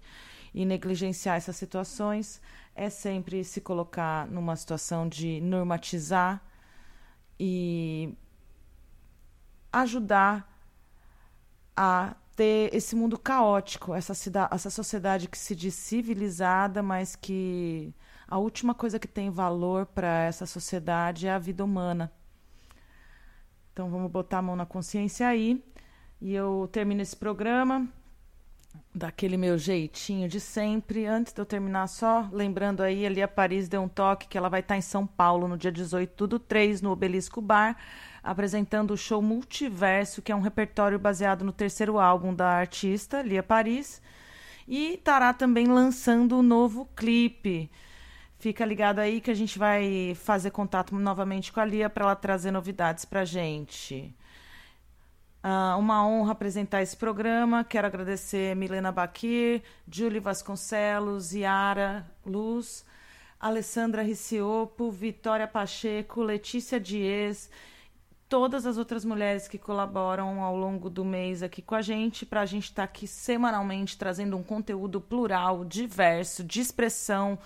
[0.54, 2.42] e negligenciar essas situações
[2.76, 6.44] é sempre se colocar numa situação de normatizar
[7.40, 8.14] e
[9.72, 10.54] ajudar
[11.76, 17.94] a ter esse mundo caótico, essa, cidade, essa sociedade que se diz civilizada, mas que
[18.28, 22.12] a última coisa que tem valor para essa sociedade é a vida humana.
[23.72, 25.64] Então vamos botar a mão na consciência aí.
[26.22, 27.90] E eu termino esse programa
[28.94, 31.06] daquele meu jeitinho de sempre.
[31.06, 34.50] Antes de eu terminar, só lembrando aí, ali a Paris deu um toque que ela
[34.50, 37.78] vai estar em São Paulo no dia 18 do 3, no Obelisco Bar,
[38.24, 43.44] apresentando o show Multiverso, que é um repertório baseado no terceiro álbum da artista, Lia
[43.44, 44.02] Paris.
[44.68, 47.70] E estará também lançando o um novo clipe.
[48.38, 52.16] Fica ligado aí que a gente vai fazer contato novamente com a Lia para ela
[52.16, 54.16] trazer novidades para a gente.
[55.46, 57.64] Uh, uma honra apresentar esse programa.
[57.64, 62.84] Quero agradecer Milena Baquir, Julie Vasconcelos, Yara Luz,
[63.40, 67.48] Alessandra Riciopo, Vitória Pacheco, Letícia Dias,
[68.28, 72.42] todas as outras mulheres que colaboram ao longo do mês aqui com a gente, para
[72.42, 77.38] a gente estar tá aqui semanalmente trazendo um conteúdo plural, diverso, de expressão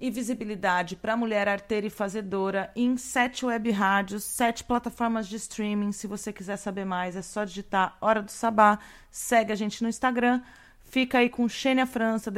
[0.00, 5.36] e visibilidade para a mulher arteira e fazedora em sete web rádios, sete plataformas de
[5.36, 5.92] streaming.
[5.92, 8.78] Se você quiser saber mais, é só digitar Hora do Sabá.
[9.10, 10.42] Segue a gente no Instagram.
[10.80, 12.32] Fica aí com Xênia França,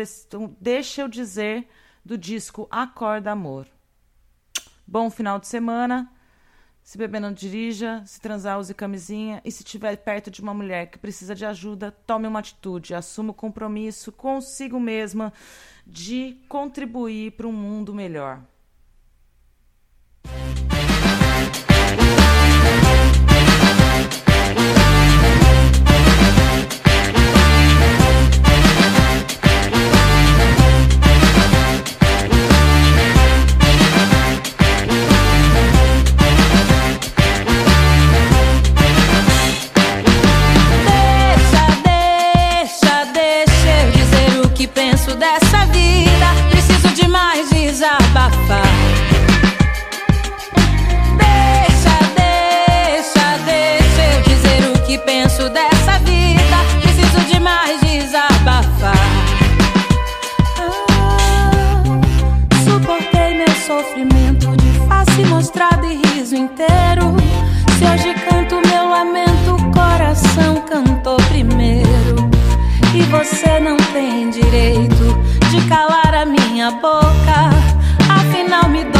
[0.60, 1.68] deixa eu dizer,
[2.05, 3.66] do disco Acorda Amor.
[4.86, 6.10] Bom final de semana.
[6.89, 8.02] Se beber, não dirija.
[8.06, 9.43] Se transar, use camisinha.
[9.44, 12.94] E se estiver perto de uma mulher que precisa de ajuda, tome uma atitude.
[12.94, 15.31] Assuma o compromisso consigo mesma
[15.86, 18.43] de contribuir para um mundo melhor.
[63.78, 67.14] sofrimento de face mostrada e riso inteiro.
[67.78, 72.28] Se hoje canto meu lamento, o coração cantou primeiro.
[72.92, 75.16] E você não tem direito
[75.50, 77.50] de calar a minha boca.
[78.09, 78.97] Afinal, me dou